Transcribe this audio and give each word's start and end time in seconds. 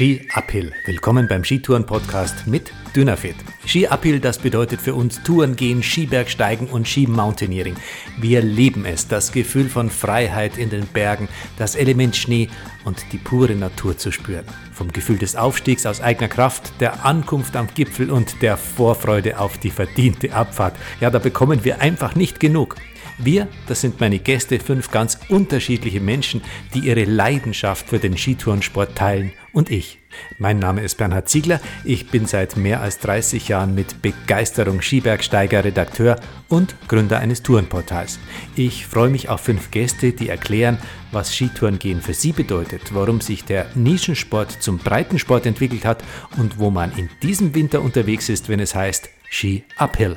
Ski 0.00 0.26
Uphill. 0.32 0.72
Willkommen 0.86 1.28
beim 1.28 1.44
Skitouren-Podcast 1.44 2.46
mit 2.46 2.72
Dynafit. 2.96 3.36
Ski 3.66 3.86
Uphill, 3.86 4.18
das 4.18 4.38
bedeutet 4.38 4.80
für 4.80 4.94
uns 4.94 5.22
Touren 5.24 5.56
gehen, 5.56 5.82
Skibergsteigen 5.82 6.68
und 6.68 6.88
Skimountaineering. 6.88 7.76
Wir 8.18 8.40
lieben 8.40 8.86
es, 8.86 9.08
das 9.08 9.30
Gefühl 9.30 9.68
von 9.68 9.90
Freiheit 9.90 10.56
in 10.56 10.70
den 10.70 10.86
Bergen, 10.86 11.28
das 11.58 11.74
Element 11.74 12.16
Schnee 12.16 12.48
und 12.86 13.12
die 13.12 13.18
pure 13.18 13.54
Natur 13.54 13.98
zu 13.98 14.10
spüren. 14.10 14.46
Vom 14.72 14.90
Gefühl 14.90 15.18
des 15.18 15.36
Aufstiegs 15.36 15.84
aus 15.84 16.00
eigener 16.00 16.28
Kraft, 16.28 16.72
der 16.80 17.04
Ankunft 17.04 17.54
am 17.54 17.68
Gipfel 17.74 18.10
und 18.10 18.40
der 18.40 18.56
Vorfreude 18.56 19.38
auf 19.38 19.58
die 19.58 19.70
verdiente 19.70 20.32
Abfahrt. 20.32 20.76
Ja, 21.02 21.10
da 21.10 21.18
bekommen 21.18 21.62
wir 21.62 21.82
einfach 21.82 22.14
nicht 22.14 22.40
genug. 22.40 22.76
Wir, 23.22 23.48
das 23.66 23.82
sind 23.82 24.00
meine 24.00 24.18
Gäste, 24.18 24.58
fünf 24.58 24.90
ganz 24.90 25.18
unterschiedliche 25.28 26.00
Menschen, 26.00 26.40
die 26.72 26.80
ihre 26.80 27.04
Leidenschaft 27.04 27.88
für 27.88 27.98
den 27.98 28.16
Skitourensport 28.16 28.96
teilen 28.96 29.32
und 29.52 29.70
ich. 29.70 29.98
Mein 30.38 30.58
Name 30.58 30.80
ist 30.80 30.96
Bernhard 30.96 31.28
Ziegler, 31.28 31.60
ich 31.84 32.08
bin 32.10 32.24
seit 32.26 32.56
mehr 32.56 32.80
als 32.80 32.98
30 32.98 33.48
Jahren 33.48 33.74
mit 33.74 34.00
Begeisterung 34.00 34.80
Skibergsteiger, 34.80 35.64
Redakteur 35.64 36.18
und 36.48 36.74
Gründer 36.88 37.18
eines 37.18 37.42
Tourenportals. 37.42 38.18
Ich 38.56 38.86
freue 38.86 39.10
mich 39.10 39.28
auf 39.28 39.42
fünf 39.42 39.70
Gäste, 39.70 40.12
die 40.12 40.30
erklären, 40.30 40.78
was 41.12 41.34
Skitourengehen 41.34 42.00
für 42.00 42.14
sie 42.14 42.32
bedeutet, 42.32 42.94
warum 42.94 43.20
sich 43.20 43.44
der 43.44 43.66
Nischensport 43.74 44.50
zum 44.62 44.78
Breitensport 44.78 45.44
entwickelt 45.44 45.84
hat 45.84 46.02
und 46.38 46.58
wo 46.58 46.70
man 46.70 46.90
in 46.96 47.10
diesem 47.22 47.54
Winter 47.54 47.82
unterwegs 47.82 48.30
ist, 48.30 48.48
wenn 48.48 48.60
es 48.60 48.74
heißt 48.74 49.10
Ski 49.28 49.64
Uphill. 49.76 50.16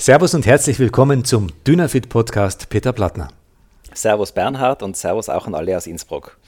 Servus 0.00 0.32
und 0.32 0.46
herzlich 0.46 0.78
willkommen 0.78 1.26
zum 1.26 1.48
Dynafit 1.66 2.08
Podcast 2.08 2.70
Peter 2.70 2.94
Plattner. 2.94 3.28
Servus 3.92 4.32
Bernhard 4.32 4.82
und 4.82 4.96
Servus 4.96 5.28
auch 5.28 5.46
an 5.46 5.54
alle 5.54 5.76
aus 5.76 5.86
Innsbruck. 5.86 6.38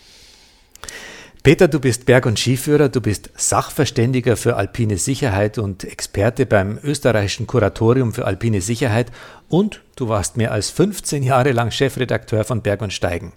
Peter, 1.43 1.69
du 1.69 1.79
bist 1.79 2.07
Berg- 2.07 2.25
und 2.25 2.39
Skiführer, 2.39 2.89
du 2.89 3.03
bist 3.03 3.29
Sachverständiger 3.37 4.39
für 4.39 4.57
alpine 4.57 4.97
Sicherheit 4.97 5.59
und 5.59 5.85
Experte 5.85 6.47
beim 6.47 6.79
österreichischen 6.83 7.47
Kuratorium 7.47 8.15
für 8.15 8.25
alpine 8.25 8.63
Sicherheit 8.63 9.13
und 9.51 9.83
du 9.97 10.09
warst 10.09 10.39
mehr 10.39 10.53
als 10.53 10.71
15 10.71 11.23
Jahre 11.23 11.53
lang 11.53 11.71
Chefredakteur 11.71 12.45
von 12.45 12.63
Berg 12.63 12.81
und 12.81 12.95
Steigen. 12.95 13.35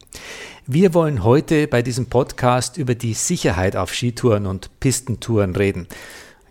Wir 0.66 0.94
wollen 0.94 1.25
heute 1.25 1.68
bei 1.68 1.81
diesem 1.81 2.06
Podcast 2.06 2.78
über 2.78 2.95
die 2.95 3.16
Sicherheit 3.16 3.75
auf 3.75 3.94
Skitouren 3.94 4.45
und 4.45 4.80
Pistentouren 4.80 5.58
reden. 5.58 5.90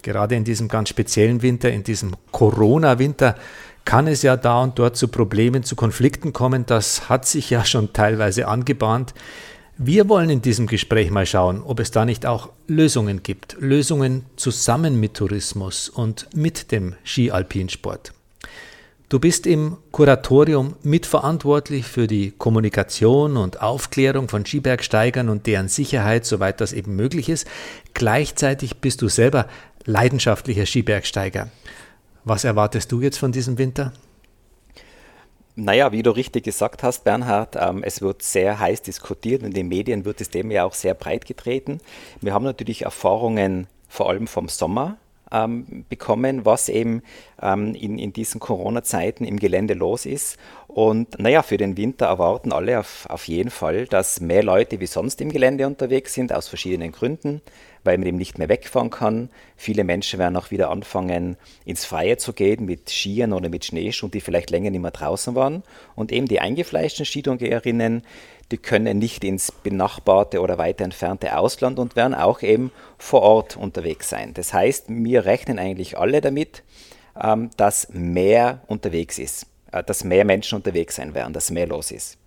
Gerade 0.05 0.35
in 0.35 0.45
diesem 0.45 0.69
ganz 0.69 0.91
speziellen 0.91 1.41
Winter, 1.41 1.73
in 1.73 1.83
diesem 1.83 2.13
Corona-Winter, 2.31 3.37
kann 3.87 4.07
es 4.07 4.21
ja 4.21 4.37
da 4.37 4.63
und 4.63 4.79
dort 4.79 4.97
zu 4.97 5.09
Problemen, 5.09 5.63
zu 5.65 5.77
Konflikten 5.77 6.35
kommen. 6.35 6.67
Das 6.67 7.09
hat 7.09 7.27
sich 7.27 7.49
ja 7.49 7.65
schon 7.65 7.95
teilweise 7.95 8.47
angebahnt. 8.47 9.15
Wir 9.79 10.09
wollen 10.09 10.29
in 10.29 10.43
diesem 10.43 10.67
Gespräch 10.67 11.11
mal 11.11 11.25
schauen, 11.25 11.63
ob 11.63 11.81
es 11.81 11.91
da 11.91 12.05
nicht 12.05 12.27
auch 12.27 12.51
Lösungen 12.69 13.23
gibt. 13.23 13.57
Lösungen 13.59 14.27
zusammen 14.37 15.01
mit 15.01 15.15
Tourismus 15.15 15.89
und 15.89 16.29
mit 16.35 16.71
dem 16.71 16.95
Skialpinsport. 17.03 18.13
Du 19.11 19.21
bist 19.21 19.47
im 19.47 19.77
Kuratorium 19.93 20.75
mitverantwortlich 20.83 21.87
für 21.87 22.07
die 22.07 22.33
Kommunikation 22.33 23.37
und 23.37 23.61
Aufklärung 23.61 24.29
von 24.29 24.45
Skibergsteigern 24.47 25.29
und 25.29 25.47
deren 25.47 25.69
Sicherheit, 25.69 26.25
soweit 26.25 26.61
das 26.61 26.73
eben 26.73 26.97
möglich 26.97 27.29
ist. 27.29 27.47
Gleichzeitig 27.93 28.79
bist 28.79 29.03
du 29.03 29.09
selber 29.09 29.47
leidenschaftlicher 29.85 30.67
Skibergsteiger. 30.67 31.49
Was 32.25 32.45
erwartest 32.45 32.91
du 32.91 33.01
jetzt 33.01 33.19
von 33.19 33.33
diesem 33.33 33.59
Winter? 33.59 33.93
Naja, 35.57 35.93
wie 35.93 36.03
du 36.03 36.11
richtig 36.11 36.45
gesagt 36.45 36.83
hast, 36.83 37.05
Bernhard, 37.05 37.57
ähm, 37.61 37.85
es 37.85 38.03
wird 38.03 38.23
sehr 38.23 38.59
heiß 38.59 38.83
diskutiert 38.83 39.43
und 39.43 39.49
in 39.49 39.55
den 39.55 39.69
Medien 39.69 40.05
wird 40.05 40.21
das 40.21 40.31
Thema 40.31 40.53
ja 40.53 40.65
auch 40.65 40.75
sehr 40.75 40.95
breit 40.95 41.27
getreten. 41.27 41.81
Wir 42.21 42.35
haben 42.35 42.45
natürlich 42.45 42.83
Erfahrungen 42.83 43.69
vor 43.89 44.09
allem 44.09 44.27
vom 44.27 44.49
Sommer 44.49 44.97
ähm, 45.31 45.85
bekommen, 45.89 46.45
was 46.45 46.69
eben 46.69 47.03
ähm, 47.41 47.75
in, 47.75 47.99
in 47.99 48.13
diesen 48.13 48.41
Corona-Zeiten 48.41 49.25
im 49.25 49.39
Gelände 49.39 49.75
los 49.75 50.07
ist. 50.07 50.39
Und 50.67 51.21
naja, 51.21 51.43
für 51.43 51.57
den 51.57 51.77
Winter 51.77 52.07
erwarten 52.07 52.53
alle 52.53 52.81
auf, 52.81 53.07
auf 53.09 53.29
jeden 53.29 53.51
Fall, 53.51 53.87
dass 53.87 54.21
mehr 54.21 54.43
Leute 54.43 54.81
wie 54.81 54.87
sonst 54.87 55.21
im 55.21 55.31
Gelände 55.31 55.69
unterwegs 55.69 56.15
sind, 56.15 56.33
aus 56.33 56.49
verschiedenen 56.49 56.91
Gründen 56.91 57.43
weil 57.85 57.99
man 57.99 58.07
eben 58.07 58.17
nicht 58.17 58.39
mehr 58.39 58.49
wegfahren 58.49 58.91
kann. 58.91 59.29
Viele 59.57 59.85
Menschen 59.85 60.19
werden 60.19 60.37
auch 60.37 60.51
wieder 60.51 60.71
anfangen, 60.71 61.37
ins 61.65 61.85
Freie 61.85 62.17
zu 62.17 62.33
gehen 62.33 62.65
mit 62.65 62.91
Skiern 62.91 63.33
oder 63.33 63.49
mit 63.49 63.65
Schneeschuhen, 63.65 64.11
die 64.11 64.21
vielleicht 64.21 64.51
länger 64.51 64.71
nicht 64.71 64.81
mehr 64.81 64.91
draußen 64.91 65.35
waren. 65.35 65.63
Und 65.95 66.11
eben 66.11 66.27
die 66.27 66.41
eingefleischten 66.41 67.05
Skitourgeherinnen, 67.05 68.03
die 68.51 68.59
können 68.59 68.99
nicht 68.99 69.25
ins 69.25 69.53
benachbarte 69.53 70.41
oder 70.41 70.59
weiter 70.59 70.85
entfernte 70.85 71.37
Ausland 71.37 71.79
und 71.79 71.97
werden 71.97 72.15
auch 72.15 72.43
eben 72.43 72.73
vor 72.99 73.23
Ort 73.23 73.57
unterwegs 73.57 74.09
sein. 74.09 74.35
Das 74.35 74.53
heißt, 74.53 74.87
wir 74.89 75.25
rechnen 75.25 75.59
eigentlich 75.59 75.99
alle 75.99 76.21
damit, 76.21 76.63
ähm, 77.23 77.51
dass 77.57 77.89
mehr 77.93 78.63
unterwegs 78.67 79.19
ist, 79.19 79.47
äh, 79.73 79.83
dass 79.83 80.05
mehr 80.05 80.25
Menschen 80.25 80.57
unterwegs 80.57 80.97
sein 80.97 81.15
werden, 81.15 81.33
dass 81.33 81.51
mehr 81.51 81.67
los 81.67 81.91
ist. 81.91 82.19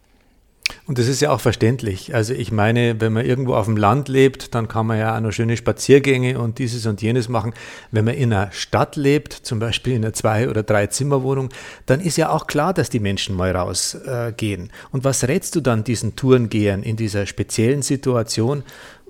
Und 0.85 0.97
das 0.97 1.07
ist 1.07 1.21
ja 1.21 1.31
auch 1.31 1.41
verständlich. 1.41 2.15
Also 2.15 2.33
ich 2.33 2.51
meine, 2.51 2.99
wenn 3.01 3.13
man 3.13 3.25
irgendwo 3.25 3.55
auf 3.55 3.65
dem 3.65 3.77
Land 3.77 4.07
lebt, 4.07 4.55
dann 4.55 4.67
kann 4.67 4.85
man 4.87 4.97
ja 4.97 5.15
auch 5.15 5.19
noch 5.19 5.31
schöne 5.31 5.57
Spaziergänge 5.57 6.39
und 6.39 6.59
dieses 6.59 6.85
und 6.85 7.01
jenes 7.01 7.29
machen. 7.29 7.53
Wenn 7.91 8.05
man 8.05 8.13
in 8.13 8.31
einer 8.31 8.51
Stadt 8.51 8.95
lebt, 8.95 9.33
zum 9.33 9.59
Beispiel 9.59 9.93
in 9.93 10.03
einer 10.03 10.13
Zwei- 10.13 10.49
oder 10.49 10.63
Drei-Zimmer-Wohnung, 10.63 11.49
dann 11.85 11.99
ist 11.99 12.17
ja 12.17 12.29
auch 12.29 12.47
klar, 12.47 12.73
dass 12.73 12.89
die 12.89 12.99
Menschen 12.99 13.35
mal 13.35 13.55
rausgehen. 13.55 14.67
Äh, 14.67 14.69
und 14.91 15.03
was 15.03 15.27
rätst 15.27 15.55
du 15.55 15.61
dann 15.61 15.83
diesen 15.83 16.15
Tourengehern 16.15 16.83
in 16.83 16.95
dieser 16.95 17.25
speziellen 17.25 17.81
Situation? 17.81 18.63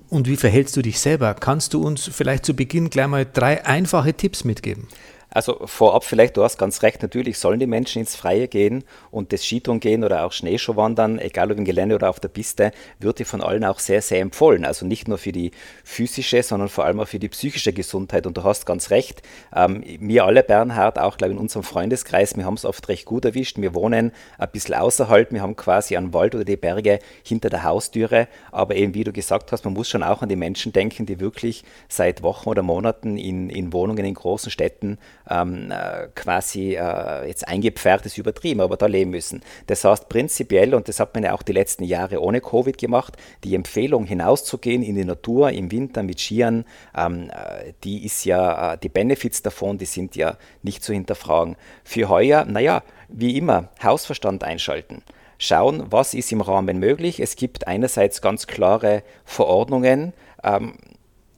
Und 0.09 0.27
wie 0.27 0.37
verhältst 0.37 0.75
du 0.77 0.81
dich 0.81 0.99
selber? 0.99 1.33
Kannst 1.33 1.73
du 1.73 1.81
uns 1.81 2.09
vielleicht 2.11 2.45
zu 2.45 2.55
Beginn 2.55 2.89
gleich 2.89 3.07
mal 3.07 3.25
drei 3.31 3.65
einfache 3.65 4.13
Tipps 4.13 4.45
mitgeben? 4.45 4.87
Also 5.29 5.59
vorab 5.65 6.05
vielleicht, 6.05 6.37
du 6.37 6.43
hast 6.43 6.57
ganz 6.57 6.83
recht, 6.83 7.01
natürlich 7.01 7.37
sollen 7.37 7.59
die 7.59 7.67
Menschen 7.67 7.99
ins 7.99 8.15
Freie 8.15 8.47
gehen 8.47 8.85
und 9.11 9.33
das 9.33 9.45
Skitouren 9.45 9.81
gehen 9.81 10.05
oder 10.05 10.23
auch 10.23 10.31
Schneeschuhwandern, 10.31 11.19
egal 11.19 11.51
ob 11.51 11.57
im 11.57 11.65
Gelände 11.65 11.95
oder 11.95 12.09
auf 12.09 12.21
der 12.21 12.29
Piste, 12.29 12.71
wird 12.99 13.19
dir 13.19 13.25
von 13.25 13.41
allen 13.41 13.65
auch 13.65 13.79
sehr, 13.79 14.01
sehr 14.01 14.21
empfohlen. 14.21 14.63
Also 14.63 14.85
nicht 14.85 15.09
nur 15.09 15.17
für 15.17 15.33
die 15.33 15.51
physische, 15.83 16.41
sondern 16.43 16.69
vor 16.69 16.85
allem 16.85 17.01
auch 17.01 17.07
für 17.07 17.19
die 17.19 17.27
psychische 17.27 17.73
Gesundheit. 17.73 18.25
Und 18.25 18.37
du 18.37 18.43
hast 18.43 18.65
ganz 18.65 18.89
recht, 18.89 19.21
ähm, 19.53 19.83
wir 19.85 20.23
alle, 20.23 20.43
Bernhard, 20.43 20.97
auch 20.97 21.17
glaube 21.17 21.33
ich 21.33 21.37
in 21.37 21.41
unserem 21.41 21.63
Freundeskreis, 21.63 22.37
wir 22.37 22.45
haben 22.45 22.53
es 22.53 22.63
oft 22.63 22.87
recht 22.87 23.05
gut 23.05 23.25
erwischt. 23.25 23.57
Wir 23.57 23.73
wohnen 23.73 24.13
ein 24.37 24.49
bisschen 24.51 24.75
außerhalb, 24.75 25.33
wir 25.33 25.41
haben 25.41 25.57
quasi 25.57 25.97
einen 25.97 26.13
Wald 26.13 26.35
oder 26.35 26.45
die 26.45 26.55
Berge 26.55 26.99
hinter 27.23 27.49
der 27.49 27.63
Haustüre. 27.63 28.29
Aber 28.51 28.75
eben 28.75 28.93
wie 28.93 29.03
du 29.03 29.11
gesagt 29.11 29.51
hast, 29.51 29.65
man 29.65 29.73
muss 29.73 29.89
schon 29.89 30.03
auch 30.03 30.21
an 30.21 30.29
die 30.29 30.37
Menschen 30.37 30.71
denken, 30.71 31.05
die 31.05 31.19
wirklich 31.19 31.63
seit 31.89 32.23
Wochen 32.23 32.47
oder 32.47 32.63
Monaten 32.63 33.17
in, 33.17 33.49
in 33.49 33.73
Wohnungen 33.73 34.05
in 34.05 34.13
großen 34.13 34.51
Städten 34.51 34.97
ähm, 35.29 35.71
äh, 35.71 36.07
quasi 36.15 36.75
äh, 36.75 37.27
jetzt 37.27 37.47
eingepfercht 37.47 38.05
ist 38.05 38.17
übertrieben, 38.17 38.61
aber 38.61 38.77
da 38.77 38.85
leben 38.85 39.11
müssen. 39.11 39.41
Das 39.67 39.83
heißt 39.83 40.09
prinzipiell, 40.09 40.73
und 40.73 40.87
das 40.87 40.99
hat 40.99 41.13
man 41.13 41.23
ja 41.23 41.33
auch 41.33 41.43
die 41.43 41.53
letzten 41.53 41.83
Jahre 41.83 42.21
ohne 42.21 42.41
Covid 42.41 42.77
gemacht, 42.77 43.17
die 43.43 43.55
Empfehlung 43.55 44.05
hinauszugehen 44.05 44.83
in 44.83 44.95
die 44.95 45.05
Natur 45.05 45.51
im 45.51 45.71
Winter 45.71 46.03
mit 46.03 46.19
Skiern, 46.19 46.65
ähm, 46.95 47.29
äh, 47.29 47.73
die 47.83 48.05
ist 48.05 48.25
ja, 48.25 48.73
äh, 48.73 48.77
die 48.77 48.89
Benefits 48.89 49.41
davon, 49.41 49.77
die 49.77 49.85
sind 49.85 50.15
ja 50.15 50.37
nicht 50.63 50.83
zu 50.83 50.93
hinterfragen. 50.93 51.55
Für 51.83 52.09
heuer, 52.09 52.45
naja, 52.45 52.83
wie 53.09 53.37
immer, 53.37 53.69
Hausverstand 53.83 54.43
einschalten 54.43 55.03
schauen, 55.39 55.83
was 55.89 56.13
ist 56.13 56.31
im 56.31 56.41
Rahmen 56.41 56.79
möglich. 56.79 57.19
Es 57.19 57.35
gibt 57.35 57.67
einerseits 57.67 58.21
ganz 58.21 58.47
klare 58.47 59.03
Verordnungen, 59.23 60.13
ähm, 60.43 60.73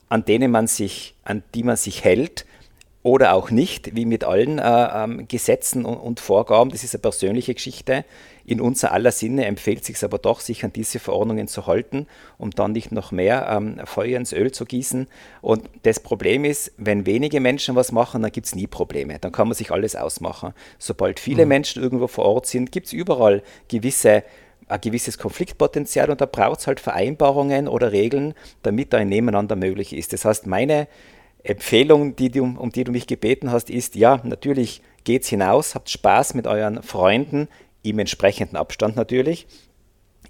an 0.08 0.26
denen 0.26 0.52
man 0.52 0.68
sich, 0.68 1.16
an 1.24 1.44
die 1.54 1.64
man 1.64 1.76
sich 1.76 2.04
hält 2.04 2.46
oder 3.02 3.34
auch 3.34 3.50
nicht, 3.50 3.96
wie 3.96 4.06
mit 4.06 4.26
allen 4.26 4.60
äh, 4.60 4.88
ähm, 4.94 5.28
Gesetzen 5.28 5.86
und, 5.86 5.96
und, 5.96 6.20
Vorgaben. 6.20 6.70
Das 6.70 6.84
ist 6.84 6.94
eine 6.94 7.01
persönliche 7.01 7.54
Geschichte. 7.54 8.04
In 8.46 8.60
unser 8.60 8.92
aller 8.92 9.12
Sinne 9.12 9.46
empfiehlt 9.46 9.86
sich 9.86 10.04
aber 10.04 10.18
doch, 10.18 10.42
sich 10.42 10.66
an 10.66 10.74
diese 10.74 11.00
Verordnungen 11.00 11.48
zu 11.48 11.66
halten, 11.66 12.07
um 12.38 12.51
dann 12.51 12.74
nicht 12.74 12.92
noch 12.92 13.12
mehr 13.12 13.48
ähm, 13.50 13.80
Feuer 13.86 14.18
ins 14.18 14.34
Öl 14.34 14.51
zu 14.51 14.66
gießen. 14.66 15.07
Und 15.42 15.69
das 15.84 16.01
Problem 16.01 16.44
ist, 16.44 16.74
wenn 16.78 17.06
wenige 17.06 17.40
Menschen 17.40 17.75
was 17.75 17.94
machen, 17.94 18.22
dann 18.22 18.31
gibt 18.31 18.48
es 18.48 18.56
nie 18.56 18.68
Probleme. 18.68 19.18
Dann 19.19 19.31
kann 19.31 19.48
man 19.48 19.56
sich 19.56 19.72
alles 19.72 19.96
ausmachen. 19.96 20.54
Sobald 20.78 21.22
viele 21.22 21.46
mhm. 21.46 21.50
Menschen 21.50 21.81
irgendwo 21.81 22.07
vor 22.07 22.25
Ort 22.25 22.48
sind, 22.48 22.72
gibt 22.72 22.88
es 22.88 22.94
überall 22.94 23.44
gewisse 23.69 24.24
ein 24.68 24.81
gewisses 24.81 25.18
Konfliktpotenzial 25.18 26.12
und 26.12 26.22
da 26.22 26.28
braucht 26.28 26.60
es 26.60 26.68
halt 26.68 26.80
Vereinbarungen 26.80 27.68
oder 27.68 27.92
Regeln, 27.92 28.36
damit 28.62 28.94
da 28.94 29.00
ein 29.00 29.10
Nebeneinander 29.10 29.56
möglich 29.56 29.94
ist. 29.94 30.13
Das 30.13 30.25
heißt, 30.25 30.46
meine 30.46 30.88
Empfehlung, 31.44 32.15
die 32.15 32.30
du, 32.30 32.44
um 32.44 32.71
die 32.71 32.83
du 32.83 32.91
mich 32.91 33.07
gebeten 33.07 33.51
hast, 33.51 33.69
ist, 33.69 33.95
ja, 33.95 34.19
natürlich 34.24 34.81
geht's 35.03 35.30
hinaus, 35.30 35.75
habt 35.75 35.89
Spaß 35.89 36.33
mit 36.33 36.47
euren 36.47 36.83
Freunden, 36.83 37.47
im 37.81 38.00
entsprechenden 38.00 38.57
Abstand 38.57 38.95
natürlich, 38.95 39.47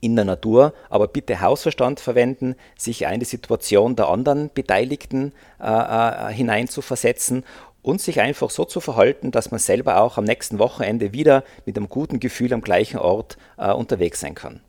in 0.01 0.15
der 0.15 0.25
Natur, 0.25 0.73
aber 0.89 1.07
bitte 1.07 1.41
Hausverstand 1.41 1.99
verwenden, 1.99 2.55
sich 2.77 3.01
in 3.01 3.19
die 3.19 3.25
Situation 3.25 3.95
der 3.95 4.07
anderen 4.07 4.49
Beteiligten 4.53 5.33
äh, 5.59 5.65
äh, 5.67 6.33
hineinzuversetzen 6.33 7.43
und 7.81 8.01
sich 8.01 8.21
einfach 8.21 8.49
so 8.49 8.65
zu 8.65 8.79
verhalten, 8.79 9.31
dass 9.31 9.51
man 9.51 9.59
selber 9.59 10.01
auch 10.01 10.17
am 10.17 10.25
nächsten 10.25 10.59
Wochenende 10.59 11.11
wieder 11.11 11.43
mit 11.65 11.75
einem 11.75 11.89
guten 11.89 12.19
Gefühl 12.19 12.53
am 12.53 12.61
gleichen 12.61 12.99
Ort 12.99 13.37
äh, 13.57 13.71
unterwegs 13.71 14.19
sein 14.19 14.35
kann. 14.35 14.61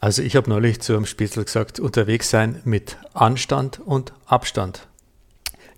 Also 0.00 0.22
ich 0.22 0.36
habe 0.36 0.50
neulich 0.50 0.82
zu 0.82 0.94
einem 0.94 1.06
Spitzel 1.06 1.44
gesagt, 1.44 1.80
unterwegs 1.80 2.28
sein 2.28 2.60
mit 2.64 2.98
Anstand 3.14 3.80
und 3.80 4.12
Abstand. 4.26 4.86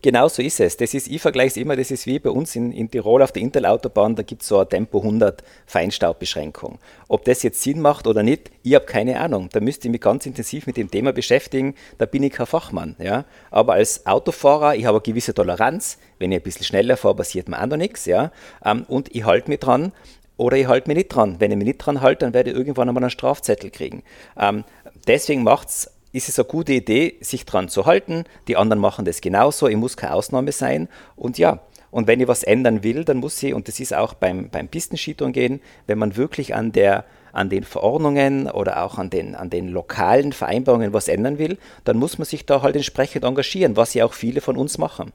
Genau 0.02 0.28
so 0.28 0.42
ist 0.42 0.60
es. 0.60 0.76
Das 0.76 0.94
ist, 0.94 1.08
ich 1.08 1.20
vergleiche 1.20 1.48
es 1.48 1.56
immer, 1.56 1.74
das 1.74 1.90
ist 1.90 2.06
wie 2.06 2.18
bei 2.18 2.30
uns 2.30 2.54
in, 2.54 2.70
in 2.72 2.90
Tirol 2.90 3.22
auf 3.22 3.32
der 3.32 3.42
Intelautobahn, 3.42 4.14
da 4.14 4.22
gibt 4.22 4.42
es 4.42 4.48
so 4.48 4.58
eine 4.58 4.68
Tempo 4.68 4.98
100 4.98 5.42
Feinstaubbeschränkung. 5.66 6.78
Ob 7.08 7.24
das 7.24 7.42
jetzt 7.42 7.62
Sinn 7.62 7.80
macht 7.80 8.06
oder 8.06 8.22
nicht, 8.22 8.50
ich 8.62 8.74
habe 8.74 8.84
keine 8.84 9.18
Ahnung. 9.20 9.48
Da 9.52 9.60
müsste 9.60 9.88
ich 9.88 9.92
mich 9.92 10.00
ganz 10.00 10.26
intensiv 10.26 10.66
mit 10.66 10.76
dem 10.76 10.90
Thema 10.90 11.12
beschäftigen, 11.12 11.74
da 11.98 12.06
bin 12.06 12.22
ich 12.22 12.32
kein 12.32 12.46
Fachmann. 12.46 12.96
Ja? 12.98 13.24
Aber 13.50 13.74
als 13.74 14.06
Autofahrer, 14.06 14.76
ich 14.76 14.84
habe 14.84 14.98
eine 14.98 15.02
gewisse 15.02 15.34
Toleranz, 15.34 15.98
wenn 16.18 16.30
ich 16.30 16.38
ein 16.38 16.42
bisschen 16.42 16.64
schneller 16.64 16.96
fahre, 16.96 17.16
passiert 17.16 17.48
mir 17.48 17.60
auch 17.60 17.66
noch 17.66 17.76
nichts. 17.76 18.04
Ja? 18.06 18.32
Ähm, 18.64 18.84
und 18.88 19.14
ich 19.14 19.24
halte 19.24 19.50
mich 19.50 19.60
dran, 19.60 19.92
oder 20.36 20.56
ich 20.56 20.68
halte 20.68 20.88
mich 20.88 20.98
nicht 20.98 21.08
dran. 21.08 21.36
Wenn 21.38 21.50
ich 21.50 21.56
mich 21.56 21.66
nicht 21.66 21.78
dran 21.78 22.00
halte, 22.00 22.26
dann 22.26 22.34
werde 22.34 22.50
ich 22.50 22.56
irgendwann 22.56 22.88
einmal 22.88 23.02
einen 23.02 23.10
Strafzettel 23.10 23.70
kriegen. 23.70 24.02
Ähm, 24.38 24.64
deswegen 25.06 25.42
macht 25.42 25.68
es 25.68 25.90
ist 26.16 26.30
es 26.30 26.38
eine 26.38 26.48
gute 26.48 26.72
Idee, 26.72 27.16
sich 27.20 27.44
dran 27.44 27.68
zu 27.68 27.84
halten. 27.84 28.24
Die 28.48 28.56
anderen 28.56 28.80
machen 28.80 29.04
das 29.04 29.20
genauso. 29.20 29.68
Ich 29.68 29.76
muss 29.76 29.96
keine 29.96 30.14
Ausnahme 30.14 30.50
sein. 30.50 30.88
Und 31.14 31.36
ja, 31.36 31.60
und 31.90 32.06
wenn 32.06 32.20
ich 32.20 32.26
was 32.26 32.42
ändern 32.42 32.82
will, 32.82 33.04
dann 33.04 33.18
muss 33.18 33.42
ich, 33.42 33.54
und 33.54 33.68
das 33.68 33.80
ist 33.80 33.94
auch 33.94 34.14
beim, 34.14 34.48
beim 34.50 34.68
Pistenskitouren 34.68 35.32
gehen, 35.32 35.60
wenn 35.86 35.98
man 35.98 36.16
wirklich 36.16 36.54
an, 36.54 36.72
der, 36.72 37.04
an 37.32 37.50
den 37.50 37.64
Verordnungen 37.64 38.50
oder 38.50 38.82
auch 38.82 38.98
an 38.98 39.10
den, 39.10 39.34
an 39.34 39.50
den 39.50 39.68
lokalen 39.68 40.32
Vereinbarungen 40.32 40.92
was 40.92 41.08
ändern 41.08 41.38
will, 41.38 41.58
dann 41.84 41.98
muss 41.98 42.18
man 42.18 42.24
sich 42.24 42.46
da 42.46 42.62
halt 42.62 42.76
entsprechend 42.76 43.24
engagieren, 43.24 43.76
was 43.76 43.94
ja 43.94 44.06
auch 44.06 44.14
viele 44.14 44.40
von 44.40 44.56
uns 44.56 44.78
machen. 44.78 45.12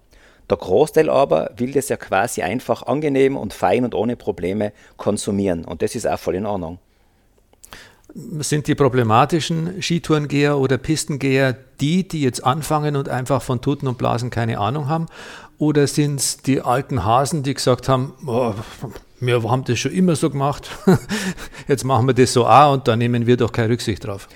Der 0.50 0.58
Großteil 0.58 1.10
aber 1.10 1.52
will 1.58 1.72
das 1.72 1.90
ja 1.90 1.98
quasi 1.98 2.42
einfach 2.42 2.84
angenehm 2.84 3.38
und 3.38 3.54
fein 3.54 3.86
und 3.86 3.96
ohne 3.96 4.16
Probleme 4.18 4.72
konsumieren. 4.98 5.66
Und 5.66 5.82
das 5.82 5.96
ist 5.96 6.08
auch 6.08 6.20
voll 6.20 6.36
in 6.36 6.46
Ordnung. 6.46 6.80
Sind 8.40 8.68
die 8.68 8.76
problematischen 8.76 9.82
Skitourengeher 9.82 10.58
oder 10.58 10.78
Pistengeher 10.78 11.56
die, 11.80 12.08
die 12.08 12.22
jetzt 12.22 12.44
anfangen 12.44 12.96
und 12.96 13.08
einfach 13.08 13.42
von 13.42 13.62
Tuten 13.62 13.88
und 13.88 13.98
Blasen 13.98 14.30
keine 14.30 14.60
Ahnung 14.60 14.90
haben? 14.90 15.08
Oder 15.58 15.88
sind 15.88 16.20
es 16.20 16.38
die 16.38 16.62
alten 16.62 17.06
Hasen, 17.06 17.44
die 17.44 17.54
gesagt 17.54 17.88
haben, 17.88 18.14
oh, 18.26 18.54
wir 19.20 19.44
haben 19.44 19.64
das 19.64 19.80
schon 19.80 19.92
immer 19.92 20.16
so 20.16 20.30
gemacht, 20.30 20.70
jetzt 21.68 21.84
machen 21.84 22.08
wir 22.08 22.14
das 22.14 22.34
so 22.34 22.48
auch 22.48 22.74
und 22.74 22.88
da 22.88 22.96
nehmen 22.96 23.28
wir 23.28 23.38
doch 23.38 23.52
keine 23.52 23.70
Rücksicht 23.70 24.06
drauf? 24.06 24.28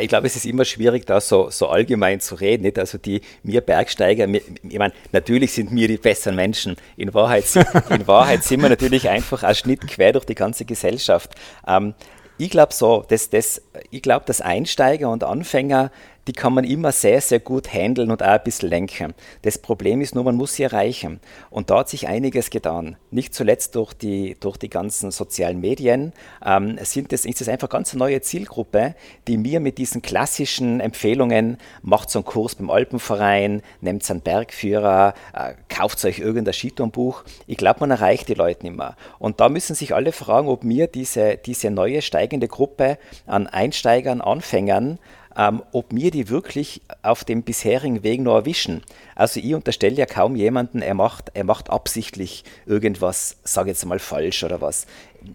Ich 0.00 0.08
glaube, 0.08 0.26
es 0.26 0.36
ist 0.36 0.46
immer 0.46 0.64
schwierig, 0.64 1.06
da 1.06 1.20
so, 1.20 1.50
so 1.50 1.68
allgemein 1.68 2.18
zu 2.20 2.34
reden. 2.34 2.62
Nicht? 2.62 2.78
Also 2.78 2.96
die 2.98 3.20
mir 3.42 3.60
Bergsteiger, 3.60 4.26
ich 4.26 4.78
meine, 4.78 4.94
natürlich 5.12 5.52
sind 5.52 5.70
wir 5.74 5.86
die 5.86 5.98
besseren 5.98 6.34
Menschen. 6.34 6.76
In 6.96 7.12
Wahrheit, 7.12 7.44
in 7.90 8.06
Wahrheit 8.06 8.42
sind 8.42 8.62
wir 8.62 8.70
natürlich 8.70 9.08
einfach 9.08 9.42
ein 9.42 9.54
Schnitt 9.54 9.86
quer 9.86 10.12
durch 10.12 10.24
die 10.24 10.34
ganze 10.34 10.64
Gesellschaft. 10.64 11.34
Ähm, 11.66 11.94
ich 12.38 12.50
glaube 12.50 12.72
so, 12.72 13.04
dass, 13.08 13.30
dass, 13.30 13.62
ich 13.90 14.02
glaube, 14.02 14.24
dass 14.26 14.40
Einsteiger 14.40 15.10
und 15.10 15.24
Anfänger 15.24 15.90
die 16.26 16.32
kann 16.32 16.54
man 16.54 16.64
immer 16.64 16.92
sehr, 16.92 17.20
sehr 17.20 17.40
gut 17.40 17.72
handeln 17.72 18.10
und 18.10 18.22
auch 18.22 18.28
ein 18.28 18.42
bisschen 18.44 18.68
lenken. 18.68 19.14
Das 19.42 19.58
Problem 19.58 20.00
ist 20.00 20.14
nur, 20.14 20.24
man 20.24 20.36
muss 20.36 20.54
sie 20.54 20.62
erreichen. 20.62 21.20
Und 21.50 21.70
da 21.70 21.78
hat 21.78 21.88
sich 21.88 22.06
einiges 22.06 22.50
getan. 22.50 22.96
Nicht 23.10 23.34
zuletzt 23.34 23.74
durch 23.74 23.92
die, 23.92 24.36
durch 24.38 24.56
die 24.56 24.70
ganzen 24.70 25.10
sozialen 25.10 25.60
Medien 25.60 26.12
ähm, 26.44 26.78
sind 26.82 27.12
das, 27.12 27.24
ist 27.24 27.40
es 27.40 27.48
einfach 27.48 27.68
ganz 27.68 27.92
eine 27.92 27.98
neue 27.98 28.20
Zielgruppe, 28.20 28.94
die 29.26 29.36
mir 29.36 29.60
mit 29.60 29.78
diesen 29.78 30.02
klassischen 30.02 30.80
Empfehlungen, 30.80 31.58
macht 31.82 32.10
so 32.10 32.20
einen 32.20 32.26
Kurs 32.26 32.54
beim 32.54 32.70
Alpenverein, 32.70 33.62
nehmt 33.80 34.08
einen 34.10 34.20
Bergführer, 34.20 35.14
äh, 35.34 35.54
kauft 35.68 36.04
euch 36.04 36.18
irgendein 36.18 36.54
Skitourenbuch. 36.54 37.24
Ich 37.46 37.56
glaube, 37.56 37.80
man 37.80 37.90
erreicht 37.90 38.28
die 38.28 38.34
Leute 38.34 38.64
nicht 38.64 38.76
mehr. 38.76 38.96
Und 39.18 39.40
da 39.40 39.48
müssen 39.48 39.74
sich 39.74 39.94
alle 39.94 40.12
fragen, 40.12 40.48
ob 40.48 40.62
mir 40.62 40.86
diese, 40.86 41.36
diese 41.36 41.70
neue 41.70 42.02
steigende 42.02 42.48
Gruppe 42.48 42.98
an 43.26 43.46
Einsteigern, 43.46 44.20
Anfängern, 44.20 44.98
ähm, 45.36 45.62
ob 45.72 45.92
mir 45.92 46.10
die 46.10 46.28
wirklich 46.28 46.82
auf 47.02 47.24
dem 47.24 47.42
bisherigen 47.42 48.02
Weg 48.02 48.20
noch 48.20 48.34
erwischen. 48.34 48.82
Also 49.14 49.40
ich 49.40 49.54
unterstelle 49.54 49.96
ja 49.96 50.06
kaum 50.06 50.36
jemanden, 50.36 50.82
er 50.82 50.94
macht, 50.94 51.30
er 51.34 51.44
macht 51.44 51.70
absichtlich 51.70 52.44
irgendwas, 52.66 53.36
sage 53.44 53.70
jetzt 53.70 53.84
mal 53.84 53.98
falsch 53.98 54.44
oder 54.44 54.60
was. 54.60 54.86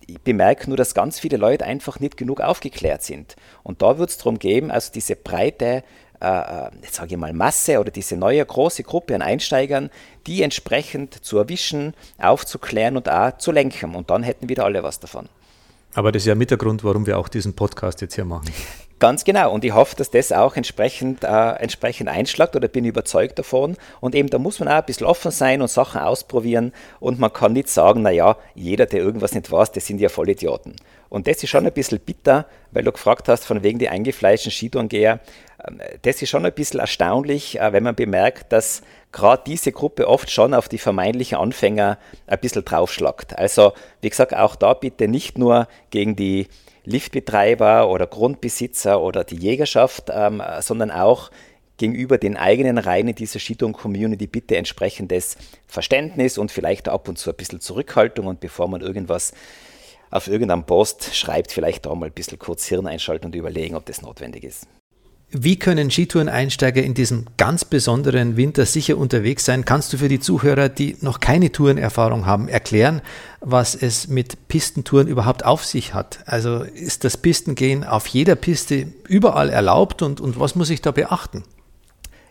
Ich 0.06 0.20
bemerke 0.20 0.68
nur, 0.68 0.78
dass 0.78 0.94
ganz 0.94 1.20
viele 1.20 1.38
Leute 1.38 1.66
einfach 1.66 2.00
nicht 2.00 2.18
genug 2.18 2.42
aufgeklärt 2.42 3.04
sind. 3.04 3.36
Und 3.64 3.82
da 3.82 3.98
wird 3.98 4.10
es 4.10 4.18
darum 4.18 4.40
gehen, 4.40 4.70
also 4.72 4.92
diese 4.94 5.16
breite 5.16 5.84
äh, 6.20 6.26
äh, 6.26 6.72
jetzt 6.82 6.96
sage 6.96 7.14
ich 7.14 7.18
mal 7.18 7.32
Masse 7.32 7.80
oder 7.80 7.92
diese 7.92 8.18
neue 8.18 8.44
große 8.44 8.82
Gruppe 8.82 9.14
an 9.14 9.22
Einsteigern, 9.22 9.92
die 10.26 10.42
entsprechend 10.42 11.24
zu 11.24 11.38
erwischen, 11.38 11.94
aufzuklären 12.18 12.98
und 12.98 13.08
auch 13.08 13.38
zu 13.38 13.52
lenken. 13.52 13.94
Und 13.94 14.10
dann 14.10 14.24
hätten 14.24 14.50
wieder 14.50 14.66
alle 14.66 14.82
was 14.82 15.00
davon. 15.00 15.30
Aber 15.94 16.12
das 16.12 16.24
ist 16.24 16.28
ja 16.28 16.36
mit 16.36 16.50
der 16.50 16.58
Grund, 16.58 16.84
warum 16.84 17.06
wir 17.06 17.20
auch 17.20 17.28
diesen 17.28 17.54
Podcast 17.54 18.02
jetzt 18.02 18.16
hier 18.16 18.26
machen. 18.26 18.46
Ganz 19.00 19.24
genau. 19.24 19.54
Und 19.54 19.64
ich 19.64 19.76
hoffe, 19.76 19.96
dass 19.96 20.10
das 20.10 20.32
auch 20.32 20.56
entsprechend, 20.56 21.24
äh, 21.24 21.28
entsprechend 21.28 22.10
einschlagt 22.10 22.56
oder 22.56 22.68
bin 22.68 22.84
überzeugt 22.84 23.38
davon. 23.38 23.78
Und 24.00 24.16
eben 24.16 24.30
da 24.30 24.40
muss 24.40 24.60
man 24.60 24.70
auch 24.70 24.74
ein 24.74 24.86
bisschen 24.86 25.06
offen 25.06 25.30
sein 25.30 25.62
und 25.62 25.68
Sachen 25.68 26.02
ausprobieren. 26.02 26.74
Und 27.00 27.20
man 27.20 27.32
kann 27.32 27.54
nicht 27.54 27.70
sagen, 27.70 28.02
naja, 28.02 28.38
jeder, 28.56 28.88
der 28.88 29.02
irgendwas 29.02 29.36
nicht 29.36 29.52
weiß, 29.52 29.72
das 29.72 29.86
sind 29.86 30.02
ja 30.02 30.10
voll 30.10 30.30
Idioten. 30.30 30.76
Und 31.10 31.28
das 31.28 31.44
ist 31.44 31.50
schon 31.50 31.66
ein 31.66 31.74
bisschen 31.74 32.00
bitter, 32.00 32.48
weil 32.72 32.84
du 32.84 32.92
gefragt 32.92 33.30
hast, 33.30 33.46
von 33.46 33.62
wegen 33.62 33.78
die 33.78 33.88
eingefleischten 33.88 34.52
Skitourengeher. 34.52 35.20
Ähm, 35.68 35.80
das 36.02 36.22
ist 36.24 36.30
schon 36.30 36.46
ein 36.46 36.54
bisschen 36.54 36.80
erstaunlich, 36.80 37.60
äh, 37.60 37.72
wenn 37.74 37.84
man 37.84 37.96
bemerkt, 37.96 38.52
dass 38.52 38.82
gerade 39.12 39.44
diese 39.46 39.72
Gruppe 39.72 40.08
oft 40.08 40.32
schon 40.32 40.56
auf 40.56 40.70
die 40.70 40.80
vermeintlichen 40.80 41.38
Anfänger 41.38 42.00
ein 42.26 42.40
bisschen 42.40 42.66
draufschlagt. 42.66 43.38
Also, 43.38 43.74
wie 44.02 44.10
gesagt, 44.10 44.36
auch 44.36 44.56
da 44.56 44.74
bitte 44.74 45.08
nicht 45.08 45.38
nur 45.38 45.68
gegen 45.92 46.16
die 46.16 46.48
Liftbetreiber 46.88 47.90
oder 47.90 48.08
Grundbesitzer 48.08 49.02
oder 49.02 49.24
die 49.24 49.36
Jägerschaft, 49.36 50.10
ähm, 50.10 50.42
sondern 50.62 50.90
auch 50.90 51.30
gegenüber 51.78 52.18
den 52.18 52.38
eigenen 52.38 52.78
Reihen 52.78 53.14
dieser 53.14 53.40
Skitouren-Community 53.40 54.26
bitte 54.28 54.58
entsprechendes 54.58 55.38
Verständnis 55.68 56.38
und 56.38 56.52
vielleicht 56.52 56.90
ab 56.90 57.08
und 57.08 57.18
zu 57.18 57.30
ein 57.30 57.36
bisschen 57.36 57.60
Zurückhaltung 57.60 58.26
und 58.26 58.40
bevor 58.40 58.68
man 58.68 58.82
irgendwas 58.82 59.34
auf 60.10 60.28
irgendeinem 60.28 60.66
Post 60.66 61.14
schreibt, 61.16 61.52
vielleicht 61.52 61.86
da 61.86 61.94
mal 61.94 62.08
ein 62.08 62.14
bisschen 62.14 62.40
kurz 62.40 62.66
Hirn 62.66 62.88
einschalten 62.88 63.28
und 63.28 63.36
überlegen, 63.36 63.76
ob 63.76 63.86
das 63.86 64.02
notwendig 64.02 64.44
ist. 64.44 64.68
Wie 65.30 65.60
können 65.60 65.92
Skitoureneinsteiger 65.92 66.82
in 66.82 66.94
diesem 66.94 67.26
ganz 67.36 67.66
besonderen 67.66 68.38
Winter 68.38 68.66
sicher 68.66 68.98
unterwegs 68.98 69.44
sein? 69.44 69.66
Kannst 69.66 69.92
du 69.92 69.98
für 69.98 70.08
die 70.08 70.22
Zuhörer, 70.22 70.70
die 70.70 70.96
noch 71.02 71.20
keine 71.20 71.52
Tourenerfahrung 71.52 72.26
haben, 72.26 72.48
erklären, 72.48 73.02
was 73.42 73.76
es 73.76 74.08
mit 74.08 74.48
Pistentouren 74.48 75.10
überhaupt 75.10 75.44
auf 75.44 75.66
sich 75.66 75.94
hat? 75.94 76.20
Also 76.26 76.62
ist 76.62 77.04
das 77.04 77.18
Pistengehen 77.18 77.84
auf 77.84 78.08
jeder 78.08 78.36
Piste 78.36 78.88
überall 79.10 79.50
erlaubt 79.50 80.02
und, 80.02 80.22
und 80.22 80.40
was 80.40 80.56
muss 80.56 80.70
ich 80.70 80.82
da 80.82 80.92
beachten? 80.92 81.44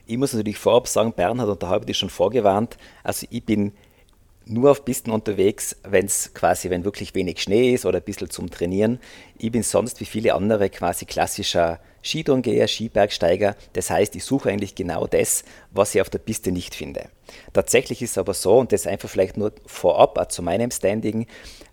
Ich 0.06 0.16
muss 0.16 0.32
natürlich 0.32 0.56
vorab 0.56 0.88
sagen, 0.88 1.12
Bernhard, 1.12 1.50
und 1.50 1.62
da 1.62 1.68
habe 1.68 1.80
ich 1.80 1.86
dich 1.88 1.98
schon 1.98 2.08
vorgewarnt, 2.08 2.78
also 3.04 3.26
ich 3.28 3.44
bin 3.44 3.72
nur 4.46 4.70
auf 4.70 4.84
Pisten 4.84 5.10
unterwegs, 5.10 5.76
wenn 5.82 6.06
es 6.06 6.32
quasi, 6.32 6.70
wenn 6.70 6.84
wirklich 6.84 7.14
wenig 7.14 7.42
Schnee 7.42 7.74
ist 7.74 7.84
oder 7.84 7.98
ein 7.98 8.04
bisschen 8.04 8.30
zum 8.30 8.48
Trainieren. 8.48 9.00
Ich 9.38 9.50
bin 9.50 9.62
sonst 9.62 10.00
wie 10.00 10.04
viele 10.04 10.34
andere 10.34 10.70
quasi 10.70 11.04
klassischer 11.04 11.80
Skitourengeher, 12.02 12.68
Skibergsteiger. 12.68 13.56
Das 13.72 13.90
heißt, 13.90 14.14
ich 14.14 14.24
suche 14.24 14.50
eigentlich 14.50 14.76
genau 14.76 15.08
das, 15.08 15.42
was 15.72 15.94
ich 15.94 16.00
auf 16.00 16.10
der 16.10 16.20
Piste 16.20 16.52
nicht 16.52 16.76
finde. 16.76 17.08
Tatsächlich 17.52 18.00
ist 18.02 18.12
es 18.12 18.18
aber 18.18 18.34
so, 18.34 18.58
und 18.58 18.70
das 18.70 18.86
einfach 18.86 19.08
vielleicht 19.08 19.36
nur 19.36 19.52
vorab 19.66 20.16
auch 20.16 20.28
zu 20.28 20.42
meinem 20.42 20.70
Standing, 20.70 21.26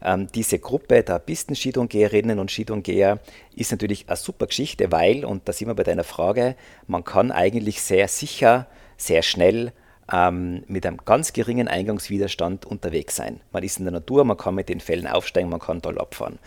ähm, 0.03 0.27
diese 0.33 0.57
Gruppe 0.57 1.03
der 1.03 1.19
Pisten-Skitourengeherinnen 1.19 2.39
und 2.39 2.49
Skitourengeher 2.49 3.19
ist 3.55 3.71
natürlich 3.71 4.05
eine 4.07 4.17
super 4.17 4.47
Geschichte, 4.47 4.91
weil, 4.91 5.23
und 5.25 5.47
da 5.47 5.53
sind 5.53 5.67
wir 5.67 5.75
bei 5.75 5.83
deiner 5.83 6.03
Frage, 6.03 6.55
man 6.87 7.03
kann 7.03 7.31
eigentlich 7.31 7.83
sehr 7.83 8.07
sicher, 8.07 8.65
sehr 8.97 9.21
schnell 9.21 9.71
ähm, 10.11 10.63
mit 10.67 10.85
einem 10.85 10.97
ganz 11.05 11.33
geringen 11.33 11.67
Eingangswiderstand 11.67 12.65
unterwegs 12.65 13.15
sein. 13.15 13.39
Man 13.51 13.63
ist 13.63 13.77
in 13.77 13.85
der 13.85 13.93
Natur, 13.93 14.23
man 14.25 14.37
kann 14.37 14.55
mit 14.55 14.69
den 14.69 14.79
Fällen 14.79 15.07
aufsteigen, 15.07 15.49
man 15.49 15.59
kann 15.59 15.81
toll 15.81 15.99
abfahren. 15.99 16.39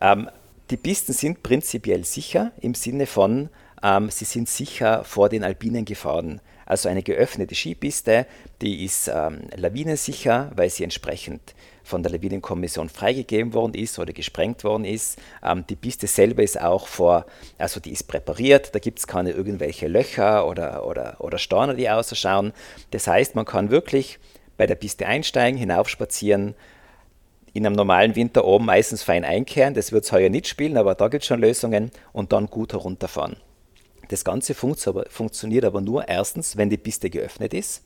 Ähm, 0.00 0.28
die 0.70 0.76
Pisten 0.76 1.12
sind 1.12 1.42
prinzipiell 1.42 2.04
sicher 2.04 2.52
im 2.60 2.74
Sinne 2.74 3.06
von, 3.06 3.50
ähm, 3.82 4.10
sie 4.10 4.24
sind 4.24 4.48
sicher 4.48 5.04
vor 5.04 5.28
den 5.28 5.44
alpinen 5.44 5.84
Gefahren. 5.84 6.40
Also 6.66 6.88
eine 6.88 7.02
geöffnete 7.02 7.54
Skipiste, 7.54 8.26
die 8.60 8.84
ist 8.84 9.08
ähm, 9.08 9.42
lawinensicher, 9.56 10.50
weil 10.54 10.70
sie 10.70 10.84
entsprechend 10.84 11.54
von 11.82 12.02
der 12.02 12.12
Lawinenkommission 12.12 12.88
freigegeben 12.88 13.54
worden 13.54 13.74
ist 13.74 13.98
oder 13.98 14.12
gesprengt 14.12 14.62
worden 14.64 14.84
ist. 14.84 15.18
Ähm, 15.42 15.64
die 15.68 15.76
Piste 15.76 16.06
selber 16.06 16.42
ist 16.42 16.60
auch 16.60 16.86
vor, 16.86 17.26
also 17.58 17.80
die 17.80 17.90
ist 17.90 18.04
präpariert, 18.04 18.74
da 18.74 18.78
gibt 18.78 19.00
es 19.00 19.06
keine 19.06 19.32
irgendwelche 19.32 19.88
Löcher 19.88 20.46
oder, 20.46 20.86
oder, 20.86 21.16
oder 21.18 21.38
Storne, 21.38 21.74
die 21.74 21.90
ausschauen. 21.90 22.52
Das 22.92 23.06
heißt, 23.06 23.34
man 23.34 23.44
kann 23.44 23.70
wirklich 23.70 24.18
bei 24.56 24.66
der 24.66 24.76
Piste 24.76 25.06
einsteigen, 25.06 25.58
hinaufspazieren, 25.58 26.54
in 27.52 27.66
einem 27.66 27.74
normalen 27.74 28.16
Winter 28.16 28.44
oben 28.44 28.64
meistens 28.64 29.02
fein 29.02 29.24
einkehren, 29.24 29.74
das 29.74 29.92
wird 29.92 30.04
es 30.04 30.12
heuer 30.12 30.30
nicht 30.30 30.46
spielen, 30.46 30.78
aber 30.78 30.94
da 30.94 31.08
gibt 31.08 31.22
es 31.22 31.28
schon 31.28 31.40
Lösungen 31.40 31.90
und 32.12 32.32
dann 32.32 32.46
gut 32.46 32.72
herunterfahren. 32.72 33.36
Das 34.12 34.26
Ganze 34.26 34.54
funktioniert 34.54 35.64
aber 35.64 35.80
nur 35.80 36.06
erstens, 36.06 36.58
wenn 36.58 36.68
die 36.68 36.76
Piste 36.76 37.08
geöffnet 37.08 37.54
ist 37.54 37.82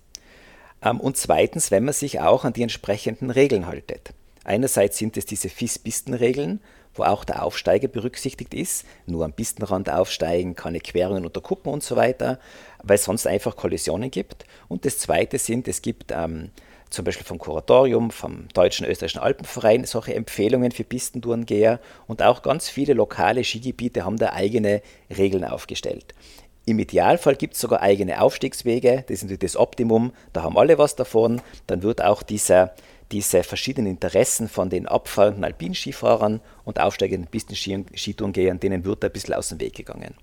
ähm, 0.82 0.98
und 0.98 1.16
zweitens, 1.16 1.70
wenn 1.70 1.84
man 1.84 1.94
sich 1.94 2.18
auch 2.18 2.44
an 2.44 2.52
die 2.52 2.64
entsprechenden 2.64 3.30
Regeln 3.30 3.68
haltet. 3.68 4.12
Einerseits 4.42 4.98
sind 4.98 5.16
es 5.16 5.24
diese 5.24 5.48
FIS-Pistenregeln, 5.48 6.58
wo 6.94 7.04
auch 7.04 7.22
der 7.22 7.44
Aufsteiger 7.44 7.86
berücksichtigt 7.86 8.54
ist. 8.54 8.84
Nur 9.06 9.24
am 9.24 9.34
Pistenrand 9.34 9.88
aufsteigen, 9.88 10.56
keine 10.56 10.80
Querungen 10.80 11.26
unter 11.26 11.40
Kuppen 11.40 11.72
und 11.72 11.84
so 11.84 11.94
weiter, 11.94 12.40
weil 12.82 12.96
es 12.96 13.04
sonst 13.04 13.28
einfach 13.28 13.54
Kollisionen 13.54 14.10
gibt. 14.10 14.46
Und 14.66 14.84
das 14.84 14.98
Zweite 14.98 15.38
sind, 15.38 15.68
es 15.68 15.80
gibt 15.80 16.10
ähm, 16.10 16.50
zum 16.90 17.04
Beispiel 17.04 17.26
vom 17.26 17.38
Kuratorium, 17.38 18.10
vom 18.10 18.48
Deutschen 18.54 18.86
Österreichischen 18.86 19.20
Alpenverein 19.20 19.84
solche 19.84 20.14
Empfehlungen 20.14 20.72
für 20.72 20.84
Pistentourengeher 20.84 21.80
und 22.06 22.22
auch 22.22 22.42
ganz 22.42 22.68
viele 22.68 22.94
lokale 22.94 23.44
Skigebiete 23.44 24.04
haben 24.04 24.16
da 24.16 24.32
eigene 24.32 24.82
Regeln 25.16 25.44
aufgestellt. 25.44 26.14
Im 26.68 26.80
Idealfall 26.80 27.36
gibt 27.36 27.54
es 27.54 27.60
sogar 27.60 27.80
eigene 27.80 28.20
Aufstiegswege, 28.20 29.04
das 29.06 29.18
ist 29.18 29.22
natürlich 29.22 29.40
das 29.40 29.56
Optimum, 29.56 30.12
da 30.32 30.42
haben 30.42 30.58
alle 30.58 30.78
was 30.78 30.96
davon. 30.96 31.40
Dann 31.68 31.82
wird 31.82 32.02
auch 32.02 32.24
dieser, 32.24 32.74
diese 33.12 33.44
verschiedenen 33.44 33.92
Interessen 33.92 34.48
von 34.48 34.68
den 34.68 34.88
abfahrenden 34.88 35.44
Alpinskifahrern 35.44 36.40
und 36.64 36.80
aufsteigenden 36.80 37.30
Pistenskitourengehern, 37.30 38.58
denen 38.58 38.84
wird 38.84 39.04
ein 39.04 39.12
bisschen 39.12 39.34
aus 39.34 39.50
dem 39.50 39.60
Weg 39.60 39.74
gegangen. 39.74 40.14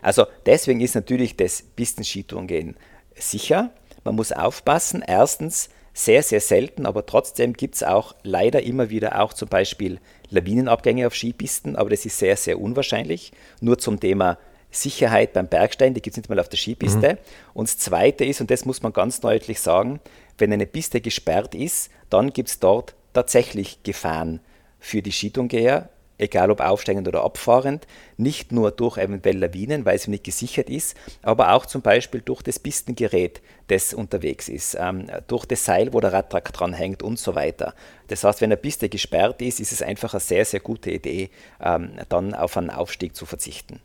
Also 0.00 0.26
deswegen 0.46 0.80
ist 0.80 0.94
natürlich 0.94 1.36
das 1.36 1.62
Pistenskitourengehen 1.62 2.76
sicher. 3.16 3.72
Man 4.04 4.14
muss 4.14 4.30
aufpassen. 4.30 5.02
Erstens, 5.04 5.68
sehr, 5.98 6.22
sehr 6.22 6.40
selten, 6.40 6.86
aber 6.86 7.06
trotzdem 7.06 7.54
gibt 7.54 7.74
es 7.74 7.82
auch 7.82 8.14
leider 8.22 8.62
immer 8.62 8.88
wieder 8.88 9.20
auch 9.20 9.32
zum 9.32 9.48
Beispiel 9.48 9.98
Lawinenabgänge 10.30 11.08
auf 11.08 11.16
Skipisten, 11.16 11.74
aber 11.74 11.90
das 11.90 12.06
ist 12.06 12.18
sehr, 12.18 12.36
sehr 12.36 12.60
unwahrscheinlich. 12.60 13.32
Nur 13.60 13.78
zum 13.78 13.98
Thema 13.98 14.38
Sicherheit 14.70 15.32
beim 15.32 15.48
Bergsteigen, 15.48 15.94
die 15.94 16.00
gibt 16.00 16.14
es 16.14 16.18
nicht 16.18 16.28
mal 16.28 16.38
auf 16.38 16.48
der 16.48 16.56
Skipiste. 16.56 17.14
Mhm. 17.14 17.18
Und 17.52 17.68
das 17.68 17.78
Zweite 17.78 18.24
ist, 18.24 18.40
und 18.40 18.52
das 18.52 18.64
muss 18.64 18.80
man 18.80 18.92
ganz 18.92 19.18
deutlich 19.18 19.60
sagen, 19.60 19.98
wenn 20.36 20.52
eine 20.52 20.66
Piste 20.66 21.00
gesperrt 21.00 21.56
ist, 21.56 21.90
dann 22.10 22.32
gibt 22.32 22.50
es 22.50 22.60
dort 22.60 22.94
tatsächlich 23.12 23.82
Gefahren 23.82 24.38
für 24.78 25.02
die 25.02 25.10
Skitourengeher, 25.10 25.88
egal 26.18 26.50
ob 26.50 26.60
aufsteigend 26.60 27.08
oder 27.08 27.24
abfahrend, 27.24 27.86
nicht 28.16 28.52
nur 28.52 28.70
durch 28.70 28.98
eventuell 28.98 29.38
Lawinen, 29.38 29.84
weil 29.84 29.98
sie 29.98 30.10
nicht 30.10 30.24
gesichert 30.24 30.68
ist, 30.68 30.96
aber 31.22 31.52
auch 31.52 31.66
zum 31.66 31.82
Beispiel 31.82 32.20
durch 32.20 32.42
das 32.42 32.58
Pistengerät, 32.58 33.40
das 33.68 33.94
unterwegs 33.94 34.48
ist, 34.48 34.76
ähm, 34.78 35.06
durch 35.26 35.46
das 35.46 35.64
Seil, 35.64 35.92
wo 35.92 36.00
der 36.00 36.12
Radtrack 36.12 36.52
dran 36.52 36.72
hängt 36.72 37.02
und 37.02 37.18
so 37.18 37.34
weiter. 37.34 37.74
Das 38.08 38.24
heißt, 38.24 38.40
wenn 38.40 38.48
eine 38.48 38.56
Piste 38.56 38.88
gesperrt 38.88 39.40
ist, 39.42 39.60
ist 39.60 39.72
es 39.72 39.82
einfach 39.82 40.14
eine 40.14 40.20
sehr, 40.20 40.44
sehr 40.44 40.60
gute 40.60 40.90
Idee, 40.90 41.30
ähm, 41.60 41.92
dann 42.08 42.34
auf 42.34 42.56
einen 42.56 42.70
Aufstieg 42.70 43.14
zu 43.14 43.26
verzichten. 43.26 43.80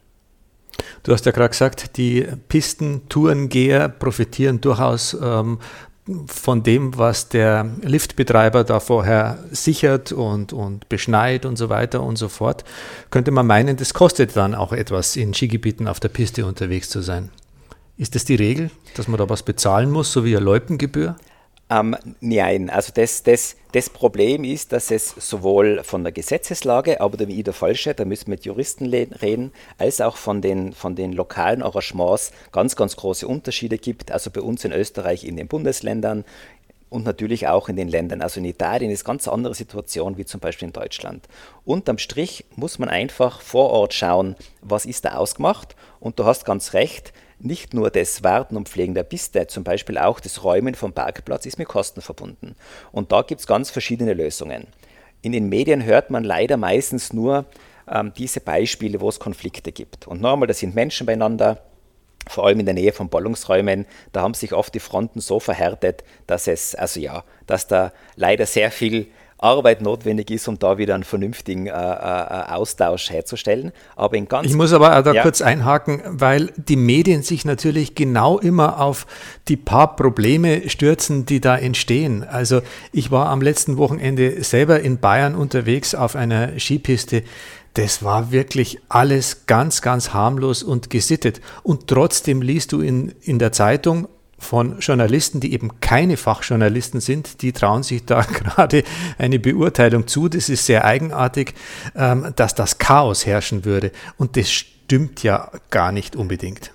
Du 1.03 1.11
hast 1.11 1.25
ja 1.25 1.31
gerade 1.31 1.49
gesagt, 1.49 1.97
die 1.97 2.27
Pistentourengeher 2.47 3.89
profitieren 3.89 4.61
durchaus 4.61 5.15
ähm, 5.21 5.59
von 6.27 6.63
dem, 6.63 6.97
was 6.97 7.29
der 7.29 7.69
Liftbetreiber 7.81 8.63
da 8.63 8.79
vorher 8.79 9.39
sichert 9.51 10.11
und, 10.11 10.51
und 10.51 10.89
beschneit 10.89 11.45
und 11.45 11.57
so 11.57 11.69
weiter 11.69 12.03
und 12.03 12.17
so 12.17 12.27
fort, 12.27 12.65
könnte 13.09 13.31
man 13.31 13.47
meinen, 13.47 13.77
das 13.77 13.93
kostet 13.93 14.35
dann 14.35 14.53
auch 14.53 14.73
etwas, 14.73 15.15
in 15.15 15.33
Skigebieten 15.33 15.87
auf 15.87 15.99
der 15.99 16.09
Piste 16.09 16.45
unterwegs 16.45 16.89
zu 16.89 17.01
sein. 17.01 17.29
Ist 17.97 18.15
das 18.15 18.25
die 18.25 18.35
Regel, 18.35 18.69
dass 18.95 19.07
man 19.07 19.17
da 19.17 19.29
was 19.29 19.43
bezahlen 19.43 19.91
muss, 19.91 20.11
so 20.11 20.25
wie 20.25 20.35
eine 20.35 20.43
Loipengebühr? 20.43 21.15
Ähm, 21.69 21.95
nein, 22.19 22.69
also 22.69 22.91
das, 22.93 23.23
das, 23.23 23.55
das 23.71 23.89
Problem 23.89 24.43
ist, 24.43 24.73
dass 24.73 24.91
es 24.91 25.09
sowohl 25.17 25.81
von 25.83 26.03
der 26.03 26.11
Gesetzeslage, 26.11 26.99
aber 26.99 27.17
der 27.17 27.53
Falsche, 27.53 27.93
da 27.93 28.05
müssen 28.05 28.27
wir 28.27 28.31
mit 28.31 28.45
Juristen 28.45 28.87
reden, 28.87 29.51
als 29.77 30.01
auch 30.01 30.17
von 30.17 30.41
den, 30.41 30.73
von 30.73 30.95
den 30.95 31.13
lokalen 31.13 31.63
Arrangements 31.63 32.31
ganz, 32.51 32.75
ganz 32.75 32.95
große 32.95 33.27
Unterschiede 33.27 33.77
gibt. 33.77 34.11
Also 34.11 34.29
bei 34.29 34.41
uns 34.41 34.65
in 34.65 34.73
Österreich 34.73 35.23
in 35.23 35.37
den 35.37 35.47
Bundesländern, 35.47 36.25
und 36.93 37.05
natürlich 37.05 37.47
auch 37.47 37.69
in 37.69 37.75
den 37.75 37.87
Ländern. 37.87 38.21
Also 38.21 38.39
in 38.39 38.45
Italien 38.45 38.91
ist 38.91 39.03
ganz 39.03 39.27
andere 39.27 39.55
Situation 39.55 40.15
wie 40.15 40.25
zum 40.25 40.39
Beispiel 40.39 40.67
in 40.67 40.73
Deutschland. 40.73 41.27
Unterm 41.65 41.97
Strich 41.97 42.45
muss 42.55 42.77
man 42.77 42.87
einfach 42.87 43.41
vor 43.41 43.71
Ort 43.71 43.95
schauen, 43.95 44.35
was 44.61 44.85
ist 44.85 45.03
da 45.03 45.15
ausgemacht. 45.15 45.75
Und 45.99 46.19
du 46.19 46.25
hast 46.25 46.45
ganz 46.45 46.73
recht, 46.73 47.11
nicht 47.43 47.73
nur 47.73 47.89
das 47.89 48.23
Warten 48.23 48.55
und 48.55 48.69
Pflegen 48.69 48.93
der 48.93 49.03
Piste, 49.03 49.47
zum 49.47 49.63
Beispiel 49.63 49.97
auch 49.97 50.19
das 50.19 50.43
Räumen 50.43 50.75
vom 50.75 50.93
Parkplatz 50.93 51.45
ist 51.45 51.59
mit 51.59 51.67
Kosten 51.67 52.01
verbunden. 52.01 52.55
Und 52.91 53.11
da 53.11 53.21
gibt 53.21 53.41
es 53.41 53.47
ganz 53.47 53.69
verschiedene 53.69 54.13
Lösungen. 54.13 54.67
In 55.21 55.31
den 55.31 55.49
Medien 55.49 55.83
hört 55.83 56.09
man 56.09 56.23
leider 56.23 56.57
meistens 56.57 57.13
nur 57.13 57.45
ähm, 57.89 58.13
diese 58.17 58.39
Beispiele, 58.39 59.01
wo 59.01 59.09
es 59.09 59.19
Konflikte 59.19 59.71
gibt. 59.71 60.07
Und 60.07 60.21
nochmal, 60.21 60.47
da 60.47 60.53
sind 60.53 60.75
Menschen 60.75 61.05
beieinander, 61.05 61.61
vor 62.27 62.45
allem 62.45 62.61
in 62.61 62.65
der 62.65 62.75
Nähe 62.75 62.93
von 62.93 63.09
Ballungsräumen, 63.09 63.85
da 64.13 64.21
haben 64.21 64.33
sich 64.33 64.53
oft 64.53 64.73
die 64.73 64.79
Fronten 64.79 65.19
so 65.19 65.39
verhärtet, 65.39 66.03
dass 66.27 66.47
es, 66.47 66.73
also 66.75 66.99
ja, 66.99 67.23
dass 67.47 67.67
da 67.67 67.91
leider 68.15 68.45
sehr 68.45 68.71
viel 68.71 69.07
Arbeit 69.43 69.81
notwendig 69.81 70.31
ist, 70.31 70.47
um 70.47 70.57
da 70.57 70.77
wieder 70.77 70.95
einen 70.95 71.03
vernünftigen 71.03 71.67
äh, 71.67 71.71
äh, 71.71 71.73
äh, 71.73 72.53
Austausch 72.53 73.09
herzustellen. 73.09 73.71
Aber 73.95 74.15
in 74.15 74.27
ganz 74.27 74.47
ich 74.47 74.55
muss 74.55 74.73
aber 74.73 75.01
da 75.03 75.13
ja. 75.13 75.21
kurz 75.21 75.41
einhaken, 75.41 76.01
weil 76.05 76.51
die 76.55 76.77
Medien 76.77 77.23
sich 77.23 77.43
natürlich 77.43 77.93
genau 77.93 78.39
immer 78.39 78.79
auf 78.79 79.05
die 79.49 79.57
paar 79.57 79.95
Probleme 79.95 80.69
stürzen, 80.69 81.25
die 81.25 81.41
da 81.41 81.57
entstehen. 81.57 82.23
Also 82.23 82.61
ich 82.91 83.11
war 83.11 83.29
am 83.29 83.41
letzten 83.41 83.77
Wochenende 83.77 84.43
selber 84.43 84.79
in 84.79 84.99
Bayern 84.99 85.35
unterwegs 85.35 85.93
auf 85.93 86.15
einer 86.15 86.57
Skipiste. 86.59 87.23
Das 87.73 88.03
war 88.03 88.31
wirklich 88.31 88.79
alles 88.87 89.45
ganz, 89.45 89.81
ganz 89.81 90.13
harmlos 90.13 90.63
und 90.63 90.89
gesittet. 90.89 91.41
Und 91.63 91.87
trotzdem 91.87 92.41
liest 92.41 92.71
du 92.71 92.81
in, 92.81 93.13
in 93.21 93.39
der 93.39 93.51
Zeitung, 93.51 94.07
von 94.43 94.79
Journalisten, 94.79 95.39
die 95.39 95.53
eben 95.53 95.79
keine 95.79 96.17
Fachjournalisten 96.17 97.01
sind, 97.01 97.41
die 97.41 97.51
trauen 97.51 97.83
sich 97.83 98.05
da 98.05 98.21
gerade 98.43 98.83
eine 99.17 99.39
Beurteilung 99.39 100.07
zu. 100.07 100.29
Das 100.29 100.49
ist 100.49 100.65
sehr 100.65 100.85
eigenartig, 100.85 101.53
ähm, 101.95 102.33
dass 102.35 102.53
das 102.53 102.77
Chaos 102.77 103.25
herrschen 103.25 103.65
würde. 103.65 103.91
Und 104.17 104.37
das 104.37 104.51
stimmt 104.51 105.23
ja 105.23 105.51
gar 105.69 105.91
nicht 105.91 106.15
unbedingt. 106.15 106.71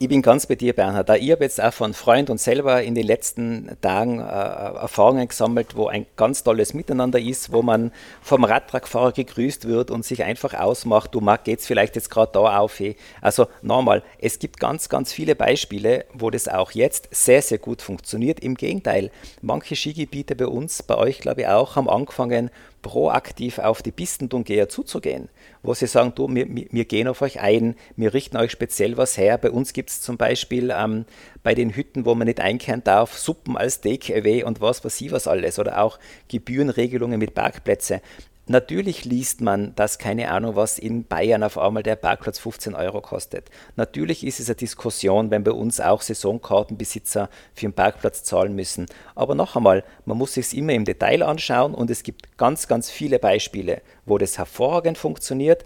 Ich 0.00 0.08
bin 0.08 0.22
ganz 0.22 0.46
bei 0.46 0.56
dir, 0.56 0.72
Bernhard. 0.72 1.08
Ich 1.20 1.30
habe 1.30 1.44
jetzt 1.44 1.62
auch 1.62 1.72
von 1.72 1.94
Freund 1.94 2.28
und 2.28 2.40
selber 2.40 2.82
in 2.82 2.96
den 2.96 3.06
letzten 3.06 3.70
Tagen 3.80 4.18
äh, 4.18 4.24
Erfahrungen 4.24 5.28
gesammelt, 5.28 5.76
wo 5.76 5.86
ein 5.86 6.06
ganz 6.16 6.42
tolles 6.42 6.74
Miteinander 6.74 7.20
ist, 7.20 7.52
wo 7.52 7.62
man 7.62 7.92
vom 8.20 8.42
Radtragfahrer 8.42 9.12
gegrüßt 9.12 9.68
wird 9.68 9.92
und 9.92 10.04
sich 10.04 10.24
einfach 10.24 10.52
ausmacht, 10.54 11.14
du 11.14 11.20
mag 11.20 11.44
geht's 11.44 11.68
vielleicht 11.68 11.94
jetzt 11.94 12.10
gerade 12.10 12.32
da 12.32 12.58
auf. 12.58 12.80
Hey. 12.80 12.96
Also 13.20 13.46
nochmal, 13.62 14.02
es 14.18 14.40
gibt 14.40 14.58
ganz, 14.58 14.88
ganz 14.88 15.12
viele 15.12 15.36
Beispiele, 15.36 16.06
wo 16.12 16.28
das 16.28 16.48
auch 16.48 16.72
jetzt 16.72 17.08
sehr, 17.12 17.40
sehr 17.40 17.58
gut 17.58 17.80
funktioniert. 17.80 18.40
Im 18.40 18.56
Gegenteil, 18.56 19.12
manche 19.42 19.76
Skigebiete 19.76 20.34
bei 20.34 20.48
uns, 20.48 20.82
bei 20.82 20.96
euch 20.96 21.20
glaube 21.20 21.42
ich 21.42 21.46
auch, 21.46 21.76
haben 21.76 21.88
angefangen, 21.88 22.50
proaktiv 22.84 23.58
auf 23.58 23.82
die 23.82 23.90
Pistentungeher 23.90 24.68
zuzugehen, 24.68 25.30
wo 25.62 25.72
sie 25.72 25.86
sagen, 25.86 26.12
du, 26.14 26.32
wir, 26.32 26.46
wir, 26.48 26.84
gehen 26.84 27.08
auf 27.08 27.22
euch 27.22 27.40
ein, 27.40 27.76
wir 27.96 28.12
richten 28.12 28.36
euch 28.36 28.50
speziell 28.50 28.98
was 28.98 29.16
her. 29.16 29.38
Bei 29.38 29.50
uns 29.50 29.72
gibt 29.72 29.88
es 29.88 30.02
zum 30.02 30.18
Beispiel 30.18 30.70
ähm, 30.70 31.06
bei 31.42 31.54
den 31.54 31.74
Hütten, 31.74 32.04
wo 32.04 32.14
man 32.14 32.26
nicht 32.26 32.40
einkehren 32.40 32.84
darf, 32.84 33.16
Suppen 33.16 33.56
als 33.56 33.80
Takeaway 33.80 34.44
und 34.44 34.60
was 34.60 34.84
weiß 34.84 35.00
ich 35.00 35.10
was 35.12 35.26
alles 35.26 35.58
oder 35.58 35.82
auch 35.82 35.98
Gebührenregelungen 36.28 37.18
mit 37.18 37.34
Parkplätzen. 37.34 38.00
Natürlich 38.46 39.06
liest 39.06 39.40
man, 39.40 39.74
dass 39.74 39.98
keine 39.98 40.30
Ahnung, 40.30 40.54
was 40.54 40.78
in 40.78 41.06
Bayern 41.06 41.42
auf 41.42 41.56
einmal 41.56 41.82
der 41.82 41.96
Parkplatz 41.96 42.38
15 42.38 42.74
Euro 42.74 43.00
kostet. 43.00 43.48
Natürlich 43.76 44.26
ist 44.26 44.38
es 44.38 44.48
eine 44.48 44.56
Diskussion, 44.56 45.30
wenn 45.30 45.44
bei 45.44 45.52
uns 45.52 45.80
auch 45.80 46.02
Saisonkartenbesitzer 46.02 47.30
für 47.54 47.66
einen 47.66 47.72
Parkplatz 47.72 48.22
zahlen 48.22 48.54
müssen. 48.54 48.84
Aber 49.14 49.34
noch 49.34 49.56
einmal, 49.56 49.82
man 50.04 50.18
muss 50.18 50.34
sich 50.34 50.46
es 50.46 50.52
immer 50.52 50.74
im 50.74 50.84
Detail 50.84 51.22
anschauen 51.22 51.74
und 51.74 51.90
es 51.90 52.02
gibt 52.02 52.36
ganz, 52.36 52.68
ganz 52.68 52.90
viele 52.90 53.18
Beispiele, 53.18 53.80
wo 54.04 54.18
das 54.18 54.36
hervorragend 54.36 54.98
funktioniert 54.98 55.64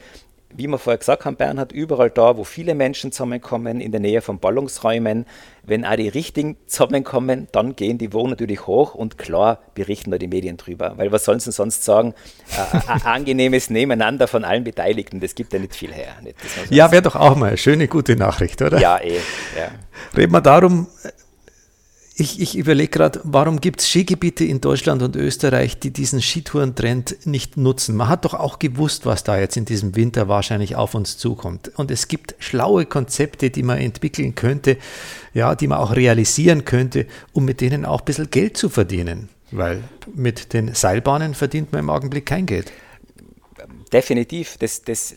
wie 0.54 0.66
wir 0.66 0.78
vorher 0.78 0.98
gesagt 0.98 1.24
haben, 1.24 1.36
Bernhard, 1.36 1.72
überall 1.72 2.10
da, 2.10 2.36
wo 2.36 2.44
viele 2.44 2.74
Menschen 2.74 3.12
zusammenkommen, 3.12 3.80
in 3.80 3.92
der 3.92 4.00
Nähe 4.00 4.22
von 4.22 4.38
Ballungsräumen, 4.38 5.26
wenn 5.62 5.84
auch 5.84 5.96
die 5.96 6.08
Richtigen 6.08 6.56
zusammenkommen, 6.66 7.48
dann 7.52 7.76
gehen 7.76 7.98
die 7.98 8.12
Wohnen 8.14 8.30
natürlich 8.30 8.66
hoch 8.66 8.94
und 8.94 9.18
klar 9.18 9.60
berichten 9.74 10.10
da 10.10 10.16
die 10.16 10.26
Medien 10.26 10.56
drüber. 10.56 10.94
Weil 10.96 11.12
was 11.12 11.24
sollen 11.24 11.40
sie 11.40 11.52
sonst 11.52 11.84
sagen? 11.84 12.14
Äh, 12.56 12.90
ein 12.90 13.02
angenehmes 13.02 13.68
Nebeneinander 13.68 14.26
von 14.26 14.44
allen 14.44 14.64
Beteiligten, 14.64 15.20
das 15.20 15.34
gibt 15.34 15.52
ja 15.52 15.58
nicht 15.58 15.76
viel 15.76 15.92
her. 15.92 16.14
Nicht, 16.22 16.36
ja, 16.70 16.90
wäre 16.90 17.02
doch 17.02 17.16
auch 17.16 17.36
mal 17.36 17.48
eine 17.48 17.58
schöne, 17.58 17.86
gute 17.86 18.16
Nachricht, 18.16 18.62
oder? 18.62 18.80
Ja, 18.80 18.98
eh. 18.98 19.18
Ja. 19.56 19.70
Reden 20.16 20.32
wir 20.32 20.40
darum, 20.40 20.86
ich, 22.20 22.40
ich 22.40 22.58
überlege 22.58 22.90
gerade, 22.90 23.20
warum 23.22 23.60
gibt 23.60 23.80
es 23.80 23.88
Skigebiete 23.88 24.44
in 24.44 24.60
Deutschland 24.60 25.02
und 25.02 25.14
Österreich, 25.14 25.78
die 25.78 25.92
diesen 25.92 26.20
Skitourentrend 26.20 27.26
nicht 27.26 27.56
nutzen? 27.56 27.94
Man 27.94 28.08
hat 28.08 28.24
doch 28.24 28.34
auch 28.34 28.58
gewusst, 28.58 29.06
was 29.06 29.22
da 29.22 29.38
jetzt 29.38 29.56
in 29.56 29.64
diesem 29.64 29.94
Winter 29.94 30.26
wahrscheinlich 30.26 30.74
auf 30.74 30.96
uns 30.96 31.16
zukommt. 31.16 31.70
Und 31.76 31.92
es 31.92 32.08
gibt 32.08 32.34
schlaue 32.40 32.86
Konzepte, 32.86 33.50
die 33.50 33.62
man 33.62 33.78
entwickeln 33.78 34.34
könnte, 34.34 34.78
ja, 35.32 35.54
die 35.54 35.68
man 35.68 35.78
auch 35.78 35.94
realisieren 35.94 36.64
könnte, 36.64 37.06
um 37.32 37.44
mit 37.44 37.60
denen 37.60 37.84
auch 37.84 38.00
ein 38.00 38.04
bisschen 38.04 38.30
Geld 38.30 38.56
zu 38.56 38.68
verdienen. 38.68 39.28
Weil 39.52 39.84
mit 40.12 40.52
den 40.52 40.74
Seilbahnen 40.74 41.34
verdient 41.34 41.70
man 41.70 41.80
im 41.80 41.90
Augenblick 41.90 42.26
kein 42.26 42.46
Geld. 42.46 42.72
Definitiv. 43.92 44.56
Das, 44.58 44.82
das 44.82 45.14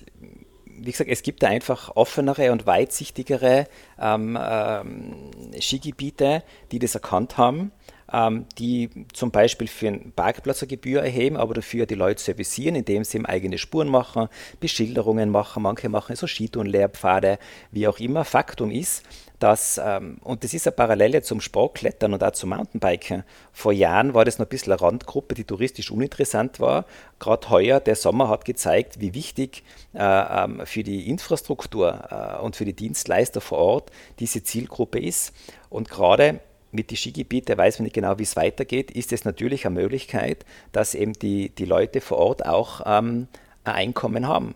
wie 0.81 0.91
gesagt, 0.91 1.09
es 1.09 1.23
gibt 1.23 1.43
da 1.43 1.47
einfach 1.47 1.95
offenere 1.95 2.51
und 2.51 2.65
weitsichtigere 2.65 3.67
ähm, 3.99 4.37
ähm, 4.41 5.31
Skigebiete, 5.59 6.43
die 6.71 6.79
das 6.79 6.95
erkannt 6.95 7.37
haben. 7.37 7.71
ähm, 8.11 8.45
die 8.57 8.89
zum 9.13 9.31
Beispiel 9.31 9.67
für 9.67 9.87
einen 9.87 10.11
Parkplatz 10.11 10.61
eine 10.61 10.67
Gebühr 10.67 11.01
erheben, 11.01 11.37
aber 11.37 11.53
dafür 11.53 11.85
die 11.85 11.95
Leute 11.95 12.21
servicieren, 12.21 12.75
indem 12.75 13.03
sie 13.03 13.23
eigene 13.25 13.57
Spuren 13.57 13.87
machen, 13.87 14.27
Beschilderungen 14.59 15.29
machen, 15.29 15.63
manche 15.63 15.89
machen 15.89 16.15
so 16.15 16.27
Skitourenlehrpfade, 16.27 17.39
wie 17.71 17.87
auch 17.87 17.99
immer. 17.99 18.25
Faktum 18.25 18.71
ist, 18.71 19.03
dass, 19.41 19.81
ähm, 19.83 20.17
und 20.23 20.43
das 20.43 20.53
ist 20.53 20.67
eine 20.67 20.75
Parallele 20.75 21.23
zum 21.23 21.41
Sportklettern 21.41 22.13
und 22.13 22.23
auch 22.23 22.31
zum 22.31 22.51
Mountainbiken. 22.51 23.23
Vor 23.51 23.73
Jahren 23.73 24.13
war 24.13 24.23
das 24.23 24.37
noch 24.37 24.45
ein 24.45 24.49
bisschen 24.49 24.71
eine 24.71 24.81
Randgruppe, 24.81 25.33
die 25.33 25.43
touristisch 25.43 25.89
uninteressant 25.89 26.59
war. 26.59 26.85
Gerade 27.19 27.49
heuer, 27.49 27.79
der 27.79 27.95
Sommer 27.95 28.29
hat 28.29 28.45
gezeigt, 28.45 29.01
wie 29.01 29.15
wichtig 29.15 29.63
äh, 29.93 29.99
ähm, 29.99 30.61
für 30.65 30.83
die 30.83 31.09
Infrastruktur 31.09 32.37
äh, 32.39 32.41
und 32.43 32.55
für 32.55 32.65
die 32.65 32.75
Dienstleister 32.75 33.41
vor 33.41 33.57
Ort 33.57 33.91
diese 34.19 34.43
Zielgruppe 34.43 34.99
ist. 34.99 35.33
Und 35.69 35.89
gerade 35.89 36.39
mit 36.71 36.91
den 36.91 36.97
Skigebieten 36.97 37.57
weiß 37.57 37.79
man 37.79 37.85
nicht 37.85 37.95
genau, 37.95 38.19
wie 38.19 38.23
es 38.23 38.35
weitergeht, 38.35 38.91
ist 38.91 39.11
es 39.11 39.25
natürlich 39.25 39.65
eine 39.65 39.79
Möglichkeit, 39.79 40.45
dass 40.71 40.93
eben 40.93 41.13
die, 41.13 41.49
die 41.49 41.65
Leute 41.65 41.99
vor 41.99 42.17
Ort 42.19 42.45
auch 42.45 42.81
ähm, 42.85 43.27
ein 43.63 43.73
Einkommen 43.73 44.27
haben. 44.27 44.53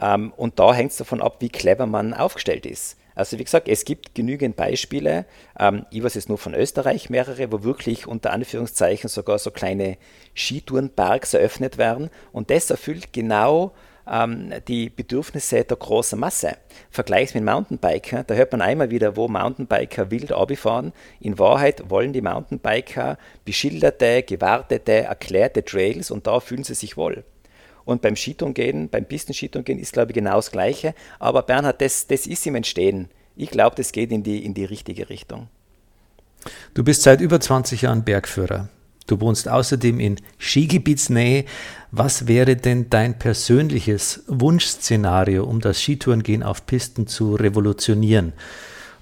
Ähm, 0.00 0.32
und 0.36 0.60
da 0.60 0.72
hängt 0.72 0.92
es 0.92 0.96
davon 0.96 1.20
ab, 1.20 1.38
wie 1.40 1.48
clever 1.48 1.86
man 1.86 2.14
aufgestellt 2.14 2.66
ist. 2.66 2.96
Also 3.18 3.36
wie 3.36 3.42
gesagt, 3.42 3.66
es 3.66 3.84
gibt 3.84 4.14
genügend 4.14 4.54
Beispiele. 4.54 5.26
Ähm, 5.58 5.84
ich 5.90 6.04
weiß 6.04 6.14
jetzt 6.14 6.28
nur 6.28 6.38
von 6.38 6.54
Österreich 6.54 7.10
mehrere, 7.10 7.50
wo 7.50 7.64
wirklich 7.64 8.06
unter 8.06 8.32
Anführungszeichen 8.32 9.10
sogar 9.10 9.40
so 9.40 9.50
kleine 9.50 9.98
Skitourenparks 10.34 11.34
eröffnet 11.34 11.78
werden. 11.78 12.10
Und 12.30 12.50
das 12.50 12.70
erfüllt 12.70 13.12
genau 13.12 13.72
ähm, 14.08 14.52
die 14.68 14.88
Bedürfnisse 14.88 15.64
der 15.64 15.76
großen 15.76 16.16
Masse. 16.16 16.58
Vergleichs 16.92 17.34
mit 17.34 17.42
Mountainbiker, 17.42 18.22
da 18.22 18.34
hört 18.34 18.52
man 18.52 18.62
einmal 18.62 18.90
wieder, 18.90 19.16
wo 19.16 19.26
Mountainbiker 19.26 20.12
wild 20.12 20.30
abfahren. 20.30 20.92
In 21.18 21.40
Wahrheit 21.40 21.90
wollen 21.90 22.12
die 22.12 22.22
Mountainbiker 22.22 23.18
beschilderte, 23.44 24.22
gewartete, 24.22 24.92
erklärte 24.92 25.64
Trails 25.64 26.12
und 26.12 26.28
da 26.28 26.38
fühlen 26.38 26.62
sie 26.62 26.74
sich 26.74 26.96
wohl. 26.96 27.24
Und 27.88 28.02
beim 28.02 28.16
Skitouren 28.16 28.90
beim 28.90 29.06
Pistenskitouren 29.06 29.78
ist, 29.78 29.94
glaube 29.94 30.10
ich, 30.10 30.14
genau 30.14 30.36
das 30.36 30.50
Gleiche. 30.50 30.94
Aber 31.18 31.40
Bernhard, 31.40 31.80
das, 31.80 32.06
das 32.06 32.26
ist 32.26 32.46
im 32.46 32.54
Entstehen. 32.54 33.08
Ich 33.34 33.48
glaube, 33.48 33.76
das 33.76 33.92
geht 33.92 34.12
in 34.12 34.22
die, 34.22 34.44
in 34.44 34.52
die 34.52 34.66
richtige 34.66 35.08
Richtung. 35.08 35.48
Du 36.74 36.84
bist 36.84 37.00
seit 37.00 37.22
über 37.22 37.40
20 37.40 37.80
Jahren 37.80 38.04
Bergführer. 38.04 38.68
Du 39.06 39.18
wohnst 39.22 39.48
außerdem 39.48 40.00
in 40.00 40.16
Skigebietsnähe. 40.36 41.46
Was 41.90 42.26
wäre 42.26 42.56
denn 42.56 42.90
dein 42.90 43.18
persönliches 43.18 44.22
Wunschszenario, 44.26 45.44
um 45.44 45.62
das 45.62 45.80
Skitourengehen 45.80 46.42
auf 46.42 46.66
Pisten 46.66 47.06
zu 47.06 47.36
revolutionieren? 47.36 48.34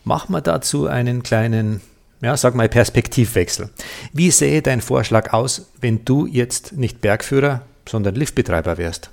Mach 0.05 0.29
mal 0.29 0.43
dazu 0.43 0.87
einen 0.87 1.25
kleinen, 1.25 1.81
ja, 2.21 2.37
sag 2.37 2.55
mal 2.55 2.69
Perspektivwechsel. 2.69 3.69
Wie 4.13 4.31
sähe 4.31 4.63
dein 4.63 4.81
Vorschlag 4.81 5.33
aus, 5.33 5.73
wenn 5.81 6.05
du 6.05 6.27
jetzt 6.27 6.75
nicht 6.75 7.01
Bergführer, 7.01 7.63
sondern 7.89 8.15
Liftbetreiber 8.15 8.79
wärst? 8.79 9.11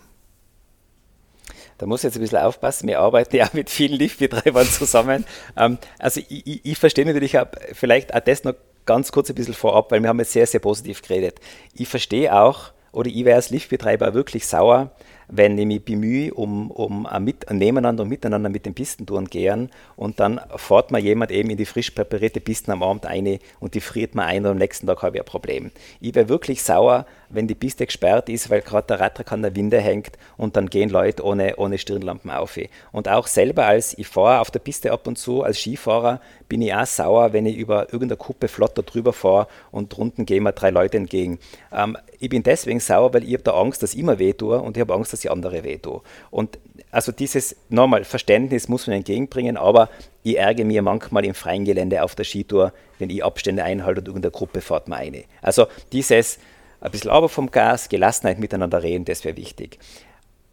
Da 1.78 1.86
muss 1.86 2.02
ich 2.02 2.06
jetzt 2.06 2.16
ein 2.16 2.22
bisschen 2.22 2.40
aufpassen. 2.40 2.88
Wir 2.88 3.00
arbeiten 3.00 3.36
ja 3.36 3.50
mit 3.54 3.70
vielen 3.70 3.98
Liftbetreibern 3.98 4.68
zusammen. 4.68 5.26
Ähm, 5.56 5.78
also 6.00 6.20
ich, 6.30 6.48
ich, 6.48 6.66
ich 6.66 6.78
verstehe 6.78 7.06
natürlich 7.06 7.38
auch, 7.38 7.46
vielleicht 7.74 8.16
auch 8.16 8.22
das 8.22 8.44
noch 8.44 8.56
ganz 8.86 9.12
kurz 9.12 9.30
ein 9.30 9.36
bisschen 9.36 9.54
vorab, 9.54 9.92
weil 9.92 10.02
wir 10.02 10.10
haben 10.10 10.20
jetzt 10.20 10.32
sehr, 10.32 10.48
sehr 10.48 10.60
positiv 10.60 11.02
geredet. 11.02 11.40
Ich 11.76 11.88
verstehe 11.88 12.36
auch, 12.36 12.72
oder 12.92 13.10
ich 13.10 13.24
wäre 13.26 13.36
als 13.36 13.50
Liftbetreiber 13.50 14.14
wirklich 14.14 14.48
sauer, 14.48 14.92
wenn 15.28 15.58
ich 15.58 15.66
mich 15.66 15.84
bemühe, 15.84 16.34
um, 16.34 16.70
um 16.72 17.06
ein, 17.06 17.24
mit, 17.24 17.50
ein 17.50 17.58
Nebeneinander 17.58 18.04
und 18.04 18.10
Miteinander 18.10 18.50
mit 18.50 18.66
den 18.66 18.74
Pistentouren 18.74 19.26
gehen 19.26 19.70
und 19.96 20.20
dann 20.20 20.40
fährt 20.56 20.92
mir 20.92 21.00
jemand 21.00 21.32
eben 21.32 21.50
in 21.50 21.58
die 21.58 21.66
frisch 21.66 21.92
präparierte 21.92 22.40
Pisten 22.40 22.72
am 22.72 22.84
Abend 22.84 23.06
eine 23.06 23.40
und 23.60 23.74
die 23.74 23.82
friert 23.82 24.16
mir 24.16 24.24
ein 24.24 24.46
und 24.46 24.52
am 24.52 24.58
nächsten 24.58 24.88
Tag 24.88 25.02
habe 25.02 25.18
ich 25.18 25.22
ein 25.22 25.26
Problem. 25.26 25.72
Ich 26.02 26.14
wäre 26.14 26.30
wirklich 26.30 26.62
sauer, 26.62 27.06
wenn 27.34 27.48
die 27.48 27.56
Piste 27.56 27.86
gesperrt 27.86 28.30
ist, 28.30 28.50
weil 28.50 28.62
gerade 28.62 28.88
der 28.88 29.00
Radtrack 29.00 29.32
an 29.32 29.42
der 29.42 29.56
Winde 29.56 29.80
hängt 29.80 30.18
und 30.38 30.56
dann 30.56 30.70
gehen 30.70 30.90
Leute 30.90 31.24
ohne, 31.24 31.56
ohne 31.58 31.78
Stirnlampen 31.78 32.32
auf. 32.32 32.58
Und 32.92 33.10
auch 33.10 33.28
selber 33.28 33.66
als 33.66 33.98
ich 33.98 34.08
fahre 34.08 34.40
auf 34.40 34.52
der 34.52 34.60
Piste 34.60 34.92
ab 34.92 35.08
und 35.08 35.18
zu 35.18 35.44
als 35.44 35.60
Skifahrer, 35.60 36.22
bin 36.48 36.62
ich 36.62 36.74
auch 36.74 36.86
sauer, 36.86 37.34
wenn 37.34 37.46
ich 37.46 37.58
über 37.58 37.92
irgendeine 37.92 38.18
Kuppe 38.18 38.48
flotter 38.48 38.84
drüber 38.84 39.12
fahre 39.12 39.48
und 39.72 39.96
drunten 39.96 40.26
gehen 40.26 40.44
mir 40.44 40.54
drei 40.54 40.70
Leute 40.70 40.98
entgegen. 40.98 41.40
Ähm, 41.72 41.98
ich 42.20 42.30
bin 42.30 42.44
deswegen 42.44 42.80
sauer, 42.80 43.14
weil 43.14 43.24
ich 43.24 43.34
habe 43.34 43.44
da 43.44 43.54
Angst, 43.54 43.82
dass 43.82 43.94
ich 43.94 44.00
immer 44.00 44.20
weh 44.20 44.34
tue 44.34 44.62
und 44.62 44.78
ich 44.78 44.82
habe 44.82 44.94
Angst, 44.94 45.14
dass 45.14 45.24
ich 45.24 45.32
andere 45.32 45.64
weh 45.64 45.78
tue. 45.78 46.02
Und 46.30 46.60
also 46.92 47.12
dieses, 47.12 47.56
nochmal, 47.70 48.04
Verständnis 48.04 48.68
muss 48.68 48.88
man 48.88 48.98
entgegenbringen, 48.98 49.58
aber 49.58 49.90
ich 50.22 50.38
ärgere 50.38 50.66
mich 50.66 50.80
manchmal 50.82 51.26
im 51.26 51.34
freien 51.34 51.66
Gelände 51.66 52.04
auf 52.04 52.16
der 52.16 52.24
Skitour, 52.24 52.72
wenn 53.00 53.10
ich 53.10 53.24
Abstände 53.24 53.64
einhalte 53.64 54.02
und 54.02 54.08
irgendeine 54.08 54.32
Gruppe 54.32 54.62
fährt 54.62 54.88
mir 54.88 54.98
eine. 54.98 55.24
Also 55.42 55.66
dieses, 55.92 56.38
ein 56.84 56.92
bisschen 56.92 57.12
aber 57.12 57.30
vom 57.30 57.50
Gas, 57.50 57.88
Gelassenheit 57.88 58.40
miteinander 58.40 58.84
reden, 58.84 59.06
das 59.06 59.24
wäre 59.24 59.38
wichtig. 59.38 59.80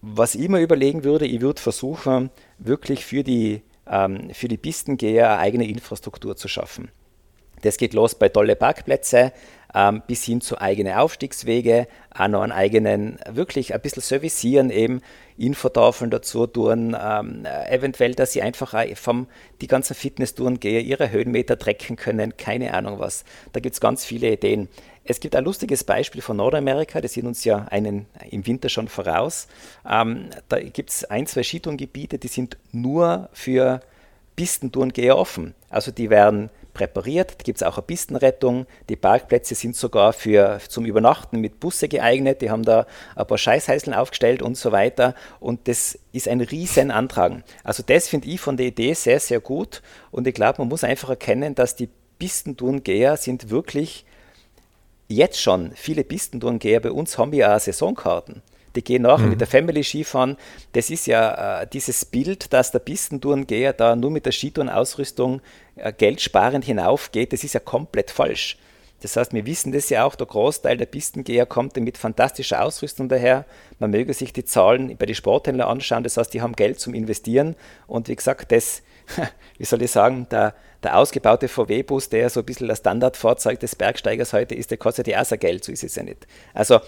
Was 0.01 0.37
ich 0.37 0.49
mir 0.49 0.61
überlegen 0.61 1.03
würde, 1.03 1.27
ich 1.27 1.41
würde 1.41 1.61
versuchen, 1.61 2.31
wirklich 2.59 3.05
für 3.05 3.25
die, 3.25 3.63
ähm, 3.89 4.31
für 4.33 4.47
die 4.47 4.57
Pistengeher 4.57 5.31
eine 5.31 5.41
eigene 5.41 5.69
Infrastruktur 5.69 6.37
zu 6.37 6.47
schaffen. 6.47 6.91
Das 7.63 7.77
geht 7.77 7.93
los 7.95 8.15
bei 8.15 8.29
tolle 8.29 8.57
Parkplätze, 8.57 9.33
ähm, 9.75 10.03
bis 10.07 10.25
hin 10.25 10.41
zu 10.41 10.61
eigenen 10.61 10.95
Aufstiegswege, 10.95 11.89
auch 12.15 12.29
noch 12.29 12.43
einen 12.43 12.53
eigenen, 12.53 13.19
wirklich 13.29 13.75
ein 13.75 13.81
bisschen 13.81 14.03
servicieren, 14.03 14.71
eben 14.71 15.03
Infotafeln 15.37 16.11
dazu 16.11 16.47
tun, 16.47 16.97
ähm, 16.99 17.45
eventuell, 17.69 18.15
dass 18.15 18.33
sie 18.33 18.43
einfach 18.43 18.75
vom, 18.95 19.27
die 19.61 19.67
ganzen 19.67 19.95
Fitnesstouren 19.95 20.61
gehen, 20.61 20.87
ihre 20.87 21.11
Höhenmeter 21.11 21.59
trecken 21.59 21.97
können, 21.97 22.37
keine 22.37 22.73
Ahnung 22.73 22.99
was. 22.99 23.25
Da 23.53 23.61
gibt 23.61 23.75
es 23.75 23.81
ganz 23.81 24.05
viele 24.05 24.33
Ideen. 24.33 24.69
Es 25.05 25.19
gibt 25.19 25.35
ein 25.35 25.45
lustiges 25.45 25.83
Beispiel 25.83 26.23
von 26.23 26.37
Nordamerika, 26.37 27.01
das 27.01 27.15
sind 27.15 27.27
uns 27.27 27.45
ja 27.45 27.67
einen 27.71 28.07
im 28.31 28.47
Winter 28.47 28.69
schon 28.69 28.89
voraus. 28.89 29.49
Ähm, 29.89 30.31
da 30.49 30.61
gibt 30.61 30.91
es 30.91 31.05
ein, 31.05 31.27
zwei 31.27 31.43
Skitourengebiete, 31.43 32.19
die 32.19 32.29
sind 32.29 32.59
nur 32.71 33.29
für 33.33 33.81
Pistentourengeher 34.37 35.19
offen. 35.19 35.55
Also 35.69 35.91
die 35.91 36.11
werden 36.11 36.51
präpariert. 36.73 37.33
Da 37.39 37.43
gibt 37.43 37.61
es 37.61 37.63
auch 37.63 37.77
eine 37.77 37.87
Pistenrettung. 37.87 38.67
Die 38.89 38.97
Parkplätze 38.97 39.55
sind 39.55 39.77
sogar 39.77 40.13
für, 40.13 40.61
zum 40.69 40.87
Übernachten 40.87 41.41
mit 41.41 41.61
Busse 41.61 41.89
geeignet. 41.89 42.41
Die 42.41 42.51
haben 42.51 42.63
da 42.63 42.87
ein 43.17 43.27
paar 43.27 43.39
Scheißheißeln 43.39 43.95
aufgestellt 43.95 44.41
und 44.43 44.57
so 44.57 44.73
weiter. 44.73 45.15
Und 45.41 45.69
das 45.69 45.99
ist 46.13 46.29
ein 46.29 46.41
riesen 46.41 46.91
Antragen. 46.91 47.45
Also 47.65 47.83
das 47.85 48.09
finde 48.09 48.29
ich 48.29 48.41
von 48.41 48.57
der 48.57 48.67
Idee 48.67 48.95
sehr, 48.95 49.21
sehr 49.21 49.41
gut. 49.41 49.83
Und 50.11 50.27
ich 50.27 50.35
glaube, 50.35 50.63
man 50.63 50.69
muss 50.69 50.85
einfach 50.85 51.11
erkennen, 51.11 51.55
dass 51.55 51.77
die 51.77 51.89
Pistentourengeher 52.19 53.17
sind 53.17 53.51
wirklich 53.51 54.05
jetzt 55.17 55.41
schon, 55.41 55.73
viele 55.75 56.05
Pistentourengeher 56.05 56.81
bei 56.81 56.93
uns 56.93 57.19
haben 57.19 57.33
ja 57.33 57.57
auch 57.57 57.61
Saisonkarten 57.61 58.43
die 58.77 58.85
gehen 58.85 59.03
nachher 59.03 59.25
mhm. 59.25 59.31
mit 59.31 59.41
der 59.41 59.49
Family 59.49 59.83
Skifahren. 59.83 60.37
Das 60.73 60.91
ist 60.91 61.07
ja 61.07 61.63
äh, 61.63 61.67
dieses 61.67 62.05
Bild, 62.05 62.53
dass 62.53 62.71
der 62.71 62.79
Pistentourengeher 62.79 63.73
da 63.73 63.97
nur 63.97 64.11
mit 64.11 64.27
der 64.27 64.33
Skitourenausrüstung 64.33 65.41
äh, 65.77 65.93
geldsparend 65.93 66.65
hinaufgeht, 66.65 67.33
das 67.33 67.45
ist 67.45 67.55
ja 67.55 67.61
komplett 67.61 68.11
falsch. 68.11 68.59
Das 69.03 69.17
heißt, 69.17 69.33
wir 69.33 69.47
wissen 69.47 69.73
das 69.73 69.89
ja 69.89 70.05
auch, 70.05 70.15
der 70.15 70.27
Großteil 70.27 70.77
der 70.77 70.85
Pistengeher 70.85 71.47
kommt 71.47 71.77
mit 71.79 71.97
fantastischer 71.97 72.63
Ausrüstung 72.63 73.09
daher. 73.09 73.47
Man 73.79 73.93
möge 73.93 74.13
sich 74.13 74.35
die 74.35 74.45
Zahlen 74.45 74.95
bei 74.99 75.07
den 75.07 75.15
Sporthändlern 75.15 75.69
anschauen, 75.69 76.05
das 76.05 76.19
heißt, 76.19 76.35
die 76.35 76.43
haben 76.43 76.55
Geld 76.55 76.79
zum 76.81 76.93
Investieren. 76.93 77.57
Und 77.87 78.09
wie 78.09 78.17
gesagt, 78.17 78.53
das, 78.53 78.83
wie 79.59 79.65
soll 79.65 79.83
ich 79.83 79.91
sagen, 79.91 80.27
der, 80.31 80.55
der 80.83 80.97
ausgebaute 80.97 81.49
VW-Bus, 81.49 82.09
der 82.09 82.31
so 82.31 82.41
ein 82.41 82.47
bisschen 82.47 82.69
das 82.69 82.79
Standardfahrzeug 82.79 83.61
des 83.61 83.77
Bergsteigers 83.77 84.33
heute 84.33 84.55
ist, 84.55 84.71
der 84.71 84.79
kostet 84.79 85.07
ja 85.07 85.21
auch 85.21 85.25
sein 85.25 85.39
Geld, 85.39 85.65
so 85.65 85.73
ist 85.73 85.85
es 85.85 85.97
ja 85.97 86.03
nicht. 86.03 86.27
Also 86.55 86.81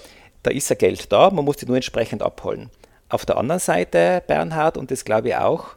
da 0.43 0.51
ist 0.51 0.69
ja 0.71 0.77
Geld 0.77 1.13
da, 1.13 1.31
man 1.31 1.45
muss 1.45 1.57
die 1.57 1.67
nur 1.67 1.77
entsprechend 1.77 2.23
abholen. 2.23 2.71
Auf 3.09 3.27
der 3.27 3.37
anderen 3.37 3.61
Seite, 3.61 4.23
Bernhard, 4.27 4.77
und 4.77 4.91
das 4.91 5.05
glaube 5.05 5.29
ich 5.29 5.37
auch, 5.37 5.77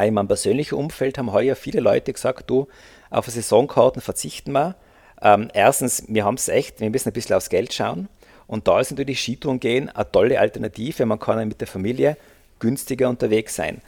in 0.00 0.14
meinem 0.14 0.28
persönlichen 0.28 0.74
Umfeld 0.74 1.16
haben 1.16 1.32
heuer 1.32 1.56
viele 1.56 1.80
Leute 1.80 2.12
gesagt, 2.12 2.50
du, 2.50 2.68
auf 3.08 3.26
Saisonkarten 3.26 4.02
verzichten 4.02 4.52
wir. 4.52 4.74
Ähm, 5.22 5.48
erstens, 5.54 6.04
wir 6.08 6.24
haben 6.24 6.34
es 6.34 6.48
echt, 6.48 6.80
wir 6.80 6.90
müssen 6.90 7.08
ein 7.08 7.12
bisschen 7.14 7.36
aufs 7.36 7.48
Geld 7.48 7.72
schauen. 7.72 8.08
Und 8.46 8.68
da 8.68 8.78
ist 8.78 8.90
natürlich 8.90 9.20
Skitouren 9.20 9.58
gehen 9.58 9.88
eine 9.88 10.10
tolle 10.10 10.38
Alternative. 10.38 11.06
Man 11.06 11.18
kann 11.18 11.48
mit 11.48 11.60
der 11.60 11.66
Familie 11.66 12.16
günstiger 12.58 13.08
unterwegs 13.08 13.56
sein. 13.56 13.80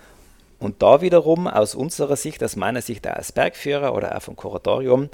Und 0.59 0.83
da 0.83 1.01
wiederum 1.01 1.47
aus 1.47 1.75
unserer 1.75 2.17
Sicht, 2.17 2.43
aus 2.43 2.57
meiner 2.57 2.83
Sicht 2.83 3.07
als 3.07 3.33
Bergführer 3.33 3.95
oder 3.95 4.17
auch 4.17 4.23
vom 4.23 4.37
Kuratorium, 4.37 5.09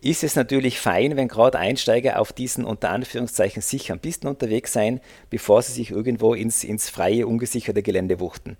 ist 0.00 0.22
es 0.22 0.36
natürlich 0.36 0.80
fein, 0.80 1.16
wenn 1.16 1.28
gerade 1.28 1.58
Einsteiger 1.58 2.20
auf 2.20 2.32
diesen 2.32 2.64
unter 2.64 2.90
Anführungszeichen 2.90 3.62
sicheren 3.62 3.98
Pisten 3.98 4.28
unterwegs 4.28 4.72
sein, 4.72 5.00
bevor 5.30 5.62
sie 5.62 5.72
sich 5.72 5.90
irgendwo 5.90 6.34
ins, 6.34 6.62
ins 6.62 6.88
freie, 6.88 7.26
ungesicherte 7.26 7.82
Gelände 7.82 8.20
wuchten. 8.20 8.56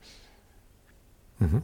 Mhm. 1.38 1.62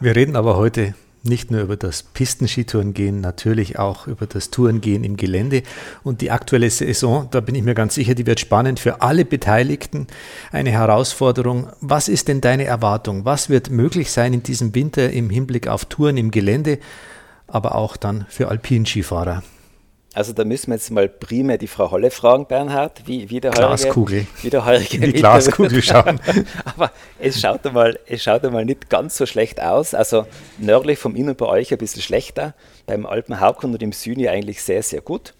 Wir 0.00 0.14
reden 0.14 0.36
aber 0.36 0.56
heute 0.56 0.94
nicht 1.26 1.50
nur 1.50 1.60
über 1.60 1.76
das 1.76 2.02
Pistenskitourengehen, 2.02 3.20
natürlich 3.20 3.78
auch 3.78 4.06
über 4.06 4.26
das 4.26 4.50
Tourengehen 4.50 5.04
im 5.04 5.16
Gelände. 5.16 5.62
Und 6.02 6.20
die 6.20 6.30
aktuelle 6.30 6.70
Saison, 6.70 7.28
da 7.30 7.40
bin 7.40 7.54
ich 7.54 7.62
mir 7.62 7.74
ganz 7.74 7.94
sicher, 7.94 8.14
die 8.14 8.26
wird 8.26 8.40
spannend 8.40 8.80
für 8.80 9.02
alle 9.02 9.24
Beteiligten. 9.24 10.06
Eine 10.52 10.70
Herausforderung. 10.70 11.68
Was 11.80 12.08
ist 12.08 12.28
denn 12.28 12.40
deine 12.40 12.64
Erwartung? 12.64 13.24
Was 13.24 13.50
wird 13.50 13.70
möglich 13.70 14.10
sein 14.10 14.32
in 14.32 14.42
diesem 14.42 14.74
Winter 14.74 15.10
im 15.10 15.30
Hinblick 15.30 15.68
auf 15.68 15.84
Touren 15.84 16.16
im 16.16 16.30
Gelände? 16.30 16.78
aber 17.46 17.74
auch 17.74 17.96
dann 17.96 18.26
für 18.28 18.48
Alpinskifahrer. 18.48 19.42
Also 20.16 20.32
da 20.32 20.46
müssen 20.46 20.68
wir 20.68 20.76
jetzt 20.76 20.90
mal 20.90 21.10
primär 21.10 21.58
die 21.58 21.66
Frau 21.66 21.90
Holle 21.90 22.10
fragen, 22.10 22.46
Bernhard, 22.46 23.06
wie, 23.06 23.28
wie 23.28 23.38
der 23.38 23.50
Glaskugel. 23.50 24.26
Wie 24.40 24.48
der 24.48 24.64
heurige 24.64 24.98
die 24.98 25.12
Glaskugel 25.12 25.82
schauen. 25.82 26.18
Aber 26.64 26.90
es 27.18 27.38
schaut, 27.38 27.66
einmal, 27.66 27.98
es 28.06 28.22
schaut 28.22 28.42
einmal 28.42 28.64
nicht 28.64 28.88
ganz 28.88 29.18
so 29.18 29.26
schlecht 29.26 29.60
aus. 29.60 29.92
Also 29.92 30.26
nördlich 30.56 30.98
vom 30.98 31.16
Inn 31.16 31.36
bei 31.36 31.44
euch 31.44 31.70
ein 31.70 31.76
bisschen 31.76 32.00
schlechter, 32.00 32.54
beim 32.86 33.04
Alpenhauptgrund 33.04 33.74
und 33.74 33.82
im 33.82 33.92
Süden 33.92 34.20
ja 34.20 34.30
eigentlich 34.30 34.62
sehr, 34.62 34.82
sehr 34.82 35.02
gut. 35.02 35.34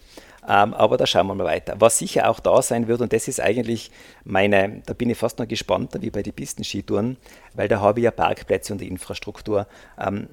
Ähm, 0.46 0.74
aber 0.74 0.98
da 0.98 1.06
schauen 1.06 1.26
wir 1.26 1.34
mal 1.34 1.44
weiter. 1.44 1.76
Was 1.78 1.96
sicher 1.96 2.28
auch 2.28 2.38
da 2.38 2.60
sein 2.60 2.86
wird, 2.86 3.00
und 3.00 3.14
das 3.14 3.28
ist 3.28 3.40
eigentlich 3.40 3.90
meine, 4.24 4.82
da 4.84 4.92
bin 4.92 5.08
ich 5.08 5.16
fast 5.16 5.38
noch 5.38 5.48
gespannter 5.48 6.02
wie 6.02 6.10
bei 6.10 6.22
den 6.22 6.34
Pistenskitouren, 6.34 7.16
weil 7.54 7.68
da 7.68 7.80
habe 7.80 8.00
ich 8.00 8.04
ja 8.04 8.10
Parkplätze 8.10 8.74
und 8.74 8.82
die 8.82 8.88
Infrastruktur. 8.88 9.66
Ähm, 9.98 10.28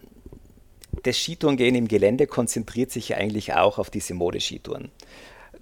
das 1.01 1.17
Skitourengehen 1.17 1.75
im 1.75 1.87
Gelände 1.87 2.27
konzentriert 2.27 2.91
sich 2.91 3.09
ja 3.09 3.17
eigentlich 3.17 3.53
auch 3.53 3.77
auf 3.79 3.89
diese 3.89 4.13
Modeskitouren. 4.13 4.91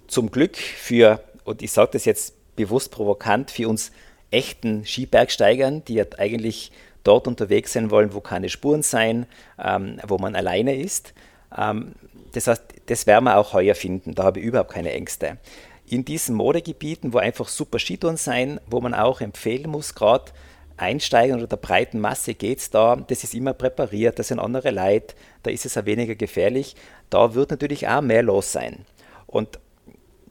Zum 0.06 0.30
Glück 0.30 0.56
für, 0.56 1.22
und 1.44 1.62
ich 1.62 1.72
sage 1.72 1.92
das 1.92 2.04
jetzt 2.04 2.34
bewusst 2.56 2.90
provokant, 2.90 3.50
für 3.50 3.68
uns 3.68 3.92
echten 4.30 4.84
Skibergsteigern, 4.84 5.84
die 5.84 5.94
ja 5.94 6.04
eigentlich 6.18 6.70
dort 7.04 7.26
unterwegs 7.26 7.72
sein 7.72 7.90
wollen, 7.90 8.14
wo 8.14 8.20
keine 8.20 8.48
Spuren 8.48 8.82
sein, 8.82 9.26
ähm, 9.58 9.98
wo 10.06 10.18
man 10.18 10.34
alleine 10.34 10.76
ist. 10.76 11.14
Ähm, 11.56 11.94
das 12.32 12.46
heißt, 12.46 12.62
das 12.86 13.06
werden 13.06 13.24
wir 13.24 13.36
auch 13.36 13.52
heuer 13.52 13.74
finden, 13.74 14.14
da 14.14 14.24
habe 14.24 14.40
ich 14.40 14.46
überhaupt 14.46 14.72
keine 14.72 14.92
Ängste. 14.92 15.38
In 15.86 16.04
diesen 16.04 16.34
Modegebieten, 16.34 17.12
wo 17.12 17.18
einfach 17.18 17.48
super 17.48 17.78
Skitouren 17.78 18.16
sein, 18.16 18.60
wo 18.66 18.80
man 18.80 18.94
auch 18.94 19.20
empfehlen 19.20 19.70
muss, 19.70 19.94
gerade 19.94 20.32
Einsteigern 20.76 21.38
oder 21.38 21.46
der 21.46 21.56
breiten 21.56 22.00
Masse 22.00 22.34
geht 22.34 22.58
es 22.58 22.70
da, 22.70 22.96
das 22.96 23.24
ist 23.24 23.34
immer 23.34 23.52
präpariert, 23.52 24.18
das 24.18 24.28
sind 24.28 24.38
andere 24.38 24.70
Leute, 24.70 25.14
da 25.42 25.50
ist 25.50 25.66
es 25.66 25.76
auch 25.76 25.86
weniger 25.86 26.14
gefährlich. 26.14 26.76
Da 27.10 27.34
wird 27.34 27.50
natürlich 27.50 27.88
auch 27.88 28.00
mehr 28.00 28.22
los 28.22 28.52
sein. 28.52 28.86
Und 29.26 29.58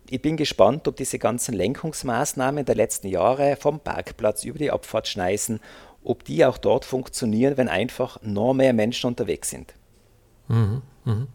ich 0.09 0.21
bin 0.21 0.35
gespannt, 0.35 0.87
ob 0.87 0.97
diese 0.97 1.19
ganzen 1.19 1.53
Lenkungsmaßnahmen 1.53 2.65
der 2.65 2.75
letzten 2.75 3.07
Jahre 3.07 3.55
vom 3.55 3.79
Parkplatz 3.79 4.43
über 4.43 4.59
die 4.59 4.71
Abfahrt 4.71 5.07
schneisen, 5.07 5.59
ob 6.03 6.23
die 6.25 6.45
auch 6.45 6.57
dort 6.57 6.83
funktionieren, 6.85 7.57
wenn 7.57 7.69
einfach 7.69 8.21
noch 8.21 8.53
mehr 8.53 8.73
Menschen 8.73 9.07
unterwegs 9.07 9.51
sind. 9.51 9.73
Mhm, 10.47 10.81
mh. 11.05 11.27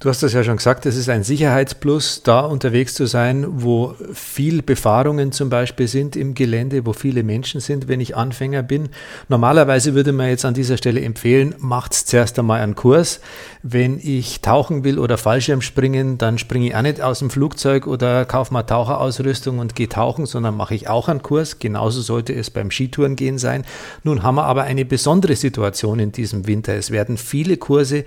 Du 0.00 0.08
hast 0.08 0.22
das 0.22 0.32
ja 0.32 0.44
schon 0.44 0.58
gesagt, 0.58 0.86
es 0.86 0.96
ist 0.96 1.08
ein 1.08 1.24
Sicherheitsplus, 1.24 2.22
da 2.22 2.42
unterwegs 2.42 2.94
zu 2.94 3.06
sein, 3.06 3.44
wo 3.48 3.96
viel 4.12 4.62
Befahrungen 4.62 5.32
zum 5.32 5.50
Beispiel 5.50 5.88
sind 5.88 6.14
im 6.14 6.34
Gelände, 6.34 6.86
wo 6.86 6.92
viele 6.92 7.24
Menschen 7.24 7.60
sind, 7.60 7.88
wenn 7.88 7.98
ich 7.98 8.16
Anfänger 8.16 8.62
bin. 8.62 8.90
Normalerweise 9.28 9.94
würde 9.94 10.12
man 10.12 10.28
jetzt 10.28 10.44
an 10.44 10.54
dieser 10.54 10.76
Stelle 10.76 11.00
empfehlen, 11.00 11.52
macht 11.58 11.94
zuerst 11.94 12.38
einmal 12.38 12.60
einen 12.60 12.76
Kurs. 12.76 13.20
Wenn 13.64 13.98
ich 13.98 14.40
tauchen 14.40 14.84
will 14.84 15.00
oder 15.00 15.18
Fallschirm 15.18 15.62
springen, 15.62 16.16
dann 16.16 16.38
springe 16.38 16.68
ich 16.68 16.76
auch 16.76 16.82
nicht 16.82 17.00
aus 17.00 17.18
dem 17.18 17.30
Flugzeug 17.30 17.88
oder 17.88 18.24
kaufe 18.24 18.54
mal 18.54 18.62
Taucherausrüstung 18.62 19.58
und 19.58 19.74
gehe 19.74 19.88
tauchen, 19.88 20.26
sondern 20.26 20.56
mache 20.56 20.76
ich 20.76 20.88
auch 20.88 21.08
einen 21.08 21.22
Kurs. 21.22 21.58
Genauso 21.58 22.02
sollte 22.02 22.32
es 22.34 22.50
beim 22.50 22.70
Skitourengehen 22.70 23.38
sein. 23.38 23.64
Nun 24.04 24.22
haben 24.22 24.36
wir 24.36 24.44
aber 24.44 24.62
eine 24.62 24.84
besondere 24.84 25.34
Situation 25.34 25.98
in 25.98 26.12
diesem 26.12 26.46
Winter. 26.46 26.74
Es 26.74 26.92
werden 26.92 27.16
viele 27.16 27.56
Kurse 27.56 28.04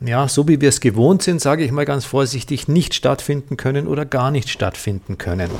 ja, 0.00 0.28
so 0.28 0.48
wie 0.48 0.60
wir 0.60 0.68
es 0.68 0.80
gewohnt 0.80 1.22
sind, 1.22 1.40
sage 1.40 1.64
ich 1.64 1.72
mal 1.72 1.84
ganz 1.84 2.04
vorsichtig, 2.04 2.68
nicht 2.68 2.94
stattfinden 2.94 3.56
können 3.56 3.86
oder 3.86 4.04
gar 4.04 4.30
nicht 4.30 4.48
stattfinden 4.48 5.18
können. 5.18 5.50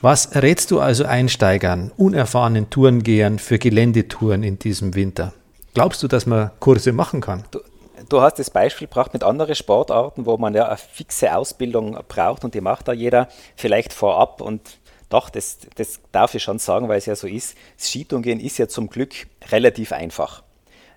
Was 0.00 0.34
rätst 0.34 0.70
du 0.70 0.80
also 0.80 1.04
Einsteigern, 1.04 1.90
unerfahrenen 1.96 2.68
Tourengehern 2.68 3.38
für 3.38 3.58
Geländetouren 3.58 4.42
in 4.42 4.58
diesem 4.58 4.94
Winter? 4.94 5.32
Glaubst 5.72 6.02
du, 6.02 6.08
dass 6.08 6.26
man 6.26 6.50
Kurse 6.60 6.92
machen 6.92 7.20
kann? 7.20 7.44
Du, 7.50 7.60
du 8.08 8.20
hast 8.20 8.38
das 8.38 8.50
Beispiel 8.50 8.86
gebracht 8.86 9.14
mit 9.14 9.24
anderen 9.24 9.54
Sportarten, 9.54 10.26
wo 10.26 10.36
man 10.36 10.54
ja 10.54 10.68
eine 10.68 10.76
fixe 10.76 11.34
Ausbildung 11.34 11.98
braucht 12.06 12.44
und 12.44 12.54
die 12.54 12.60
macht 12.60 12.88
da 12.88 12.92
jeder 12.92 13.28
vielleicht 13.56 13.92
vorab 13.92 14.40
und 14.40 14.78
doch, 15.08 15.30
das, 15.30 15.58
das 15.76 16.00
darf 16.12 16.34
ich 16.34 16.42
schon 16.42 16.58
sagen, 16.58 16.88
weil 16.88 16.98
es 16.98 17.06
ja 17.06 17.14
so 17.14 17.26
ist. 17.28 17.56
Das 17.76 17.88
Skitourengehen 17.88 18.40
ist 18.40 18.58
ja 18.58 18.68
zum 18.68 18.88
Glück 18.88 19.14
relativ 19.50 19.92
einfach. 19.92 20.42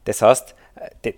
Das 0.06 0.22
heißt, 0.22 0.56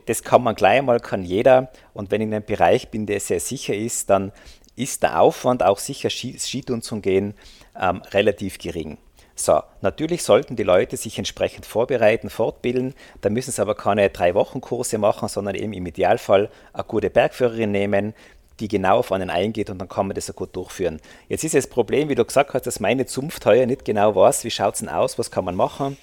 das 0.05 0.23
kann 0.23 0.43
man 0.43 0.55
gleich 0.55 0.79
einmal, 0.79 0.99
kann 0.99 1.23
jeder. 1.23 1.71
Und 1.93 2.11
wenn 2.11 2.21
ich 2.21 2.27
in 2.27 2.33
einem 2.33 2.45
Bereich 2.45 2.89
bin, 2.89 3.05
der 3.05 3.19
sehr 3.19 3.39
sicher 3.39 3.75
ist, 3.75 4.09
dann 4.09 4.31
ist 4.75 5.03
der 5.03 5.21
Aufwand, 5.21 5.63
auch 5.63 5.79
sicher 5.79 6.09
Skitouren 6.09 6.81
zu 6.81 7.01
gehen, 7.01 7.33
ähm, 7.79 8.01
relativ 8.11 8.57
gering. 8.57 8.97
So, 9.35 9.61
natürlich 9.81 10.23
sollten 10.23 10.57
die 10.57 10.63
Leute 10.63 10.97
sich 10.97 11.17
entsprechend 11.17 11.65
vorbereiten, 11.65 12.29
fortbilden. 12.29 12.93
Da 13.21 13.29
müssen 13.29 13.51
sie 13.51 13.61
aber 13.61 13.73
keine 13.73 14.09
drei 14.09 14.35
Wochen 14.35 14.59
Kurse 14.59 14.97
machen, 14.97 15.29
sondern 15.29 15.55
eben 15.55 15.71
im 15.71 15.85
Idealfall 15.85 16.49
eine 16.73 16.83
gute 16.83 17.09
Bergführerin 17.09 17.71
nehmen, 17.71 18.13
die 18.59 18.67
genau 18.67 18.99
auf 18.99 19.13
einen 19.13 19.29
eingeht 19.29 19.69
und 19.69 19.79
dann 19.79 19.87
kann 19.87 20.07
man 20.07 20.15
das 20.15 20.29
auch 20.29 20.35
gut 20.35 20.53
durchführen. 20.55 20.99
Jetzt 21.29 21.45
ist 21.45 21.55
das 21.55 21.67
Problem, 21.67 22.09
wie 22.09 22.15
du 22.15 22.25
gesagt 22.25 22.53
hast, 22.53 22.67
dass 22.67 22.81
meine 22.81 23.05
Zunft 23.05 23.45
heuer 23.45 23.65
nicht 23.65 23.85
genau 23.85 24.13
weiß, 24.13 24.43
wie 24.43 24.51
schaut 24.51 24.73
es 24.73 24.79
denn 24.81 24.89
aus, 24.89 25.17
was 25.17 25.31
kann 25.31 25.45
man 25.45 25.55
machen. 25.55 25.97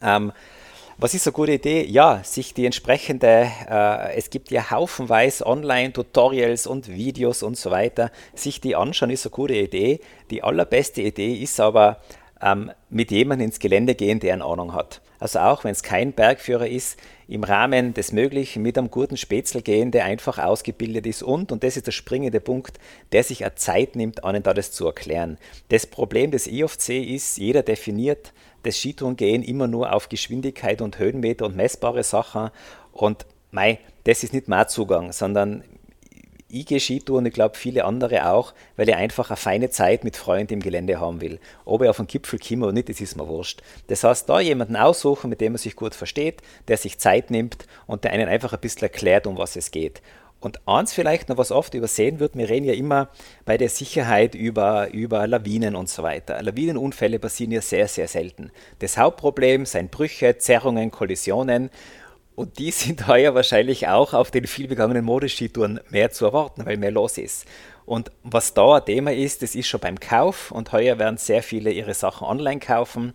Ähm, 0.00 0.32
was 1.02 1.14
ist 1.14 1.26
eine 1.26 1.32
gute 1.32 1.52
Idee? 1.52 1.84
Ja, 1.84 2.22
sich 2.22 2.54
die 2.54 2.64
entsprechende, 2.64 3.50
äh, 3.68 4.14
es 4.14 4.30
gibt 4.30 4.52
ja 4.52 4.70
haufenweise 4.70 5.44
Online-Tutorials 5.44 6.68
und 6.68 6.88
Videos 6.88 7.42
und 7.42 7.56
so 7.56 7.72
weiter, 7.72 8.12
sich 8.34 8.60
die 8.60 8.76
anschauen, 8.76 9.10
ist 9.10 9.26
eine 9.26 9.32
gute 9.32 9.54
Idee. 9.54 9.98
Die 10.30 10.44
allerbeste 10.44 11.02
Idee 11.02 11.34
ist 11.34 11.58
aber, 11.58 11.98
ähm, 12.40 12.70
mit 12.88 13.10
jemandem 13.10 13.46
ins 13.46 13.58
Gelände 13.58 13.96
gehen, 13.96 14.20
der 14.20 14.34
eine 14.34 14.44
Ahnung 14.44 14.74
hat. 14.74 15.00
Also 15.18 15.40
auch 15.40 15.64
wenn 15.64 15.72
es 15.72 15.82
kein 15.82 16.12
Bergführer 16.12 16.68
ist, 16.68 16.98
im 17.26 17.42
Rahmen 17.42 17.94
des 17.94 18.12
Möglichen 18.12 18.62
mit 18.62 18.78
einem 18.78 18.90
guten 18.90 19.16
Spätzle 19.16 19.62
gehen, 19.62 19.90
der 19.90 20.04
einfach 20.04 20.38
ausgebildet 20.38 21.06
ist 21.06 21.22
und, 21.22 21.50
und 21.50 21.64
das 21.64 21.76
ist 21.76 21.86
der 21.86 21.92
springende 21.92 22.40
Punkt, 22.40 22.78
der 23.10 23.24
sich 23.24 23.44
auch 23.44 23.54
Zeit 23.56 23.96
nimmt, 23.96 24.22
einen 24.24 24.42
da 24.42 24.54
das 24.54 24.70
zu 24.70 24.86
erklären. 24.86 25.38
Das 25.68 25.86
Problem 25.86 26.30
des 26.30 26.46
IFC 26.46 26.90
ist, 26.90 27.38
jeder 27.38 27.62
definiert 27.62 28.32
das 28.62 28.76
Skitourengehen 28.78 29.42
immer 29.42 29.66
nur 29.66 29.92
auf 29.92 30.08
Geschwindigkeit 30.08 30.80
und 30.80 30.98
Höhenmeter 30.98 31.46
und 31.46 31.56
messbare 31.56 32.02
Sachen. 32.02 32.50
Und 32.92 33.26
mei, 33.50 33.78
das 34.04 34.22
ist 34.22 34.32
nicht 34.32 34.48
mein 34.48 34.68
Zugang, 34.68 35.12
sondern 35.12 35.64
ich 36.54 36.66
gehe 36.66 36.80
Skitour 36.80 37.18
und 37.18 37.26
ich 37.26 37.32
glaube 37.32 37.56
viele 37.56 37.84
andere 37.86 38.30
auch, 38.30 38.52
weil 38.76 38.86
ich 38.86 38.94
einfach 38.94 39.30
eine 39.30 39.38
feine 39.38 39.70
Zeit 39.70 40.04
mit 40.04 40.18
Freunden 40.18 40.54
im 40.54 40.60
Gelände 40.60 41.00
haben 41.00 41.22
will. 41.22 41.40
Ob 41.64 41.82
ich 41.82 41.88
auf 41.88 41.96
den 41.96 42.06
Gipfel 42.06 42.38
komme 42.38 42.66
oder 42.66 42.74
nicht, 42.74 42.90
das 42.90 43.00
ist 43.00 43.16
mir 43.16 43.26
wurscht. 43.26 43.62
Das 43.86 44.04
heißt, 44.04 44.28
da 44.28 44.38
jemanden 44.38 44.76
aussuchen, 44.76 45.30
mit 45.30 45.40
dem 45.40 45.52
man 45.52 45.58
sich 45.58 45.76
gut 45.76 45.94
versteht, 45.94 46.42
der 46.68 46.76
sich 46.76 46.98
Zeit 46.98 47.30
nimmt 47.30 47.66
und 47.86 48.04
der 48.04 48.12
einen 48.12 48.28
einfach 48.28 48.52
ein 48.52 48.60
bisschen 48.60 48.82
erklärt, 48.82 49.26
um 49.26 49.38
was 49.38 49.56
es 49.56 49.70
geht. 49.70 50.02
Und 50.42 50.66
eins 50.66 50.92
vielleicht 50.92 51.28
noch, 51.28 51.36
was 51.36 51.52
oft 51.52 51.72
übersehen 51.72 52.18
wird, 52.18 52.36
wir 52.36 52.48
reden 52.48 52.66
ja 52.66 52.74
immer 52.74 53.08
bei 53.44 53.56
der 53.56 53.68
Sicherheit 53.68 54.34
über, 54.34 54.90
über 54.90 55.28
Lawinen 55.28 55.76
und 55.76 55.88
so 55.88 56.02
weiter. 56.02 56.42
Lawinenunfälle 56.42 57.20
passieren 57.20 57.52
ja 57.52 57.62
sehr, 57.62 57.86
sehr 57.86 58.08
selten. 58.08 58.50
Das 58.80 58.98
Hauptproblem 58.98 59.66
sind 59.66 59.92
Brüche, 59.92 60.38
Zerrungen, 60.38 60.90
Kollisionen. 60.90 61.70
Und 62.34 62.58
die 62.58 62.70
sind 62.72 63.06
heuer 63.06 63.36
wahrscheinlich 63.36 63.86
auch 63.86 64.14
auf 64.14 64.32
den 64.32 64.48
vielbegangenen 64.48 65.04
Modeskitouren 65.04 65.78
mehr 65.90 66.10
zu 66.10 66.24
erwarten, 66.24 66.66
weil 66.66 66.76
mehr 66.76 66.90
los 66.90 67.18
ist. 67.18 67.46
Und 67.86 68.10
was 68.24 68.52
da 68.52 68.78
ein 68.78 68.84
Thema 68.84 69.12
ist, 69.12 69.42
das 69.42 69.54
ist 69.54 69.68
schon 69.68 69.80
beim 69.80 70.00
Kauf. 70.00 70.50
Und 70.50 70.72
heuer 70.72 70.98
werden 70.98 71.18
sehr 71.18 71.44
viele 71.44 71.70
ihre 71.70 71.94
Sachen 71.94 72.26
online 72.26 72.58
kaufen. 72.58 73.12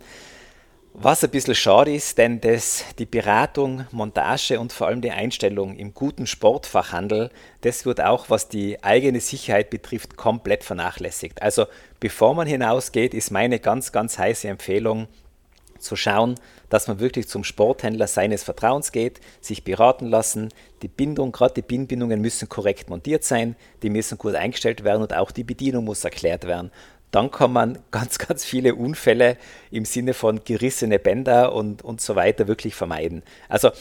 Was 1.00 1.24
ein 1.24 1.30
bisschen 1.30 1.54
schade 1.54 1.94
ist, 1.94 2.18
denn 2.18 2.42
das, 2.42 2.84
die 2.98 3.06
Beratung, 3.06 3.86
Montage 3.92 4.60
und 4.60 4.74
vor 4.74 4.88
allem 4.88 5.02
die 5.02 5.12
Einstellung 5.12 5.76
im 5.76 5.94
guten 5.94 6.26
Sportfachhandel, 6.26 7.30
das 7.62 7.86
wird 7.86 8.02
auch, 8.02 8.32
was 8.32 8.50
die 8.50 8.84
eigene 8.84 9.20
Sicherheit 9.20 9.70
betrifft, 9.70 10.18
komplett 10.18 10.64
vernachlässigt. 10.64 11.40
Also 11.40 11.68
bevor 12.00 12.34
man 12.34 12.48
hinausgeht, 12.48 13.14
ist 13.14 13.30
meine 13.30 13.60
ganz, 13.60 13.92
ganz 13.92 14.18
heiße 14.18 14.48
Empfehlung 14.48 15.08
zu 15.78 15.96
schauen, 15.96 16.34
dass 16.70 16.88
man 16.88 17.00
wirklich 17.00 17.28
zum 17.28 17.44
Sporthändler 17.44 18.08
seines 18.08 18.44
Vertrauens 18.44 18.92
geht, 18.92 19.22
sich 19.40 19.64
beraten 19.64 20.08
lassen. 20.08 20.50
Die 20.82 20.88
Bindung, 20.88 21.32
gerade 21.32 21.54
die 21.54 21.62
Bindbindungen 21.62 22.20
müssen 22.20 22.50
korrekt 22.50 22.90
montiert 22.90 23.24
sein, 23.24 23.56
die 23.84 23.92
müssen 23.92 24.18
gut 24.18 24.34
eingestellt 24.34 24.84
werden 24.84 25.04
und 25.04 25.16
auch 25.16 25.30
die 25.30 25.44
Bedienung 25.44 25.86
muss 25.86 26.04
erklärt 26.04 26.48
werden 26.48 26.72
dann 27.12 27.32
kann 27.32 27.54
man 27.54 27.80
ganz, 27.92 28.18
ganz 28.18 28.46
viele 28.46 28.76
Unfälle 28.76 29.38
im 29.72 29.86
Sinne 29.86 30.14
von 30.14 30.44
gerissene 30.44 31.00
Bänder 31.00 31.54
und, 31.54 31.84
und 31.84 32.02
so 32.02 32.16
weiter 32.16 32.48
wirklich 32.48 32.76
vermeiden. 32.76 33.24
Also 33.50 33.72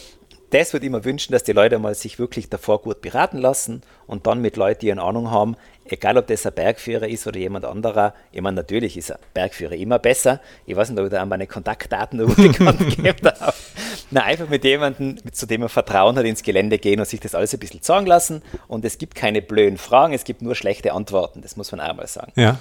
das 0.51 0.73
würde 0.73 0.87
ich 0.87 0.93
mir 0.93 1.05
wünschen, 1.05 1.33
dass 1.33 1.43
die 1.43 1.53
Leute 1.53 1.79
mal 1.79 1.95
sich 1.95 2.19
wirklich 2.19 2.49
davor 2.49 2.81
gut 2.81 3.01
beraten 3.01 3.39
lassen 3.39 3.83
und 4.07 4.27
dann 4.27 4.41
mit 4.41 4.57
Leuten, 4.57 4.81
die 4.81 4.93
eine 4.93 5.03
Ahnung 5.03 5.31
haben, 5.31 5.57
egal 5.85 6.17
ob 6.19 6.29
das 6.29 6.47
ein 6.47 6.55
Bergführer 6.55 7.09
ist 7.09 7.27
oder 7.27 7.39
jemand 7.39 7.65
anderer. 7.65 8.15
Ich 8.31 8.41
meine, 8.41 8.57
natürlich 8.57 8.97
ist 8.97 9.11
ein 9.11 9.19
Bergführer 9.35 9.73
immer 9.73 9.99
besser. 9.99 10.41
Ich 10.65 10.77
weiß 10.77 10.91
nicht, 10.91 10.99
ob 11.01 11.07
ich 11.07 11.11
da 11.11 11.25
meine 11.27 11.49
Kontaktdaten 11.49 12.25
bekannt 12.37 12.97
geben 12.97 13.19
darf. 13.23 13.73
Na, 14.11 14.23
einfach 14.23 14.49
mit 14.49 14.63
jemandem, 14.63 15.17
zu 15.33 15.47
dem 15.47 15.63
man 15.63 15.69
Vertrauen 15.69 16.17
hat, 16.17 16.25
ins 16.25 16.45
Gelände 16.45 16.79
gehen 16.79 17.01
und 17.01 17.07
sich 17.07 17.21
das 17.21 17.35
alles 17.35 17.53
ein 17.53 17.59
bisschen 17.59 17.83
sagen 17.83 18.07
lassen. 18.07 18.43
Und 18.69 18.85
es 18.85 18.99
gibt 18.99 19.17
keine 19.17 19.43
blöden 19.43 19.79
Fragen, 19.79 20.15
es 20.15 20.23
gibt 20.23 20.43
nur 20.43 20.55
schlechte 20.55 20.93
Antworten. 20.93 21.43
Das 21.43 21.57
muss 21.57 21.73
man 21.73 21.81
auch 21.81 21.95
mal 21.95 22.07
sagen. 22.07 22.33
Ja. 22.37 22.59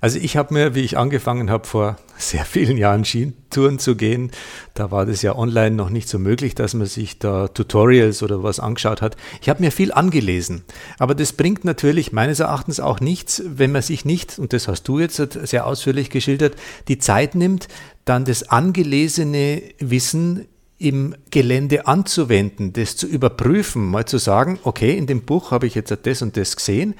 Also 0.00 0.18
ich 0.18 0.36
habe 0.36 0.54
mir, 0.54 0.74
wie 0.74 0.80
ich 0.80 0.98
angefangen 0.98 1.50
habe, 1.50 1.66
vor 1.66 1.96
sehr 2.18 2.44
vielen 2.44 2.76
Jahren 2.76 3.04
Skitouren 3.04 3.78
zu 3.78 3.96
gehen, 3.96 4.30
da 4.74 4.90
war 4.90 5.06
das 5.06 5.22
ja 5.22 5.36
online 5.36 5.74
noch 5.74 5.90
nicht 5.90 6.08
so 6.08 6.18
möglich, 6.18 6.54
dass 6.54 6.74
man 6.74 6.86
sich 6.86 7.18
da 7.18 7.48
Tutorials 7.48 8.22
oder 8.22 8.42
was 8.42 8.60
angeschaut 8.60 9.02
hat. 9.02 9.16
Ich 9.40 9.48
habe 9.48 9.62
mir 9.62 9.70
viel 9.70 9.92
angelesen, 9.92 10.64
aber 10.98 11.14
das 11.14 11.32
bringt 11.32 11.64
natürlich 11.64 12.12
meines 12.12 12.40
Erachtens 12.40 12.80
auch 12.80 13.00
nichts, 13.00 13.42
wenn 13.46 13.72
man 13.72 13.82
sich 13.82 14.04
nicht, 14.04 14.38
und 14.38 14.52
das 14.52 14.68
hast 14.68 14.84
du 14.84 14.98
jetzt 14.98 15.16
sehr 15.16 15.66
ausführlich 15.66 16.10
geschildert, 16.10 16.56
die 16.88 16.98
Zeit 16.98 17.34
nimmt, 17.34 17.68
dann 18.04 18.24
das 18.24 18.48
angelesene 18.48 19.62
Wissen 19.78 20.46
im 20.78 21.14
Gelände 21.30 21.86
anzuwenden, 21.86 22.72
das 22.74 22.96
zu 22.96 23.06
überprüfen, 23.06 23.86
mal 23.86 24.04
zu 24.04 24.18
sagen, 24.18 24.58
okay, 24.62 24.96
in 24.96 25.06
dem 25.06 25.22
Buch 25.22 25.50
habe 25.50 25.66
ich 25.66 25.74
jetzt 25.74 25.96
das 26.02 26.22
und 26.22 26.36
das 26.36 26.54
gesehen, 26.56 26.94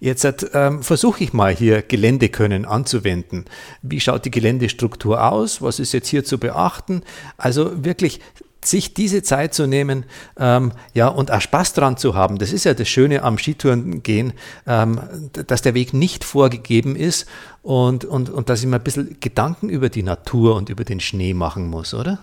jetzt 0.00 0.26
ähm, 0.52 0.82
versuche 0.82 1.24
ich 1.24 1.32
mal 1.32 1.54
hier 1.54 1.80
Geländekönnen 1.80 2.66
anzuwenden. 2.66 3.46
Wie 3.80 4.00
schaut 4.00 4.26
die 4.26 4.30
Geländestruktur 4.30 5.32
aus? 5.32 5.62
Was 5.62 5.78
ist 5.78 5.92
jetzt 5.92 6.08
hier 6.08 6.24
zu 6.24 6.38
beachten? 6.38 7.02
Also 7.38 7.84
wirklich 7.84 8.20
sich 8.64 8.94
diese 8.94 9.22
Zeit 9.22 9.54
zu 9.54 9.66
nehmen, 9.66 10.04
ähm, 10.38 10.72
ja, 10.94 11.08
und 11.08 11.30
auch 11.30 11.40
Spaß 11.40 11.72
dran 11.72 11.96
zu 11.96 12.14
haben. 12.14 12.38
Das 12.38 12.52
ist 12.52 12.64
ja 12.64 12.74
das 12.74 12.88
Schöne 12.88 13.22
am 13.22 13.38
Skitouren 13.38 14.02
gehen, 14.02 14.34
ähm, 14.66 15.00
dass 15.46 15.62
der 15.62 15.74
Weg 15.74 15.94
nicht 15.94 16.22
vorgegeben 16.22 16.96
ist 16.96 17.26
und, 17.62 18.04
und, 18.04 18.30
und 18.30 18.48
dass 18.48 18.60
ich 18.60 18.66
mir 18.66 18.76
ein 18.76 18.84
bisschen 18.84 19.16
Gedanken 19.20 19.68
über 19.68 19.88
die 19.88 20.02
Natur 20.02 20.54
und 20.54 20.68
über 20.68 20.84
den 20.84 21.00
Schnee 21.00 21.34
machen 21.34 21.68
muss, 21.68 21.92
oder? 21.92 22.20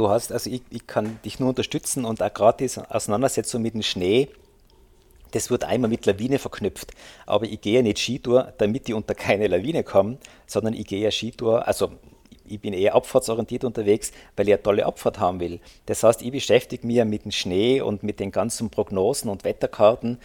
Du 0.00 0.08
hast, 0.08 0.32
also 0.32 0.48
ich, 0.48 0.62
ich 0.70 0.86
kann 0.86 1.20
dich 1.26 1.40
nur 1.40 1.50
unterstützen 1.50 2.06
und 2.06 2.22
auch 2.22 2.32
gerade 2.32 2.56
diese 2.56 2.90
Auseinandersetzung 2.90 3.60
mit 3.60 3.74
dem 3.74 3.82
Schnee, 3.82 4.30
das 5.32 5.50
wird 5.50 5.64
einmal 5.64 5.90
mit 5.90 6.06
Lawine 6.06 6.38
verknüpft. 6.38 6.92
Aber 7.26 7.44
ich 7.44 7.60
gehe 7.60 7.82
nicht 7.82 7.98
Skitour, 7.98 8.54
damit 8.56 8.88
ich 8.88 8.94
unter 8.94 9.14
keine 9.14 9.46
Lawine 9.46 9.84
komme, 9.84 10.16
sondern 10.46 10.72
ich 10.72 10.86
gehe 10.86 11.12
Skitour, 11.12 11.68
also 11.68 11.92
ich 12.46 12.58
bin 12.62 12.72
eher 12.72 12.94
abfahrtsorientiert 12.94 13.62
unterwegs, 13.62 14.12
weil 14.36 14.48
ich 14.48 14.54
eine 14.54 14.62
tolle 14.62 14.86
Abfahrt 14.86 15.20
haben 15.20 15.38
will. 15.38 15.60
Das 15.84 16.02
heißt, 16.02 16.22
ich 16.22 16.32
beschäftige 16.32 16.86
mich 16.86 17.04
mit 17.04 17.26
dem 17.26 17.30
Schnee 17.30 17.82
und 17.82 18.02
mit 18.02 18.20
den 18.20 18.30
ganzen 18.30 18.70
Prognosen 18.70 19.28
und 19.28 19.44
Wetterkarten 19.44 20.16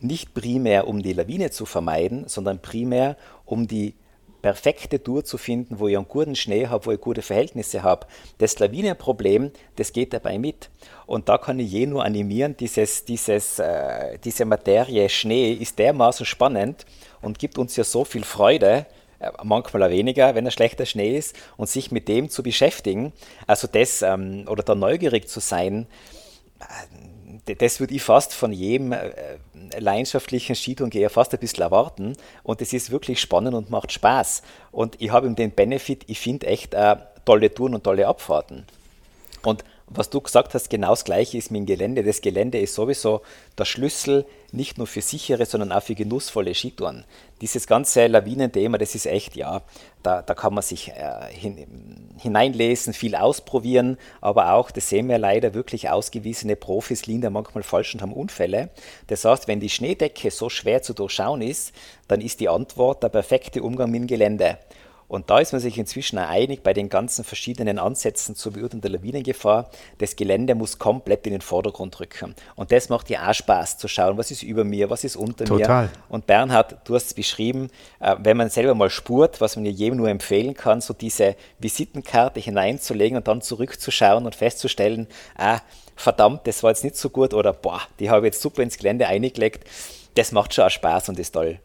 nicht 0.00 0.34
primär, 0.34 0.88
um 0.88 1.04
die 1.04 1.12
Lawine 1.12 1.52
zu 1.52 1.66
vermeiden, 1.66 2.26
sondern 2.26 2.58
primär, 2.60 3.16
um 3.44 3.68
die 3.68 3.94
perfekte 4.40 5.02
Tour 5.02 5.24
zu 5.24 5.38
finden, 5.38 5.78
wo 5.78 5.88
ich 5.88 5.96
einen 5.96 6.08
guten 6.08 6.36
Schnee 6.36 6.66
habe, 6.66 6.86
wo 6.86 6.92
ich 6.92 7.00
gute 7.00 7.22
Verhältnisse 7.22 7.82
habe. 7.82 8.06
Das 8.38 8.58
Lawinenproblem, 8.58 9.50
das 9.76 9.92
geht 9.92 10.12
dabei 10.12 10.38
mit. 10.38 10.70
Und 11.06 11.28
da 11.28 11.38
kann 11.38 11.58
ich 11.58 11.70
je 11.70 11.86
nur 11.86 12.04
animieren, 12.04 12.56
dieses, 12.56 13.04
dieses, 13.04 13.58
äh, 13.58 14.18
diese 14.24 14.44
Materie 14.44 15.08
Schnee 15.08 15.52
ist 15.52 15.78
dermaßen 15.78 16.26
spannend 16.26 16.86
und 17.20 17.38
gibt 17.38 17.58
uns 17.58 17.76
ja 17.76 17.84
so 17.84 18.04
viel 18.04 18.24
Freude, 18.24 18.86
äh, 19.18 19.30
manchmal 19.42 19.82
auch 19.82 19.90
weniger, 19.90 20.34
wenn 20.34 20.46
er 20.46 20.50
schlechter 20.50 20.86
Schnee 20.86 21.16
ist, 21.16 21.36
und 21.56 21.68
sich 21.68 21.90
mit 21.90 22.08
dem 22.08 22.30
zu 22.30 22.42
beschäftigen, 22.42 23.12
also 23.46 23.68
das 23.70 24.02
ähm, 24.02 24.46
oder 24.48 24.62
da 24.62 24.74
neugierig 24.74 25.28
zu 25.28 25.40
sein, 25.40 25.86
äh, 26.60 26.64
das 27.46 27.80
würde 27.80 27.94
ich 27.94 28.02
fast 28.02 28.34
von 28.34 28.52
jedem 28.52 28.92
äh, 28.92 29.00
leidenschaftlichen 29.78 30.54
Skitourengeher 30.54 31.10
fast 31.10 31.32
ein 31.32 31.40
bisschen 31.40 31.62
erwarten. 31.62 32.16
Und 32.42 32.60
es 32.62 32.72
ist 32.72 32.90
wirklich 32.90 33.20
spannend 33.20 33.54
und 33.54 33.70
macht 33.70 33.92
Spaß. 33.92 34.42
Und 34.72 35.00
ich 35.00 35.10
habe 35.10 35.26
ihm 35.26 35.36
den 35.36 35.52
Benefit, 35.52 36.04
ich 36.06 36.20
finde 36.20 36.46
echt 36.46 36.74
äh, 36.74 36.96
tolle 37.24 37.52
Touren 37.52 37.74
und 37.74 37.84
tolle 37.84 38.06
Abfahrten. 38.06 38.64
Und 39.42 39.64
was 39.92 40.08
du 40.08 40.20
gesagt 40.20 40.54
hast, 40.54 40.70
genau 40.70 40.90
das 40.90 41.04
Gleiche 41.04 41.36
ist 41.36 41.50
mit 41.50 41.60
dem 41.60 41.66
Gelände. 41.66 42.04
Das 42.04 42.20
Gelände 42.20 42.60
ist 42.60 42.74
sowieso 42.74 43.22
der 43.58 43.64
Schlüssel 43.64 44.24
nicht 44.52 44.78
nur 44.78 44.86
für 44.86 45.00
sichere, 45.00 45.44
sondern 45.46 45.72
auch 45.72 45.82
für 45.82 45.96
genussvolle 45.96 46.54
Skitouren. 46.54 47.04
Dieses 47.40 47.66
ganze 47.66 48.06
Lawinenthema, 48.06 48.78
das 48.78 48.94
ist 48.94 49.06
echt, 49.06 49.34
ja, 49.34 49.62
da, 50.02 50.22
da 50.22 50.34
kann 50.34 50.54
man 50.54 50.62
sich 50.62 50.88
äh, 50.88 51.32
hin, 51.32 51.66
hineinlesen, 52.18 52.92
viel 52.92 53.16
ausprobieren, 53.16 53.98
aber 54.20 54.52
auch, 54.52 54.70
das 54.70 54.88
sehen 54.88 55.08
wir 55.08 55.18
leider, 55.18 55.54
wirklich 55.54 55.90
ausgewiesene 55.90 56.54
Profis 56.54 57.06
liegen 57.06 57.22
da 57.22 57.30
manchmal 57.30 57.64
falsch 57.64 57.92
und 57.94 58.02
haben 58.02 58.12
Unfälle. 58.12 58.70
Das 59.08 59.24
heißt, 59.24 59.48
wenn 59.48 59.58
die 59.58 59.70
Schneedecke 59.70 60.30
so 60.30 60.48
schwer 60.48 60.82
zu 60.82 60.94
durchschauen 60.94 61.42
ist, 61.42 61.72
dann 62.06 62.20
ist 62.20 62.38
die 62.40 62.48
Antwort 62.48 63.02
der 63.02 63.08
perfekte 63.08 63.62
Umgang 63.62 63.90
mit 63.90 64.02
dem 64.02 64.06
Gelände. 64.06 64.58
Und 65.10 65.28
da 65.28 65.40
ist 65.40 65.50
man 65.50 65.60
sich 65.60 65.76
inzwischen 65.76 66.18
einig 66.18 66.62
bei 66.62 66.72
den 66.72 66.88
ganzen 66.88 67.24
verschiedenen 67.24 67.80
Ansätzen 67.80 68.36
zur 68.36 68.52
Beurteilung 68.52 68.80
der 68.80 68.92
Lawinengefahr. 68.92 69.68
Das 69.98 70.14
Gelände 70.14 70.54
muss 70.54 70.78
komplett 70.78 71.26
in 71.26 71.32
den 71.32 71.40
Vordergrund 71.40 71.98
rücken. 71.98 72.36
Und 72.54 72.70
das 72.70 72.88
macht 72.90 73.10
ja 73.10 73.28
auch 73.28 73.34
Spaß 73.34 73.76
zu 73.76 73.88
schauen, 73.88 74.16
was 74.18 74.30
ist 74.30 74.44
über 74.44 74.62
mir, 74.62 74.88
was 74.88 75.02
ist 75.02 75.16
unter 75.16 75.46
Total. 75.46 75.86
mir. 75.86 75.90
Und 76.08 76.28
Bernhard, 76.28 76.76
du 76.84 76.94
hast 76.94 77.06
es 77.06 77.14
beschrieben, 77.14 77.70
äh, 77.98 78.14
wenn 78.20 78.36
man 78.36 78.50
selber 78.50 78.76
mal 78.76 78.88
spurt, 78.88 79.40
was 79.40 79.56
man 79.56 79.66
ja 79.66 79.72
jedem 79.72 79.98
nur 79.98 80.08
empfehlen 80.08 80.54
kann, 80.54 80.80
so 80.80 80.94
diese 80.94 81.34
Visitenkarte 81.58 82.38
hineinzulegen 82.38 83.16
und 83.16 83.26
dann 83.26 83.42
zurückzuschauen 83.42 84.26
und 84.26 84.36
festzustellen, 84.36 85.08
ah, 85.36 85.58
verdammt, 85.96 86.46
das 86.46 86.62
war 86.62 86.70
jetzt 86.70 86.84
nicht 86.84 86.96
so 86.96 87.10
gut 87.10 87.34
oder 87.34 87.52
boah, 87.52 87.80
die 87.98 88.10
habe 88.10 88.28
ich 88.28 88.34
jetzt 88.34 88.42
super 88.42 88.62
ins 88.62 88.78
Gelände 88.78 89.08
eingelegt. 89.08 89.68
Das 90.14 90.30
macht 90.30 90.54
schon 90.54 90.66
auch 90.66 90.70
Spaß 90.70 91.08
und 91.08 91.18
ist 91.18 91.32
toll. 91.32 91.58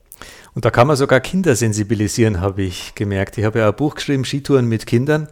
Und 0.54 0.66
da 0.66 0.72
kann 0.72 0.88
man 0.88 0.96
sogar 0.96 1.20
Kinder 1.20 1.56
sensibilisieren, 1.56 2.42
habe 2.42 2.64
ich 2.64 2.96
gemerkt. 2.96 3.38
Ich 3.38 3.44
habe 3.44 3.60
ja 3.60 3.68
ein 3.68 3.76
Buch 3.76 3.96
geschrieben, 3.96 4.24
Skitouren 4.24 4.68
mit 4.68 4.86
Kindern 4.86 5.28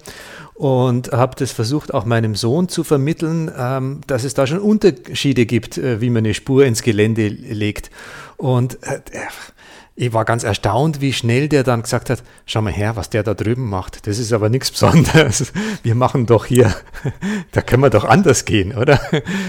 und 0.54 1.12
habe 1.12 1.36
das 1.38 1.52
versucht, 1.52 1.93
auch 1.93 2.06
meinem 2.06 2.36
Sohn 2.36 2.69
zu 2.69 2.84
vermitteln, 2.84 3.52
ähm, 3.58 4.02
dass 4.08 4.24
es 4.24 4.34
da 4.34 4.46
schon 4.46 4.60
Unterschiede 4.60 5.46
gibt, 5.46 5.78
äh, 5.78 6.02
wie 6.02 6.10
man 6.10 6.24
eine 6.24 6.34
Spur 6.34 6.65
ins 6.65 6.84
Gelände 6.84 7.28
legt. 7.28 7.89
Und 8.38 8.82
äh, 8.84 9.02
ich 9.96 10.12
war 10.12 10.26
ganz 10.26 10.43
erstaunt, 10.43 11.02
wie 11.02 11.13
schnell 11.13 11.48
der 11.48 11.63
dann 11.63 11.84
gesagt 11.84 12.10
hat, 12.10 12.24
schau 12.46 12.62
mal 12.62 12.74
her, 12.74 12.96
was 12.96 13.10
der 13.10 13.24
da 13.24 13.34
drüben 13.34 13.69
macht. 13.69 14.08
Das 14.08 14.17
ist 14.17 14.34
aber 14.34 14.50
nichts 14.50 14.72
Besonderes. 14.72 15.54
Wir 15.84 15.96
machen 15.96 16.26
doch 16.26 16.46
hier, 16.46 16.74
da 17.52 17.62
können 17.62 17.84
wir 17.84 17.89
doch 17.89 18.06
anders 18.06 18.46
gehen, 18.46 18.76
oder? 18.76 19.00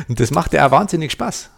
Und 0.09 0.21
das 0.21 0.31
macht 0.31 0.53
ja 0.53 0.71
wahnsinnig 0.71 1.13
Spaß. 1.13 1.51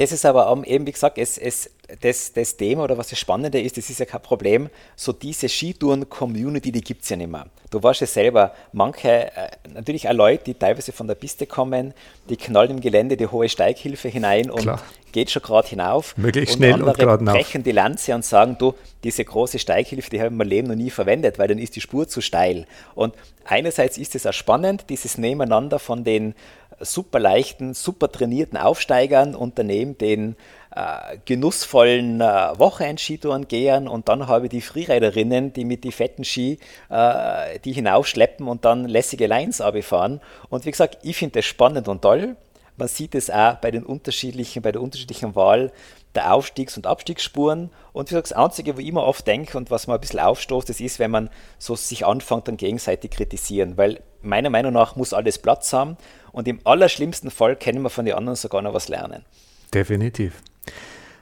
Das 0.00 0.12
ist 0.12 0.24
aber 0.24 0.62
eben, 0.66 0.86
wie 0.86 0.92
gesagt, 0.92 1.18
es, 1.18 1.36
es, 1.36 1.68
das, 2.00 2.32
das 2.32 2.56
Thema 2.56 2.84
oder 2.84 2.96
was 2.96 3.08
das 3.08 3.18
Spannende 3.18 3.60
ist, 3.60 3.76
das 3.76 3.90
ist 3.90 4.00
ja 4.00 4.06
kein 4.06 4.22
Problem, 4.22 4.70
so 4.96 5.12
diese 5.12 5.46
Skitouren-Community, 5.46 6.72
die 6.72 6.80
gibt 6.80 7.02
es 7.02 7.10
ja 7.10 7.16
nicht 7.18 7.30
mehr. 7.30 7.44
Du 7.68 7.82
weißt 7.82 8.00
ja 8.00 8.06
selber, 8.06 8.54
manche, 8.72 9.26
äh, 9.26 9.50
natürlich 9.74 10.08
auch 10.08 10.14
Leute, 10.14 10.44
die 10.44 10.54
teilweise 10.54 10.92
von 10.92 11.06
der 11.06 11.16
Piste 11.16 11.46
kommen, 11.46 11.92
die 12.30 12.38
knallen 12.38 12.70
im 12.70 12.80
Gelände 12.80 13.18
die 13.18 13.26
hohe 13.26 13.46
Steighilfe 13.50 14.08
hinein 14.08 14.50
und 14.50 14.62
Klar. 14.62 14.80
geht 15.12 15.30
schon 15.30 15.42
gerade 15.42 15.68
hinauf. 15.68 16.16
Möglichst 16.16 16.56
schnell 16.56 16.80
und, 16.80 16.88
andere 16.88 17.18
und 17.18 17.26
brechen 17.26 17.62
die 17.62 17.72
Lanze 17.72 18.14
und 18.14 18.24
sagen, 18.24 18.56
du, 18.58 18.72
diese 19.04 19.22
große 19.22 19.58
Steighilfe, 19.58 20.08
die 20.08 20.18
habe 20.18 20.28
ich 20.28 20.32
in 20.32 20.38
meinem 20.38 20.48
Leben 20.48 20.68
noch 20.68 20.76
nie 20.76 20.88
verwendet, 20.88 21.38
weil 21.38 21.48
dann 21.48 21.58
ist 21.58 21.76
die 21.76 21.82
Spur 21.82 22.08
zu 22.08 22.22
steil. 22.22 22.66
Und 22.94 23.14
einerseits 23.44 23.98
ist 23.98 24.14
es 24.14 24.24
auch 24.24 24.32
spannend, 24.32 24.86
dieses 24.88 25.18
Nebeneinander 25.18 25.78
von 25.78 26.04
den 26.04 26.34
super 26.80 27.18
leichten, 27.18 27.74
super 27.74 28.10
trainierten 28.10 28.58
Aufsteigern 28.58 29.34
und 29.34 29.58
daneben 29.58 29.98
den 29.98 30.36
äh, 30.74 31.18
genussvollen 31.24 32.20
äh, 32.20 32.24
Wochenendskitouren 32.24 33.48
gehen 33.48 33.88
und 33.88 34.08
dann 34.08 34.28
habe 34.28 34.46
ich 34.46 34.50
die 34.50 34.60
Freeriderinnen, 34.60 35.52
die 35.52 35.64
mit 35.64 35.84
die 35.84 35.92
fetten 35.92 36.24
Ski 36.24 36.58
äh, 36.88 37.58
die 37.64 37.72
hinaufschleppen 37.72 38.46
und 38.48 38.64
dann 38.64 38.86
lässige 38.86 39.26
Lines 39.26 39.60
abfahren. 39.60 40.20
Und 40.48 40.64
wie 40.64 40.70
gesagt, 40.70 40.98
ich 41.02 41.16
finde 41.16 41.40
das 41.40 41.46
spannend 41.46 41.88
und 41.88 42.02
toll. 42.02 42.36
Man 42.76 42.88
sieht 42.88 43.14
es 43.14 43.30
auch 43.30 43.56
bei 43.56 43.70
den 43.70 43.84
unterschiedlichen, 43.84 44.62
bei 44.62 44.72
der 44.72 44.80
unterschiedlichen 44.80 45.34
Wahl 45.34 45.72
der 46.14 46.32
Aufstiegs- 46.34 46.76
und 46.76 46.86
Abstiegsspuren. 46.86 47.70
Und 47.92 48.10
wie 48.10 48.14
gesagt, 48.14 48.30
das 48.30 48.38
Einzige, 48.38 48.76
wo 48.76 48.80
ich 48.80 48.86
immer 48.86 49.04
oft 49.04 49.26
denke 49.26 49.58
und 49.58 49.70
was 49.70 49.86
mir 49.86 49.94
ein 49.94 50.00
bisschen 50.00 50.20
aufstoßt, 50.20 50.68
das 50.68 50.80
ist, 50.80 50.98
wenn 50.98 51.10
man 51.10 51.30
so 51.58 51.76
sich 51.76 52.06
anfängt, 52.06 52.48
dann 52.48 52.56
gegenseitig 52.56 53.10
kritisieren. 53.10 53.76
Weil 53.76 54.00
meiner 54.22 54.50
Meinung 54.50 54.72
nach 54.72 54.96
muss 54.96 55.12
alles 55.12 55.38
Platz 55.38 55.72
haben 55.72 55.96
und 56.32 56.48
im 56.48 56.60
allerschlimmsten 56.64 57.30
Fall 57.30 57.56
können 57.56 57.82
wir 57.82 57.90
von 57.90 58.04
den 58.04 58.14
anderen 58.14 58.36
sogar 58.36 58.62
noch 58.62 58.74
was 58.74 58.88
lernen. 58.88 59.24
Definitiv. 59.72 60.42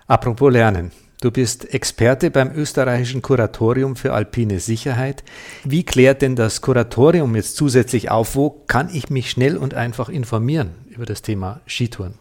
Apropos 0.06 0.52
Lernen. 0.52 0.90
Du 1.20 1.32
bist 1.32 1.74
Experte 1.74 2.30
beim 2.30 2.52
österreichischen 2.54 3.22
Kuratorium 3.22 3.96
für 3.96 4.12
alpine 4.12 4.60
Sicherheit. 4.60 5.24
Wie 5.64 5.84
klärt 5.84 6.22
denn 6.22 6.36
das 6.36 6.60
Kuratorium 6.60 7.34
jetzt 7.34 7.56
zusätzlich 7.56 8.08
auf? 8.08 8.36
Wo 8.36 8.50
kann 8.68 8.88
ich 8.92 9.10
mich 9.10 9.28
schnell 9.28 9.56
und 9.56 9.74
einfach 9.74 10.08
informieren 10.08 10.76
über 10.88 11.06
das 11.06 11.22
Thema 11.22 11.60
Skitouren? 11.66 12.14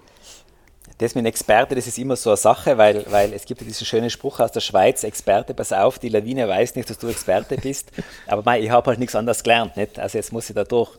Das 0.97 1.13
mit 1.13 1.27
Experte, 1.27 1.75
das 1.75 1.85
ist 1.85 1.99
immer 1.99 2.15
so 2.15 2.31
eine 2.31 2.37
Sache, 2.37 2.79
weil, 2.79 3.05
weil 3.11 3.31
es 3.31 3.45
gibt 3.45 3.61
ja 3.61 3.67
diesen 3.67 3.85
schönen 3.85 4.09
Spruch 4.09 4.39
aus 4.39 4.51
der 4.51 4.61
Schweiz, 4.61 5.03
Experte, 5.03 5.53
pass 5.53 5.71
auf, 5.71 5.99
die 5.99 6.09
Lawine 6.09 6.47
weiß 6.47 6.75
nicht, 6.75 6.89
dass 6.89 6.97
du 6.97 7.07
Experte 7.07 7.55
bist. 7.57 7.91
Aber 8.25 8.41
mei, 8.43 8.61
ich 8.61 8.71
habe 8.71 8.89
halt 8.89 8.97
nichts 8.97 9.15
anderes 9.15 9.43
gelernt. 9.43 9.77
Nicht? 9.77 9.99
Also 9.99 10.17
jetzt 10.17 10.33
muss 10.33 10.49
ich 10.49 10.55
da 10.55 10.63
durch. 10.63 10.97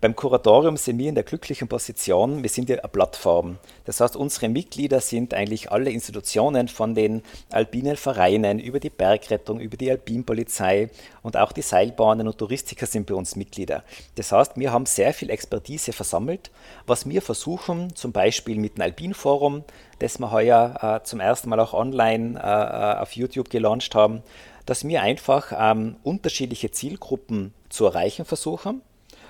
Beim 0.00 0.16
Kuratorium 0.16 0.78
sind 0.78 0.96
wir 0.96 1.10
in 1.10 1.14
der 1.14 1.24
glücklichen 1.24 1.68
Position, 1.68 2.42
wir 2.42 2.48
sind 2.48 2.70
ja 2.70 2.78
eine 2.78 2.88
Plattform. 2.88 3.58
Das 3.84 4.00
heißt, 4.00 4.16
unsere 4.16 4.48
Mitglieder 4.48 4.98
sind 4.98 5.34
eigentlich 5.34 5.70
alle 5.70 5.90
Institutionen 5.90 6.68
von 6.68 6.94
den 6.94 7.22
alpinen 7.50 7.98
Vereinen 7.98 8.60
über 8.60 8.80
die 8.80 8.88
Bergrettung, 8.88 9.60
über 9.60 9.76
die 9.76 9.90
Alpinpolizei 9.90 10.88
und 11.20 11.36
auch 11.36 11.52
die 11.52 11.60
Seilbahnen 11.60 12.28
und 12.28 12.38
Touristiker 12.38 12.86
sind 12.86 13.04
bei 13.08 13.14
uns 13.14 13.36
Mitglieder. 13.36 13.84
Das 14.14 14.32
heißt, 14.32 14.56
wir 14.56 14.72
haben 14.72 14.86
sehr 14.86 15.12
viel 15.12 15.28
Expertise 15.28 15.92
versammelt, 15.92 16.50
was 16.86 17.06
wir 17.06 17.20
versuchen, 17.20 17.94
zum 17.94 18.12
Beispiel 18.12 18.56
mit 18.56 18.78
dem 18.78 18.82
Alpinforum, 18.84 19.64
das 19.98 20.18
wir 20.18 20.30
heuer 20.30 20.78
äh, 20.80 21.04
zum 21.04 21.20
ersten 21.20 21.50
Mal 21.50 21.60
auch 21.60 21.74
online 21.74 22.40
äh, 22.42 22.46
äh 22.46 23.02
auf 23.02 23.12
YouTube 23.12 23.50
gelauncht 23.50 23.94
haben, 23.94 24.22
dass 24.64 24.82
wir 24.82 25.02
einfach 25.02 25.52
ähm, 25.54 25.96
unterschiedliche 26.04 26.70
Zielgruppen 26.70 27.52
zu 27.68 27.84
erreichen 27.84 28.24
versuchen 28.24 28.80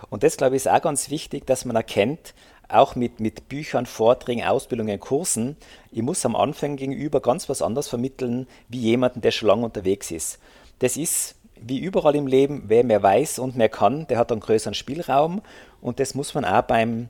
und 0.08 0.22
das, 0.22 0.36
glaube 0.36 0.56
ich, 0.56 0.62
ist 0.62 0.70
auch 0.70 0.82
ganz 0.82 1.10
wichtig, 1.10 1.46
dass 1.46 1.64
man 1.64 1.76
erkennt, 1.76 2.34
auch 2.68 2.94
mit, 2.94 3.20
mit 3.20 3.48
Büchern, 3.48 3.84
Vorträgen, 3.84 4.44
Ausbildungen, 4.44 5.00
Kursen, 5.00 5.56
ich 5.90 6.02
muss 6.02 6.24
am 6.24 6.36
Anfang 6.36 6.76
gegenüber 6.76 7.20
ganz 7.20 7.48
was 7.48 7.62
anderes 7.62 7.88
vermitteln, 7.88 8.46
wie 8.68 8.78
jemanden, 8.78 9.20
der 9.20 9.32
schon 9.32 9.48
lange 9.48 9.64
unterwegs 9.64 10.10
ist. 10.10 10.38
Das 10.78 10.96
ist 10.96 11.34
wie 11.60 11.78
überall 11.78 12.16
im 12.16 12.26
Leben, 12.26 12.64
wer 12.68 12.84
mehr 12.84 13.02
weiß 13.02 13.38
und 13.38 13.56
mehr 13.56 13.68
kann, 13.68 14.06
der 14.06 14.18
hat 14.18 14.32
einen 14.32 14.40
größeren 14.40 14.74
Spielraum 14.74 15.42
und 15.80 16.00
das 16.00 16.14
muss 16.14 16.32
man 16.34 16.44
auch 16.44 16.62
beim, 16.62 17.08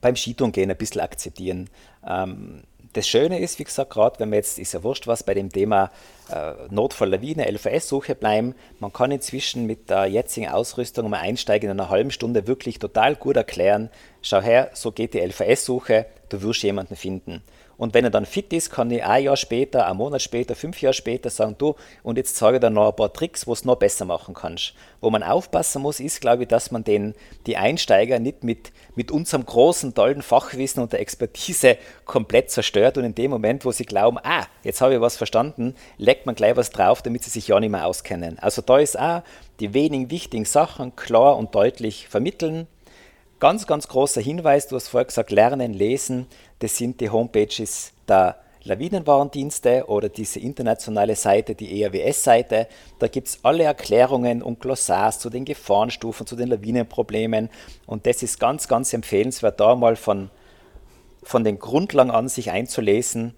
beim 0.00 0.16
Skitouren 0.16 0.52
ein 0.54 0.76
bisschen 0.76 1.00
akzeptieren. 1.00 1.70
Ähm, 2.06 2.64
das 2.92 3.08
Schöne 3.08 3.38
ist, 3.38 3.58
wie 3.58 3.64
gesagt, 3.64 3.90
gerade 3.90 4.18
wenn 4.20 4.30
wir 4.30 4.36
jetzt, 4.36 4.58
ist 4.58 4.74
ja 4.74 4.82
wurscht 4.82 5.06
was, 5.06 5.22
bei 5.22 5.34
dem 5.34 5.50
Thema 5.50 5.90
äh, 6.30 6.52
Notfall-Lawine, 6.70 7.50
LVS-Suche 7.50 8.14
bleiben, 8.14 8.54
man 8.80 8.92
kann 8.92 9.10
inzwischen 9.10 9.66
mit 9.66 9.88
der 9.88 10.06
jetzigen 10.06 10.48
Ausrüstung 10.48 11.06
um 11.06 11.14
Einsteigen 11.14 11.70
in 11.70 11.80
einer 11.80 11.88
halben 11.88 12.10
Stunde 12.10 12.46
wirklich 12.46 12.78
total 12.78 13.16
gut 13.16 13.36
erklären, 13.36 13.90
schau 14.20 14.40
her, 14.40 14.70
so 14.74 14.92
geht 14.92 15.14
die 15.14 15.20
LVS-Suche, 15.20 16.06
du 16.28 16.42
wirst 16.42 16.62
jemanden 16.62 16.96
finden. 16.96 17.42
Und 17.82 17.94
wenn 17.94 18.04
er 18.04 18.10
dann 18.10 18.26
fit 18.26 18.52
ist, 18.52 18.70
kann 18.70 18.92
ich 18.92 19.02
ein 19.02 19.24
Jahr 19.24 19.36
später, 19.36 19.88
ein 19.88 19.96
Monat 19.96 20.22
später, 20.22 20.54
fünf 20.54 20.80
Jahre 20.80 20.94
später 20.94 21.30
sagen, 21.30 21.56
du, 21.58 21.74
und 22.04 22.16
jetzt 22.16 22.36
zeige 22.36 22.58
ich 22.58 22.60
dir 22.60 22.70
noch 22.70 22.90
ein 22.90 22.94
paar 22.94 23.12
Tricks, 23.12 23.48
wo 23.48 23.52
es 23.54 23.64
noch 23.64 23.74
besser 23.74 24.04
machen 24.04 24.34
kannst. 24.34 24.74
Wo 25.00 25.10
man 25.10 25.24
aufpassen 25.24 25.82
muss, 25.82 25.98
ist, 25.98 26.20
glaube 26.20 26.44
ich, 26.44 26.48
dass 26.48 26.70
man 26.70 26.84
den, 26.84 27.12
die 27.46 27.56
Einsteiger 27.56 28.20
nicht 28.20 28.44
mit, 28.44 28.70
mit 28.94 29.10
unserem 29.10 29.44
großen, 29.44 29.94
tollen 29.94 30.22
Fachwissen 30.22 30.80
und 30.80 30.92
der 30.92 31.00
Expertise 31.00 31.76
komplett 32.04 32.52
zerstört 32.52 32.98
und 32.98 33.04
in 33.04 33.16
dem 33.16 33.32
Moment, 33.32 33.64
wo 33.64 33.72
sie 33.72 33.84
glauben, 33.84 34.18
ah, 34.22 34.46
jetzt 34.62 34.80
habe 34.80 34.94
ich 34.94 35.00
was 35.00 35.16
verstanden, 35.16 35.74
legt 35.98 36.24
man 36.24 36.36
gleich 36.36 36.54
was 36.54 36.70
drauf, 36.70 37.02
damit 37.02 37.24
sie 37.24 37.30
sich 37.30 37.48
ja 37.48 37.58
nicht 37.58 37.72
mehr 37.72 37.84
auskennen. 37.84 38.38
Also 38.38 38.62
da 38.62 38.78
ist 38.78 38.96
auch 38.96 39.22
die 39.58 39.74
wenigen 39.74 40.08
wichtigen 40.08 40.44
Sachen 40.44 40.94
klar 40.94 41.36
und 41.36 41.52
deutlich 41.52 42.06
vermitteln, 42.06 42.68
Ganz, 43.42 43.66
ganz 43.66 43.88
großer 43.88 44.20
Hinweis, 44.20 44.68
du 44.68 44.76
hast 44.76 44.86
vorher 44.86 45.06
gesagt, 45.06 45.32
Lernen, 45.32 45.74
Lesen, 45.74 46.28
das 46.60 46.76
sind 46.76 47.00
die 47.00 47.10
Homepages 47.10 47.92
der 48.06 48.36
Lawinenwarndienste 48.62 49.86
oder 49.88 50.08
diese 50.08 50.38
internationale 50.38 51.16
Seite, 51.16 51.56
die 51.56 51.82
ERWS-Seite. 51.82 52.68
Da 53.00 53.08
gibt 53.08 53.26
es 53.26 53.40
alle 53.42 53.64
Erklärungen 53.64 54.44
und 54.44 54.60
Glossars 54.60 55.18
zu 55.18 55.28
den 55.28 55.44
Gefahrenstufen, 55.44 56.24
zu 56.24 56.36
den 56.36 56.50
Lawinenproblemen. 56.50 57.50
Und 57.84 58.06
das 58.06 58.22
ist 58.22 58.38
ganz, 58.38 58.68
ganz 58.68 58.92
empfehlenswert, 58.92 59.58
da 59.58 59.74
mal 59.74 59.96
von, 59.96 60.30
von 61.24 61.42
den 61.42 61.58
Grundlagen 61.58 62.12
an 62.12 62.28
sich 62.28 62.52
einzulesen. 62.52 63.34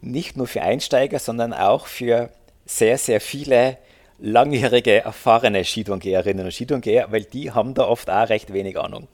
Nicht 0.00 0.38
nur 0.38 0.46
für 0.46 0.62
Einsteiger, 0.62 1.18
sondern 1.18 1.52
auch 1.52 1.86
für 1.86 2.30
sehr, 2.64 2.96
sehr 2.96 3.20
viele 3.20 3.76
langjährige, 4.18 5.04
erfahrene 5.04 5.64
Skitourengeherinnen 5.64 6.46
und 6.46 6.50
Skitourengeher, 6.50 7.12
weil 7.12 7.24
die 7.24 7.50
haben 7.50 7.74
da 7.74 7.86
oft 7.86 8.08
auch 8.08 8.30
recht 8.30 8.50
wenig 8.50 8.78
Ahnung. 8.78 9.06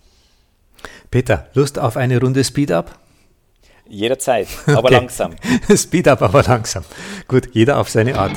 Peter, 1.10 1.48
Lust 1.54 1.78
auf 1.78 1.96
eine 1.96 2.20
Runde 2.20 2.44
Speed-Up? 2.44 2.98
Jederzeit, 3.88 4.48
aber 4.66 4.84
okay. 4.84 4.94
langsam. 4.94 5.34
Speed-Up, 5.76 6.22
aber 6.22 6.42
langsam. 6.42 6.84
Gut, 7.26 7.48
jeder 7.52 7.78
auf 7.78 7.90
seine 7.90 8.18
Art. 8.18 8.32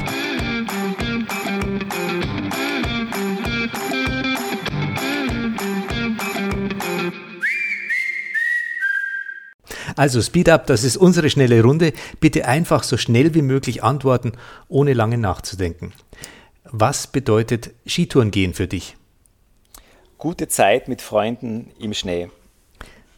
Also 9.95 10.21
Speed 10.21 10.49
Up, 10.49 10.65
das 10.67 10.84
ist 10.84 10.97
unsere 10.97 11.29
schnelle 11.29 11.62
Runde. 11.62 11.93
Bitte 12.19 12.45
einfach 12.45 12.84
so 12.84 12.97
schnell 12.97 13.34
wie 13.36 13.41
möglich 13.41 13.84
antworten, 13.84 14.34
ohne 14.67 14.93
lange 14.93 15.17
nachzudenken. 15.17 15.93
Was 16.63 17.08
bedeutet 17.08 17.71
Skitouren 17.86 18.32
gehen 18.32 18.53
für 18.53 18.67
dich? 18.67 18.95
Gute 20.23 20.47
Zeit 20.47 20.88
mit 20.88 21.01
Freunden 21.01 21.69
im 21.79 21.93
Schnee. 21.93 22.29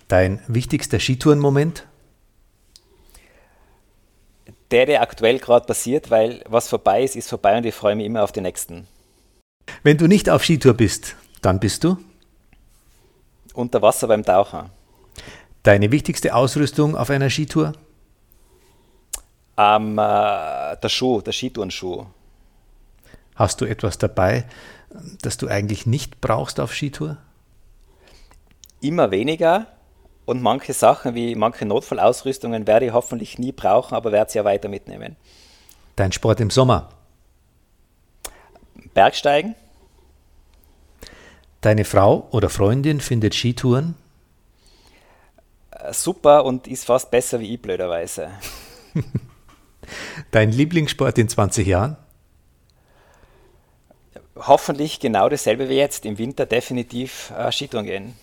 Dein 0.07 0.41
wichtigster 0.47 0.99
Skitourenmoment? 0.99 1.85
Der, 4.71 4.87
der 4.87 5.03
aktuell 5.03 5.37
gerade 5.37 5.67
passiert, 5.67 6.09
weil 6.09 6.43
was 6.47 6.67
vorbei 6.67 7.03
ist, 7.03 7.15
ist 7.15 7.29
vorbei 7.29 7.59
und 7.59 7.65
ich 7.67 7.75
freue 7.75 7.95
mich 7.95 8.07
immer 8.07 8.23
auf 8.23 8.31
den 8.31 8.41
nächsten. 8.41 8.87
Wenn 9.83 9.99
du 9.99 10.07
nicht 10.07 10.31
auf 10.31 10.43
Skitour 10.43 10.73
bist, 10.73 11.15
dann 11.43 11.59
bist 11.59 11.83
du? 11.83 11.97
Unter 13.53 13.83
Wasser 13.83 14.07
beim 14.07 14.25
Tauchen. 14.25 14.71
Deine 15.61 15.91
wichtigste 15.91 16.33
Ausrüstung 16.33 16.97
auf 16.97 17.11
einer 17.11 17.29
Skitour? 17.29 17.73
Ähm, 19.57 19.99
äh, 19.99 20.75
der 20.75 20.89
Schuh, 20.89 21.21
der 21.21 21.33
Skitourenschuh. 21.33 22.07
Hast 23.35 23.61
du 23.61 23.65
etwas 23.65 23.99
dabei, 23.99 24.45
das 25.21 25.37
du 25.37 25.47
eigentlich 25.47 25.85
nicht 25.85 26.21
brauchst 26.21 26.59
auf 26.59 26.73
Skitour? 26.73 27.17
Immer 28.81 29.11
weniger, 29.11 29.67
und 30.25 30.41
manche 30.41 30.73
Sachen 30.73 31.13
wie 31.13 31.35
manche 31.35 31.65
Notfallausrüstungen 31.65 32.65
werde 32.67 32.87
ich 32.87 32.93
hoffentlich 32.93 33.37
nie 33.37 33.51
brauchen, 33.51 33.93
aber 33.93 34.11
werde 34.11 34.31
sie 34.31 34.39
ja 34.39 34.45
weiter 34.45 34.69
mitnehmen. 34.69 35.15
Dein 35.95 36.11
Sport 36.11 36.41
im 36.41 36.49
Sommer? 36.49 36.89
Bergsteigen. 38.93 39.55
Deine 41.61 41.85
Frau 41.85 42.27
oder 42.31 42.49
Freundin 42.49 43.01
findet 43.01 43.35
Skitouren? 43.35 43.95
Äh, 45.71 45.93
super 45.93 46.43
und 46.43 46.67
ist 46.67 46.85
fast 46.85 47.11
besser 47.11 47.39
wie 47.39 47.53
ich, 47.53 47.61
blöderweise. 47.61 48.29
Dein 50.31 50.51
Lieblingssport 50.51 51.17
in 51.17 51.29
20 51.29 51.67
Jahren? 51.67 51.97
Hoffentlich 54.37 54.99
genau 54.99 55.29
dasselbe 55.29 55.69
wie 55.69 55.75
jetzt. 55.75 56.05
Im 56.05 56.17
Winter 56.17 56.45
definitiv 56.45 57.31
äh, 57.37 57.51
Skitouren 57.51 57.85
gehen. 57.85 58.13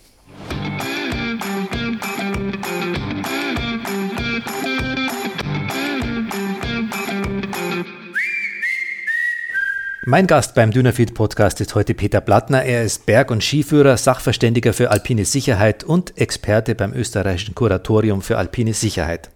Mein 10.05 10.27
Gast 10.27 10.55
beim 10.55 10.72
Dynafit 10.72 11.14
Podcast 11.14 11.61
ist 11.61 11.75
heute 11.75 11.94
Peter 11.94 12.20
Plattner. 12.20 12.62
Er 12.64 12.83
ist 12.83 13.07
Berg- 13.07 13.31
und 13.31 13.42
Skiführer, 13.42 13.96
Sachverständiger 13.96 14.75
für 14.75 14.90
alpine 14.90 15.25
Sicherheit 15.25 15.85
und 15.85 16.18
Experte 16.18 16.75
beim 16.75 16.92
österreichischen 16.92 17.55
Kuratorium 17.55 18.20
für 18.20 18.37
alpine 18.37 18.75
Sicherheit. 18.75 19.31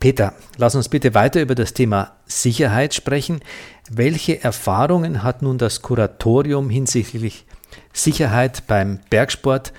Peter, 0.00 0.32
lass 0.56 0.74
uns 0.74 0.88
bitte 0.88 1.12
weiter 1.12 1.42
über 1.42 1.54
das 1.54 1.74
Thema 1.74 2.16
Sicherheit 2.24 2.94
sprechen. 2.94 3.42
Welche 3.90 4.42
Erfahrungen 4.42 5.22
hat 5.22 5.42
nun 5.42 5.58
das 5.58 5.82
Kuratorium 5.82 6.70
hinsichtlich 6.70 7.44
Sicherheit 7.92 8.66
beim 8.66 9.00
Bergsport 9.10 9.74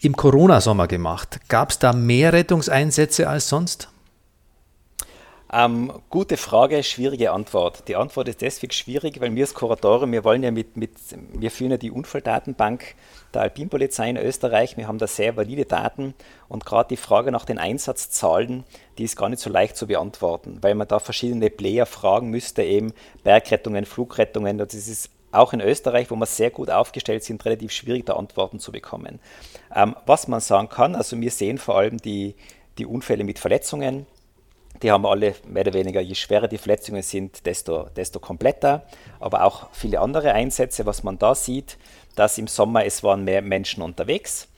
im 0.00 0.14
Corona-Sommer 0.14 0.86
gemacht? 0.86 1.40
Gab 1.48 1.70
es 1.70 1.80
da 1.80 1.92
mehr 1.92 2.32
Rettungseinsätze 2.32 3.28
als 3.28 3.48
sonst? 3.48 3.88
Ähm, 5.52 5.92
gute 6.08 6.36
Frage, 6.36 6.80
schwierige 6.84 7.32
Antwort. 7.32 7.88
Die 7.88 7.96
Antwort 7.96 8.28
ist 8.28 8.42
deswegen 8.42 8.72
schwierig, 8.72 9.20
weil 9.20 9.34
wir 9.34 9.42
als 9.42 9.54
Kuratorium, 9.54 10.12
wir 10.12 10.22
wollen 10.22 10.44
ja 10.44 10.52
mit, 10.52 10.76
mit 10.76 10.92
wir 11.32 11.50
führen 11.50 11.72
ja 11.72 11.76
die 11.78 11.90
Unfalldatenbank 11.90 12.94
der 13.34 13.42
Alpinpolizei 13.42 14.10
in 14.10 14.16
Österreich. 14.16 14.76
Wir 14.76 14.88
haben 14.88 14.98
da 14.98 15.06
sehr 15.06 15.36
valide 15.36 15.64
Daten 15.64 16.14
und 16.48 16.64
gerade 16.64 16.88
die 16.88 16.96
Frage 16.96 17.32
nach 17.32 17.44
den 17.44 17.58
Einsatzzahlen, 17.58 18.64
die 18.98 19.04
ist 19.04 19.16
gar 19.16 19.28
nicht 19.28 19.40
so 19.40 19.50
leicht 19.50 19.76
zu 19.76 19.86
beantworten, 19.86 20.58
weil 20.62 20.74
man 20.74 20.88
da 20.88 20.98
verschiedene 20.98 21.50
Player 21.50 21.86
fragen 21.86 22.30
müsste, 22.30 22.62
eben 22.62 22.92
Bergrettungen, 23.22 23.84
Flugrettungen. 23.84 24.58
Das 24.58 24.74
ist 24.74 25.10
auch 25.32 25.52
in 25.52 25.60
Österreich, 25.60 26.10
wo 26.10 26.16
wir 26.16 26.26
sehr 26.26 26.50
gut 26.50 26.70
aufgestellt 26.70 27.24
sind, 27.24 27.44
relativ 27.44 27.72
schwierig, 27.72 28.06
da 28.06 28.14
Antworten 28.14 28.60
zu 28.60 28.72
bekommen. 28.72 29.18
Ähm, 29.74 29.96
was 30.06 30.28
man 30.28 30.40
sagen 30.40 30.68
kann, 30.68 30.94
also 30.94 31.20
wir 31.20 31.30
sehen 31.30 31.58
vor 31.58 31.76
allem 31.76 31.98
die, 31.98 32.34
die 32.78 32.86
Unfälle 32.86 33.24
mit 33.24 33.38
Verletzungen, 33.38 34.06
die 34.82 34.90
haben 34.90 35.06
alle 35.06 35.34
mehr 35.46 35.62
oder 35.62 35.74
weniger, 35.74 36.00
je 36.00 36.14
schwerer 36.14 36.48
die 36.48 36.58
Verletzungen 36.58 37.02
sind, 37.02 37.46
desto, 37.46 37.84
desto 37.96 38.18
kompletter. 38.18 38.82
Aber 39.20 39.44
auch 39.44 39.68
viele 39.72 40.00
andere 40.00 40.32
Einsätze, 40.32 40.84
was 40.84 41.04
man 41.04 41.18
da 41.18 41.34
sieht, 41.34 41.78
dass 42.14 42.38
im 42.38 42.46
Sommer 42.46 42.84
es 42.84 43.02
waren 43.02 43.24
mehr 43.24 43.42
Menschen 43.42 43.82
unterwegs. 43.82 44.48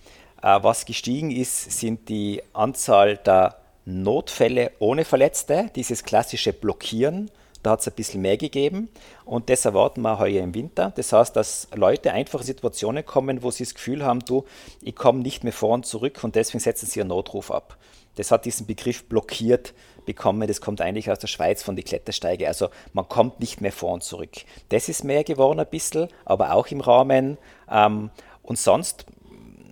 Äh, 0.42 0.58
was 0.62 0.86
gestiegen 0.86 1.30
ist, 1.30 1.78
sind 1.78 2.08
die 2.08 2.42
Anzahl 2.52 3.16
der 3.16 3.56
Notfälle 3.84 4.72
ohne 4.78 5.04
Verletzte, 5.04 5.70
dieses 5.74 6.02
klassische 6.02 6.52
Blockieren 6.52 7.30
da 7.66 7.72
hat 7.72 7.80
es 7.80 7.88
ein 7.88 7.94
bisschen 7.94 8.22
mehr 8.22 8.36
gegeben 8.36 8.88
und 9.24 9.50
das 9.50 9.64
erwarten 9.64 10.00
wir 10.02 10.20
heuer 10.20 10.44
im 10.44 10.54
Winter. 10.54 10.92
Das 10.94 11.12
heißt, 11.12 11.34
dass 11.34 11.66
Leute 11.74 12.12
einfach 12.12 12.38
in 12.38 12.46
Situationen 12.46 13.04
kommen, 13.04 13.42
wo 13.42 13.50
sie 13.50 13.64
das 13.64 13.74
Gefühl 13.74 14.04
haben, 14.04 14.20
du, 14.20 14.44
ich 14.82 14.94
komme 14.94 15.18
nicht 15.18 15.42
mehr 15.42 15.52
vor 15.52 15.70
und 15.70 15.84
zurück 15.84 16.22
und 16.22 16.36
deswegen 16.36 16.60
setzen 16.60 16.86
sie 16.86 17.00
einen 17.00 17.08
Notruf 17.08 17.50
ab. 17.50 17.76
Das 18.14 18.30
hat 18.30 18.44
diesen 18.44 18.66
Begriff 18.66 19.08
blockiert 19.08 19.74
bekommen. 20.06 20.48
Das 20.48 20.60
kommt 20.60 20.80
eigentlich 20.80 21.10
aus 21.10 21.18
der 21.18 21.26
Schweiz 21.26 21.62
von 21.62 21.76
die 21.76 21.82
Klettersteige. 21.82 22.48
Also 22.48 22.68
man 22.92 23.08
kommt 23.08 23.40
nicht 23.40 23.60
mehr 23.60 23.72
vor 23.72 23.92
und 23.92 24.02
zurück. 24.02 24.30
Das 24.70 24.88
ist 24.88 25.04
mehr 25.04 25.24
geworden 25.24 25.60
ein 25.60 25.66
bisschen, 25.66 26.08
aber 26.24 26.52
auch 26.52 26.68
im 26.68 26.80
Rahmen. 26.80 27.38
Ähm, 27.70 28.10
und 28.42 28.58
sonst 28.58 29.06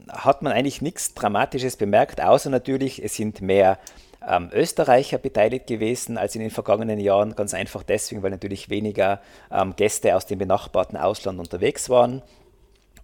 hat 0.09 0.43
man 0.43 0.53
eigentlich 0.53 0.82
nichts 0.82 1.14
Dramatisches 1.14 1.76
bemerkt, 1.76 2.20
außer 2.20 2.51
natürlich, 2.51 3.03
es 3.03 3.14
sind 3.14 3.41
mehr 3.41 3.78
ähm, 4.26 4.51
Österreicher 4.53 5.18
beteiligt 5.18 5.66
gewesen 5.66 6.18
als 6.18 6.35
in 6.35 6.41
den 6.41 6.51
vergangenen 6.51 7.01
Jahren. 7.01 7.35
Ganz 7.35 7.55
einfach 7.55 7.82
deswegen, 7.82 8.22
weil 8.22 8.30
natürlich 8.30 8.70
weniger 8.70 9.20
ähm, 9.51 9.74
Gäste 9.76 10.16
aus 10.16 10.26
dem 10.26 10.39
benachbarten 10.39 10.97
Ausland 10.97 11.39
unterwegs 11.39 11.89
waren. 11.89 12.22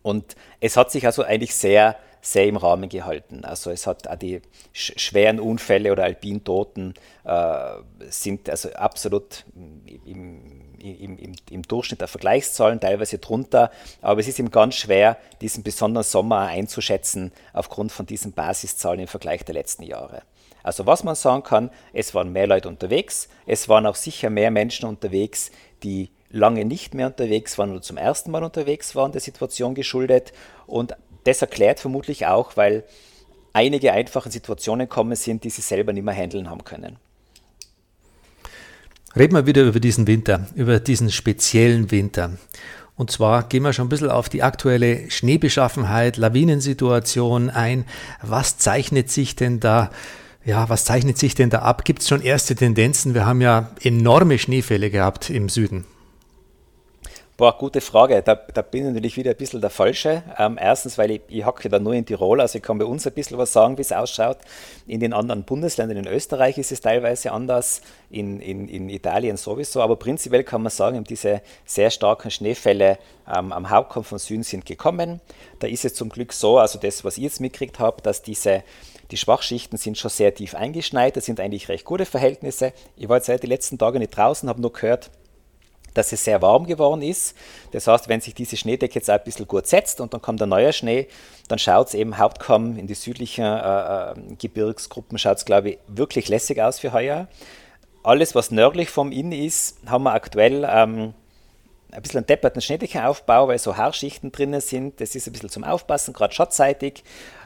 Und 0.03 0.37
es 0.61 0.77
hat 0.77 0.91
sich 0.91 1.05
also 1.07 1.23
eigentlich 1.23 1.55
sehr, 1.55 1.97
sehr 2.21 2.47
im 2.47 2.57
Rahmen 2.57 2.89
gehalten. 2.89 3.45
Also 3.45 3.71
es 3.71 3.87
hat 3.87 4.09
auch 4.09 4.17
die 4.17 4.43
schweren 4.73 5.41
Unfälle 5.41 5.93
oder 5.93 6.05
Alpintoten 6.05 6.95
äh, 7.25 7.75
sind 8.09 8.49
also 8.49 8.73
absolut 8.73 9.45
im, 10.05 10.41
im, 10.79 11.19
im, 11.19 11.35
im, 11.51 11.63
Durchschnitt 11.63 12.01
der 12.01 12.09
Vergleichszahlen, 12.09 12.81
teilweise 12.81 13.19
drunter. 13.19 13.71
Aber 14.03 14.21
es 14.21 14.29
ist 14.29 14.39
ihm 14.39 14.51
ganz 14.51 14.77
schwer, 14.77 15.17
diesen 15.41 15.63
besonderen 15.63 16.05
Sommer 16.05 16.41
einzuschätzen 16.41 17.33
aufgrund 17.53 17.93
von 17.93 18.07
diesen 18.07 18.33
Basiszahlen 18.33 19.01
im 19.01 19.09
Vergleich 19.09 19.45
der 19.45 19.55
letzten 19.55 19.83
Jahre. 19.83 20.23
Also 20.63 20.87
was 20.87 21.05
man 21.05 21.15
sagen 21.15 21.43
kann, 21.43 21.71
es 21.93 22.15
waren 22.15 22.33
mehr 22.33 22.47
Leute 22.47 22.69
unterwegs, 22.69 23.29
es 23.47 23.69
waren 23.69 23.87
auch 23.87 23.95
sicher 23.95 24.29
mehr 24.29 24.51
Menschen 24.51 24.87
unterwegs, 24.87 25.51
die 25.83 26.11
lange 26.31 26.65
nicht 26.65 26.95
mehr 26.95 27.07
unterwegs 27.07 27.59
waren 27.59 27.73
oder 27.73 27.83
zum 27.83 27.97
ersten 27.97 28.31
Mal 28.31 28.45
unterwegs 28.45 28.95
waren, 28.95 29.13
der 29.13 29.21
Situation 29.21 29.75
geschuldet. 29.75 30.33
Und 30.67 30.95
das 31.25 31.43
erklärt 31.43 31.81
vermutlich 31.81 32.27
auch, 32.27 32.57
weil 32.57 32.85
einige 33.53 33.93
einfache 33.93 34.31
Situationen 34.31 34.89
kommen 34.89 35.17
sind, 35.17 35.45
die 35.45 35.51
sie 35.51 35.63
selber 35.63 35.93
nicht 35.93 36.05
mehr 36.05 36.15
handeln 36.15 36.49
haben 36.49 36.65
können. 36.65 36.97
Reden 39.17 39.35
wir 39.35 39.47
wieder 39.47 39.63
über 39.63 39.81
diesen 39.81 40.07
Winter, 40.07 40.47
über 40.55 40.79
diesen 40.79 41.11
speziellen 41.11 41.91
Winter. 41.91 42.39
Und 42.97 43.11
zwar 43.11 43.49
gehen 43.49 43.63
wir 43.63 43.73
schon 43.73 43.87
ein 43.87 43.89
bisschen 43.89 44.11
auf 44.11 44.29
die 44.29 44.43
aktuelle 44.43 45.11
Schneebeschaffenheit, 45.11 46.17
Lawinensituation 46.17 47.51
ein. 47.51 47.87
Was 48.23 48.59
zeichnet 48.59 49.11
sich 49.11 49.35
denn 49.37 49.59
da 49.59 49.91
ja, 50.45 50.69
was 50.71 50.85
zeichnet 50.85 51.19
sich 51.19 51.35
denn 51.35 51.51
da 51.51 51.61
ab? 51.61 51.85
Gibt 51.85 52.01
es 52.01 52.09
schon 52.09 52.23
erste 52.23 52.55
Tendenzen? 52.55 53.15
Wir 53.15 53.27
haben 53.27 53.43
ja 53.43 53.71
enorme 53.83 54.39
Schneefälle 54.39 54.91
gehabt 54.91 55.29
im 55.29 55.49
Süden. 55.49 55.85
Boah, 57.41 57.57
gute 57.57 57.81
Frage. 57.81 58.21
Da, 58.21 58.35
da 58.35 58.61
bin 58.61 58.83
ich 58.83 58.93
natürlich 58.93 59.17
wieder 59.17 59.31
ein 59.31 59.37
bisschen 59.39 59.63
der 59.63 59.71
Falsche. 59.71 60.23
Ähm, 60.37 60.59
erstens, 60.61 60.99
weil 60.99 61.11
ich, 61.11 61.23
ich 61.29 61.47
hocke 61.47 61.71
da 61.71 61.79
nur 61.79 61.95
in 61.95 62.05
Tirol, 62.05 62.39
also 62.39 62.59
ich 62.59 62.63
kann 62.63 62.77
bei 62.77 62.85
uns 62.85 63.07
ein 63.07 63.15
bisschen 63.15 63.39
was 63.39 63.51
sagen, 63.51 63.79
wie 63.79 63.81
es 63.81 63.93
ausschaut. 63.93 64.37
In 64.87 65.01
den 65.01 65.15
anderen 65.15 65.45
Bundesländern, 65.45 65.97
in 65.97 66.07
Österreich 66.07 66.59
ist 66.59 66.71
es 66.71 66.83
teilweise 66.83 67.33
anders, 67.33 67.81
in, 68.11 68.41
in, 68.41 68.69
in 68.69 68.91
Italien 68.91 69.39
sowieso, 69.39 69.81
aber 69.81 69.97
prinzipiell 69.97 70.45
kann 70.45 70.61
man 70.61 70.69
sagen, 70.69 71.03
diese 71.03 71.41
sehr 71.65 71.91
starken 71.91 72.31
Schneefälle 72.31 72.99
ähm, 73.27 73.53
am 73.53 73.71
Hauptkamm 73.71 74.05
von 74.05 74.19
Süden 74.19 74.43
sind 74.43 74.67
gekommen. 74.67 75.23
Da 75.61 75.67
ist 75.67 75.87
es 75.87 75.95
zum 75.95 76.11
Glück 76.11 76.35
so, 76.35 76.59
also 76.59 76.79
das, 76.79 77.07
was 77.07 77.17
ich 77.17 77.23
jetzt 77.23 77.41
mitgekriegt 77.41 77.79
habe, 77.79 78.03
dass 78.03 78.21
diese 78.21 78.65
die 79.11 79.17
Schwachschichten 79.17 79.79
sind 79.79 79.97
schon 79.97 80.11
sehr 80.11 80.35
tief 80.35 80.55
eingeschneit, 80.55 81.17
das 81.17 81.25
sind 81.25 81.41
eigentlich 81.41 81.71
recht 81.71 81.87
gute 81.87 82.05
Verhältnisse. 82.05 82.75
Ich 82.97 83.09
war 83.09 83.17
jetzt 83.17 83.27
seit 83.27 83.43
den 83.43 83.51
letzten 83.51 83.79
Tagen 83.79 84.01
nicht 84.01 84.15
draußen, 84.15 84.47
habe 84.47 84.61
nur 84.61 84.75
gehört, 84.75 85.11
dass 85.95 86.13
es 86.13 86.25
sehr 86.25 86.41
warm 86.43 86.67
geworden 86.67 87.03
ist. 87.03 87.37
Das 87.73 87.87
heißt, 87.87 88.09
wenn 88.09 88.21
sich 88.21 88.35
diese 88.35 88.57
Schneedecke 88.57 88.95
jetzt 88.95 89.11
ein 89.11 89.21
bisschen 89.25 89.47
gut 89.47 89.67
setzt 89.67 90.01
und 90.01 90.15
dann 90.15 90.23
kommt 90.23 90.41
der 90.41 90.47
neue 90.47 90.73
Schnee, 90.73 91.09
dann 91.49 91.59
schaut 91.59 91.89
es 91.89 91.95
eben 91.95 92.19
Hauptkamm 92.19 92.79
in 92.79 92.87
die 92.87 92.95
südlichen 92.95 93.45
äh, 93.45 94.13
äh 94.13 94.15
Gebirgsgruppen, 94.39 95.19
schaut 95.19 95.39
es, 95.39 95.45
glaube 95.45 95.71
ich, 95.71 95.79
wirklich 95.89 96.29
lässig 96.29 96.63
aus 96.63 96.79
für 96.79 96.93
heuer. 96.93 97.29
Alles, 98.03 98.35
was 98.35 98.51
nördlich 98.51 98.89
vom 98.89 99.13
Inn 99.13 99.33
ist, 99.33 99.79
haben 99.87 100.05
wir 100.05 100.13
aktuell 100.13 100.67
ähm, 100.69 101.13
ein 101.93 102.03
bisschen 102.03 102.19
einen 102.19 102.27
depperten 102.27 102.63
Schneedeckenaufbau, 102.63 103.49
weil 103.49 103.59
so 103.59 103.77
Haarschichten 103.77 104.33
drinnen 104.33 104.61
sind. 104.61 105.01
Das 105.01 105.15
ist 105.15 105.27
ein 105.27 105.33
bisschen 105.33 105.51
zum 105.51 105.65
Aufpassen, 105.65 106.15
gerade 106.15 106.33
schattseitig. 106.33 107.03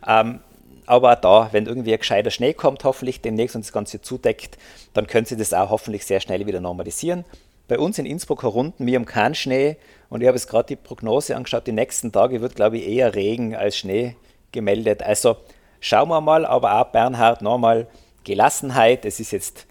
Ähm, 0.06 0.40
aber 0.86 1.12
auch 1.12 1.20
da, 1.20 1.48
wenn 1.52 1.66
irgendwie 1.66 1.92
ein 1.92 1.98
gescheiter 1.98 2.30
Schnee 2.30 2.52
kommt, 2.52 2.84
hoffentlich 2.84 3.20
demnächst 3.20 3.56
und 3.56 3.64
das 3.64 3.72
Ganze 3.72 4.02
zudeckt, 4.02 4.58
dann 4.92 5.06
können 5.06 5.26
Sie 5.26 5.36
das 5.36 5.54
auch 5.54 5.70
hoffentlich 5.70 6.04
sehr 6.04 6.20
schnell 6.20 6.46
wieder 6.46 6.60
normalisieren. 6.60 7.24
Bei 7.66 7.78
uns 7.78 7.98
in 7.98 8.04
Innsbruck 8.04 8.42
herunten, 8.42 8.86
wir 8.86 8.96
haben 8.96 9.06
keinen 9.06 9.34
Schnee 9.34 9.76
und 10.10 10.20
ich 10.20 10.26
habe 10.26 10.36
jetzt 10.36 10.48
gerade 10.48 10.66
die 10.66 10.76
Prognose 10.76 11.34
angeschaut, 11.34 11.66
die 11.66 11.72
nächsten 11.72 12.12
Tage 12.12 12.42
wird, 12.42 12.56
glaube 12.56 12.76
ich, 12.76 12.86
eher 12.86 13.14
Regen 13.14 13.56
als 13.56 13.78
Schnee 13.78 14.16
gemeldet. 14.52 15.02
Also 15.02 15.36
schauen 15.80 16.08
wir 16.10 16.20
mal, 16.20 16.44
aber 16.44 16.80
auch 16.80 16.92
Bernhard 16.92 17.40
nochmal 17.40 17.86
Gelassenheit. 18.22 19.06
Es 19.06 19.18
ist 19.18 19.30
jetzt 19.30 19.66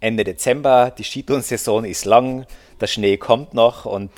Ende 0.00 0.24
Dezember, 0.24 0.90
die 0.90 1.04
Skitourensaison 1.04 1.84
ist 1.84 2.06
lang, 2.06 2.46
der 2.80 2.88
Schnee 2.88 3.18
kommt 3.18 3.54
noch 3.54 3.84
und 3.84 4.10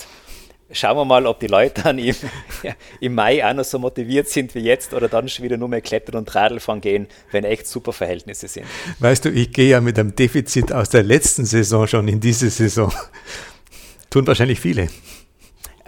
schauen 0.73 0.97
wir 0.97 1.05
mal, 1.05 1.27
ob 1.27 1.41
die 1.41 1.47
Leute 1.47 1.83
dann 1.83 1.99
im, 1.99 2.15
im 3.01 3.15
Mai 3.15 3.45
auch 3.45 3.55
noch 3.55 3.65
so 3.65 3.79
motiviert 3.79 4.29
sind 4.29 4.55
wie 4.55 4.61
jetzt 4.61 4.95
oder 4.95 5.09
dann 5.09 5.29
schon 5.29 5.45
wieder 5.45 5.57
nur 5.57 5.69
mehr 5.69 5.81
Klettern 5.81 6.17
und 6.17 6.35
Radlfahren 6.35 6.81
gehen, 6.81 7.07
wenn 7.31 7.45
echt 7.45 7.67
super 7.67 7.93
Verhältnisse 7.93 8.49
sind. 8.49 8.67
Weißt 8.99 9.25
du, 9.25 9.31
ich 9.31 9.53
gehe 9.53 9.71
ja 9.71 9.81
mit 9.81 9.99
einem 9.99 10.15
Defizit 10.15 10.73
aus 10.73 10.89
der 10.89 11.03
letzten 11.03 11.45
Saison 11.45 11.87
schon 11.87 12.09
in 12.09 12.21
diese 12.21 12.51
Saison. 12.51 12.93
Tun 14.11 14.27
wahrscheinlich 14.27 14.61
viele. 14.61 14.89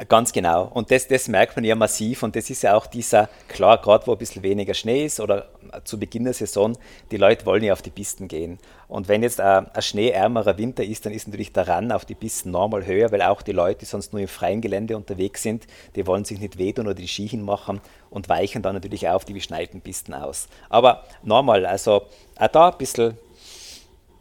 Ganz 0.09 0.33
genau. 0.33 0.65
Und 0.75 0.91
das, 0.91 1.07
das 1.07 1.29
merkt 1.29 1.55
man 1.55 1.65
ja 1.65 1.77
massiv. 1.77 2.25
Und 2.25 2.35
das 2.35 2.51
ist 2.51 2.63
ja 2.63 2.75
auch 2.75 2.87
dieser, 2.87 3.29
klar, 3.47 3.81
gerade 3.81 4.07
wo 4.09 4.13
ein 4.13 4.19
bisschen 4.19 4.43
weniger 4.43 4.75
Schnee 4.75 5.05
ist 5.05 5.21
oder 5.21 5.49
zu 5.85 6.01
Beginn 6.01 6.25
der 6.25 6.35
Saison, 6.35 6.77
die 7.13 7.17
Leute 7.17 7.47
wollen 7.47 7.63
ja 7.63 7.73
auf 7.73 7.83
die 7.83 7.91
Pisten 7.91 8.27
gehen. 8.27 8.59
Und 8.89 9.07
wenn 9.07 9.23
jetzt 9.23 9.41
ein, 9.41 9.69
ein 9.71 9.83
schneeärmerer 9.83 10.59
Winter 10.59 10.83
ist, 10.83 11.07
dann 11.07 11.13
ist 11.13 11.29
natürlich 11.29 11.53
der 11.53 11.69
Run 11.69 11.93
auf 11.93 12.05
die 12.05 12.17
Pisten 12.17 12.51
normal 12.51 12.87
höher, 12.87 13.13
weil 13.13 13.23
auch 13.23 13.43
die 13.43 13.53
Leute, 13.53 13.81
die 13.81 13.85
sonst 13.85 14.13
nur 14.13 14.21
im 14.21 14.29
freien 14.29 14.61
Gelände 14.61 14.97
unterwegs 14.97 15.43
sind, 15.43 15.67
die 15.95 16.07
wollen 16.09 16.25
sich 16.25 16.41
nicht 16.41 16.59
wehtun 16.59 16.87
oder 16.87 16.95
die 16.95 17.09
Ski 17.09 17.29
hinmachen 17.29 17.81
und 18.11 18.29
weichen 18.29 18.63
dann 18.63 18.75
natürlich 18.75 19.09
auf 19.09 19.25
die 19.25 19.33
beschneiten 19.33 19.81
Pisten 19.81 20.13
aus. 20.13 20.49
Aber 20.71 21.05
normal, 21.23 21.67
also 21.67 22.03
auch 22.37 22.49
da 22.49 22.71
ein 22.71 22.79
bisschen 22.79 23.17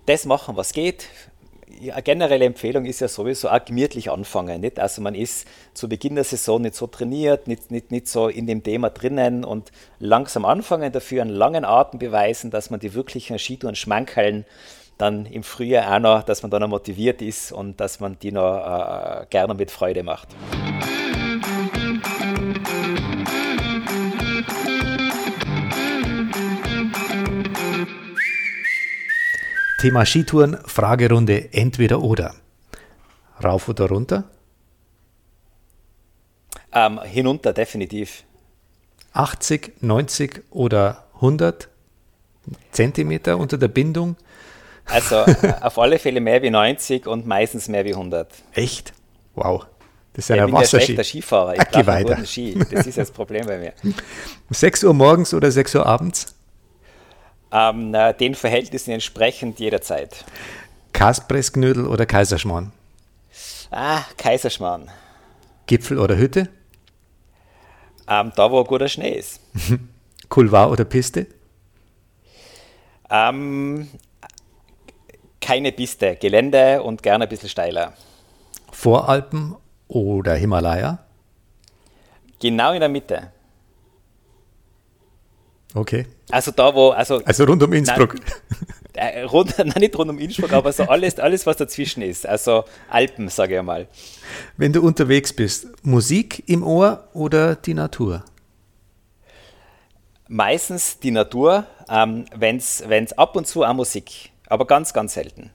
das 0.05 0.25
machen, 0.25 0.55
was 0.55 0.73
geht 0.73 1.07
eine 1.81 2.03
generelle 2.03 2.45
Empfehlung 2.45 2.85
ist 2.85 3.01
ja 3.01 3.07
sowieso 3.07 3.49
auch 3.49 3.63
gemütlich 3.63 4.11
anfangen. 4.11 4.61
Nicht? 4.61 4.79
Also 4.79 5.01
man 5.01 5.15
ist 5.15 5.47
zu 5.73 5.89
Beginn 5.89 6.15
der 6.15 6.23
Saison 6.23 6.61
nicht 6.61 6.75
so 6.75 6.87
trainiert, 6.87 7.47
nicht, 7.47 7.71
nicht, 7.71 7.91
nicht 7.91 8.07
so 8.07 8.27
in 8.27 8.47
dem 8.47 8.63
Thema 8.63 8.89
drinnen 8.89 9.43
und 9.43 9.71
langsam 9.99 10.45
anfangen, 10.45 10.91
dafür 10.91 11.21
einen 11.21 11.31
langen 11.31 11.65
Atem 11.65 11.99
beweisen, 11.99 12.51
dass 12.51 12.69
man 12.69 12.79
die 12.79 12.93
wirklichen 12.93 13.39
Skitouren 13.39 13.75
schmankeln, 13.75 14.45
dann 14.97 15.25
im 15.25 15.43
Frühjahr 15.43 15.95
auch 15.95 15.99
noch, 15.99 16.23
dass 16.23 16.43
man 16.43 16.51
dann 16.51 16.61
noch 16.61 16.69
motiviert 16.69 17.21
ist 17.21 17.51
und 17.51 17.79
dass 17.79 17.99
man 17.99 18.17
die 18.19 18.31
noch 18.31 18.57
äh, 18.57 19.25
gerne 19.29 19.53
mit 19.53 19.71
Freude 19.71 20.03
macht. 20.03 20.29
Thema 29.83 30.05
Skitouren, 30.05 30.57
Fragerunde 30.65 31.53
entweder 31.53 32.01
oder. 32.01 32.35
Rauf 33.43 33.67
oder 33.67 33.89
runter? 33.89 34.23
Ähm, 36.71 37.01
hinunter, 37.01 37.51
definitiv. 37.51 38.23
80, 39.11 39.81
90 39.81 40.43
oder 40.51 41.03
100 41.15 41.67
Zentimeter 42.71 43.37
unter 43.37 43.57
der 43.57 43.67
Bindung? 43.67 44.15
Also 44.85 45.17
auf 45.61 45.77
alle 45.77 45.99
Fälle 45.99 46.21
mehr 46.21 46.41
wie 46.41 46.49
90 46.49 47.05
und 47.05 47.27
meistens 47.27 47.67
mehr 47.67 47.83
wie 47.83 47.93
100. 47.93 48.31
Echt? 48.53 48.93
Wow. 49.35 49.65
Das 50.13 50.29
ist 50.29 50.29
ja 50.29 50.45
ein 50.45 50.53
Wasserski. 50.53 50.93
Ich 50.93 51.07
Skifahrer. 51.09 51.55
Ich 51.55 51.67
brauche 51.67 52.15
einen 52.15 52.25
Ski. 52.25 52.57
Das 52.71 52.87
ist 52.87 52.97
das 52.97 53.11
Problem 53.11 53.47
bei 53.47 53.57
mir. 53.57 53.73
6 54.49 54.85
Uhr 54.85 54.93
morgens 54.93 55.33
oder 55.33 55.51
6 55.51 55.75
Uhr 55.75 55.85
abends? 55.85 56.33
Ähm, 57.53 57.95
den 58.19 58.35
Verhältnissen 58.35 58.91
entsprechend 58.91 59.59
jederzeit. 59.59 60.25
Kaspressknödel 60.91 61.87
oder 61.87 62.05
Kaiserschmarrn? 62.05 62.71
Ah, 63.71 64.01
Kaiserschmarrn. 64.17 64.89
Gipfel 65.65 65.99
oder 65.99 66.17
Hütte? 66.17 66.49
Ähm, 68.07 68.31
da, 68.35 68.51
wo 68.51 68.63
guter 68.63 68.89
Schnee 68.89 69.13
ist. 69.13 69.39
Couloir 70.29 70.71
oder 70.71 70.83
Piste? 70.83 71.27
Ähm, 73.09 73.87
keine 75.39 75.71
Piste, 75.71 76.15
Gelände 76.15 76.81
und 76.81 77.03
gerne 77.03 77.25
ein 77.25 77.29
bisschen 77.29 77.49
steiler. 77.49 77.93
Voralpen 78.71 79.55
oder 79.87 80.35
Himalaya? 80.35 80.99
Genau 82.39 82.73
in 82.73 82.79
der 82.79 82.89
Mitte. 82.89 83.32
Okay. 85.73 86.05
Also 86.29 86.51
da, 86.51 86.73
wo, 86.73 86.89
also. 86.89 87.21
Also 87.25 87.45
rund 87.45 87.63
um 87.63 87.73
Innsbruck. 87.73 88.15
Nein, 88.15 88.23
Äh, 88.95 89.23
rund, 89.23 89.57
nein, 89.57 89.73
nicht 89.79 89.97
rund 89.97 90.09
um 90.09 90.19
Innsbruck, 90.19 90.53
aber 90.53 90.71
so 90.71 90.83
alles, 90.83 91.19
alles, 91.19 91.45
was 91.45 91.57
dazwischen 91.57 92.03
ist. 92.03 92.27
Also 92.27 92.65
Alpen, 92.89 93.27
sage 93.29 93.57
ich 93.57 93.63
mal. 93.63 93.87
Wenn 94.57 94.71
du 94.71 94.81
unterwegs 94.81 95.33
bist, 95.33 95.67
Musik 95.83 96.43
im 96.47 96.63
Ohr 96.63 97.07
oder 97.13 97.55
die 97.55 97.73
Natur? 97.73 98.23
Meistens 100.27 100.99
die 100.99 101.11
Natur, 101.11 101.65
ähm, 101.89 102.25
wenn 102.35 102.57
es 102.57 103.17
ab 103.17 103.35
und 103.35 103.47
zu 103.47 103.63
auch 103.63 103.73
Musik, 103.73 104.31
aber 104.47 104.65
ganz, 104.65 104.93
ganz 104.93 105.15
selten. 105.15 105.49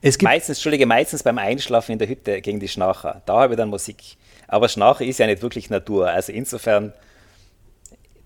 Es 0.00 0.18
gibt 0.18 0.28
meistens, 0.28 0.58
Entschuldige, 0.58 0.84
meistens 0.84 1.22
beim 1.22 1.38
Einschlafen 1.38 1.92
in 1.92 1.98
der 1.98 2.08
Hütte 2.08 2.40
gegen 2.40 2.58
die 2.58 2.66
Schnarcher. 2.66 3.22
Da 3.24 3.40
habe 3.40 3.54
ich 3.54 3.56
dann 3.56 3.68
Musik. 3.68 4.16
Aber 4.48 4.68
Schnarcher 4.68 5.04
ist 5.04 5.18
ja 5.18 5.26
nicht 5.26 5.42
wirklich 5.42 5.70
Natur. 5.70 6.08
Also 6.08 6.32
insofern 6.32 6.92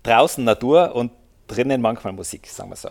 draußen 0.07 0.43
Natur 0.43 0.95
und 0.95 1.11
drinnen 1.47 1.81
manchmal 1.81 2.13
Musik, 2.13 2.47
sagen 2.47 2.69
wir 2.69 2.75
so. 2.75 2.89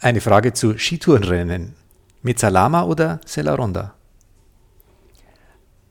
Eine 0.00 0.20
Frage 0.20 0.52
zu 0.52 0.78
Skitourenrennen. 0.78 1.74
Mit 2.22 2.38
Salama 2.38 2.84
oder 2.84 3.20
Selaronda? 3.24 3.94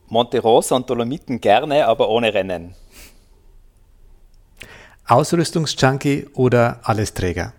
Monte 0.07 0.39
Rosa 0.39 0.75
und 0.77 0.89
Dolomiten 0.89 1.41
gerne, 1.41 1.85
aber 1.85 2.07
ohne 2.09 2.33
Rennen. 2.33 2.75
Ausrüstungsjunkie 5.05 6.27
oder 6.33 6.79
Allesträger? 6.83 7.53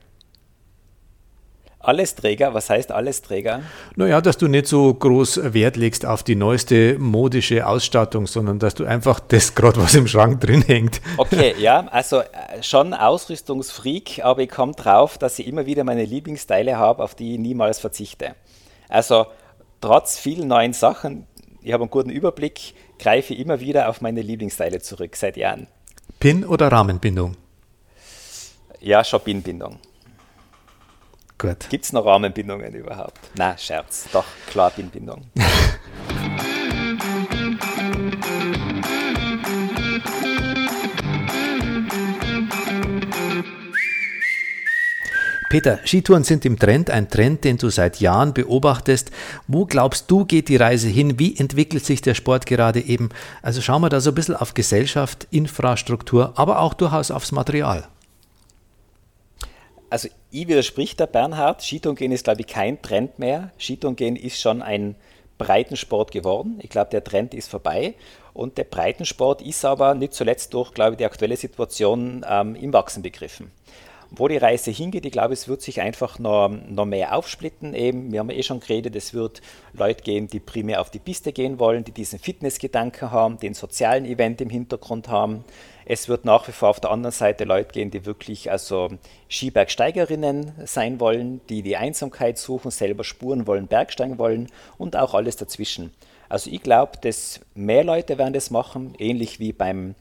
Allesträger, 1.81 2.55
was 2.55 2.71
heißt 2.71 2.91
Allesträger? 2.91 3.63
Naja, 3.95 4.21
dass 4.21 4.37
du 4.37 4.49
nicht 4.49 4.67
so 4.67 4.93
groß 4.93 5.55
Wert 5.55 5.77
legst 5.77 6.05
auf 6.05 6.25
die 6.25 6.35
neueste 6.35 6.99
modische 6.99 7.67
Ausstattung, 7.67 8.27
sondern 8.27 8.59
dass 8.59 8.75
du 8.75 8.85
einfach 8.85 9.21
das 9.21 9.55
gerade, 9.55 9.81
was 9.81 9.95
im 9.95 10.09
Schrank 10.09 10.41
drin 10.41 10.63
hängt. 10.63 11.01
Okay, 11.17 11.55
ja, 11.59 11.87
also 11.89 12.21
äh, 12.21 12.63
schon 12.63 12.95
Ausrüstungsfreak, 12.95 14.25
aber 14.25 14.43
ich 14.43 14.51
komme 14.51 14.73
drauf, 14.73 15.19
dass 15.19 15.39
ich 15.39 15.47
immer 15.47 15.67
wieder 15.67 15.85
meine 15.85 16.05
Lieblingsteile 16.05 16.77
habe, 16.77 17.03
auf 17.03 17.15
die 17.15 17.35
ich 17.35 17.39
niemals 17.39 17.79
verzichte. 17.79 18.35
Also 18.89 19.27
trotz 19.81 20.19
vielen 20.19 20.49
neuen 20.49 20.73
Sachen, 20.73 21.27
ich 21.63 21.73
habe 21.73 21.85
einen 21.85 21.91
guten 21.91 22.11
Überblick, 22.11 22.75
greife 22.99 23.35
ich 23.35 23.41
immer 23.41 23.61
wieder 23.61 23.89
auf 23.89 24.01
meine 24.01 24.21
Lieblingsteile 24.21 24.81
zurück, 24.81 25.15
seit 25.15 25.37
Jahren. 25.37 25.69
Pin 26.19 26.45
oder 26.45 26.73
Rahmenbindung? 26.73 27.37
Ja, 28.81 29.05
schon 29.05 29.21
Pinbindung. 29.21 29.79
Gut. 31.39 31.71
Gibt 31.71 31.85
es 31.85 31.93
noch 31.93 32.05
Rahmenbindungen 32.05 32.75
überhaupt? 32.75 33.19
Na, 33.37 33.57
Scherz. 33.57 34.09
Doch, 34.13 34.25
klar, 34.49 34.71
Pinbindung. 34.71 35.27
Peter, 45.49 45.79
Skitouren 45.87 46.25
sind 46.25 46.45
im 46.45 46.59
Trend, 46.59 46.91
ein 46.91 47.09
Trend, 47.09 47.43
den 47.43 47.57
du 47.57 47.71
seit 47.71 48.01
Jahren 48.01 48.35
beobachtest. 48.35 49.11
Wo 49.47 49.65
glaubst 49.65 50.11
du, 50.11 50.27
geht 50.27 50.51
die 50.51 50.57
Reise 50.57 50.89
hin? 50.89 51.19
Wie 51.19 51.39
entwickelt 51.39 51.87
sich 51.87 52.03
der 52.03 52.13
Sport 52.13 52.45
gerade 52.45 52.81
eben? 52.81 53.09
Also 53.41 53.63
schauen 53.63 53.81
wir 53.81 53.89
da 53.89 54.01
so 54.01 54.11
ein 54.11 54.15
bisschen 54.15 54.37
auf 54.37 54.53
Gesellschaft, 54.53 55.27
Infrastruktur, 55.31 56.35
aber 56.37 56.61
auch 56.61 56.75
durchaus 56.75 57.11
aufs 57.11 57.33
Material. 57.33 57.89
Also 59.91 60.09
ich 60.31 60.49
widersprich 60.49 60.97
der 60.97 61.07
Bernhard. 61.07 61.63
Skitouren 61.63 62.13
ist, 62.13 62.25
glaube 62.25 62.43
ich, 62.43 62.47
kein 62.47 62.81
Trend 62.83 63.19
mehr. 63.19 63.51
Skitouren 63.59 64.17
ist 64.17 64.41
schon 64.41 64.63
ein 64.63 64.97
Breitensport 65.39 66.11
geworden. 66.11 66.59
Ich 66.63 66.69
glaube, 66.69 66.91
der 66.91 67.03
Trend 67.05 67.33
ist 67.33 67.49
vorbei. 67.49 67.95
Und 68.35 68.59
der 68.59 68.65
Breitensport 68.65 69.41
ist 69.43 69.65
aber 69.65 69.95
nicht 69.95 70.13
zuletzt 70.13 70.53
durch, 70.53 70.73
glaube 70.75 70.93
ich, 70.93 70.99
die 70.99 71.05
aktuelle 71.07 71.37
Situation 71.37 72.25
ähm, 72.29 72.55
im 72.55 72.73
Wachsen 72.73 73.03
begriffen. 73.03 73.51
Wo 74.11 74.27
die 74.27 74.39
Reise 74.39 74.71
hingeht, 74.71 75.05
ich 75.05 75.13
glaube, 75.13 75.35
es 75.35 75.49
wird 75.49 75.61
sich 75.61 75.83
einfach 75.83 76.19
noch, 76.19 76.49
noch 76.49 76.87
mehr 76.87 77.15
aufsplitten. 77.15 77.75
Eben, 77.75 78.11
wir 78.11 78.21
haben 78.21 78.31
eh 78.31 78.43
schon 78.43 78.61
geredet, 78.61 78.97
es 78.97 79.13
wird 79.13 79.43
Leute 79.75 80.03
geben, 80.03 80.29
die 80.29 80.41
primär 80.41 80.81
auf 80.81 80.91
die 80.91 80.99
Piste 80.99 81.33
gehen 81.33 81.59
wollen, 81.59 81.85
die 81.85 81.93
diesen 81.93 82.19
Fitnessgedanken 82.19 83.11
haben, 83.11 83.39
den 83.39 83.53
sozialen 83.53 84.07
Event 84.07 84.41
im 84.41 84.49
Hintergrund 84.49 85.09
haben. 85.09 85.45
Es 85.85 86.09
wird 86.09 86.25
nach 86.25 86.49
wie 86.49 86.53
vor 86.53 86.71
auf 86.71 86.81
der 86.81 86.91
anderen 86.91 87.13
Seite 87.13 87.45
Leute 87.45 87.73
gehen, 87.73 87.91
die 87.91 88.07
wirklich 88.07 88.51
also 88.51 88.89
Skibergsteigerinnen 89.29 90.53
sein 90.65 91.01
wollen, 91.01 91.43
die 91.51 91.63
die 91.63 91.77
Einsamkeit 91.77 92.39
suchen, 92.39 92.71
selber 92.71 93.05
Spuren 93.05 93.47
wollen, 93.47 93.67
Bergsteigen 93.67 94.19
wollen 94.19 94.49
und 94.79 94.97
auch 94.97 95.13
alles 95.13 95.37
dazwischen. 95.37 95.93
Also 96.31 96.51
ich 96.51 96.63
glaube, 96.63 96.93
dass 97.01 97.41
mehr 97.55 97.85
Leute 97.85 98.19
werden 98.19 98.35
das 98.35 98.51
machen, 98.51 98.95
ähnlich 98.99 99.41
wie 99.41 99.53
beim 99.53 99.95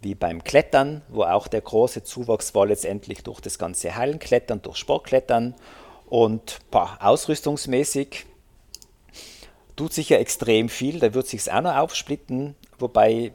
wie 0.00 0.14
beim 0.14 0.42
Klettern, 0.44 1.02
wo 1.08 1.24
auch 1.24 1.46
der 1.46 1.60
große 1.60 2.02
Zuwachs 2.02 2.54
war 2.54 2.66
letztendlich 2.66 3.22
durch 3.22 3.40
das 3.40 3.58
ganze 3.58 3.96
Hallenklettern, 3.96 4.62
durch 4.62 4.76
Sportklettern. 4.76 5.54
Und 6.06 6.58
boah, 6.70 6.98
ausrüstungsmäßig 7.00 8.26
tut 9.76 9.92
sich 9.92 10.08
ja 10.08 10.18
extrem 10.18 10.68
viel, 10.68 10.98
da 10.98 11.14
wird 11.14 11.26
sich 11.26 11.40
es 11.40 11.48
auch 11.48 11.62
noch 11.62 11.76
aufsplitten, 11.76 12.54
wobei 12.78 13.32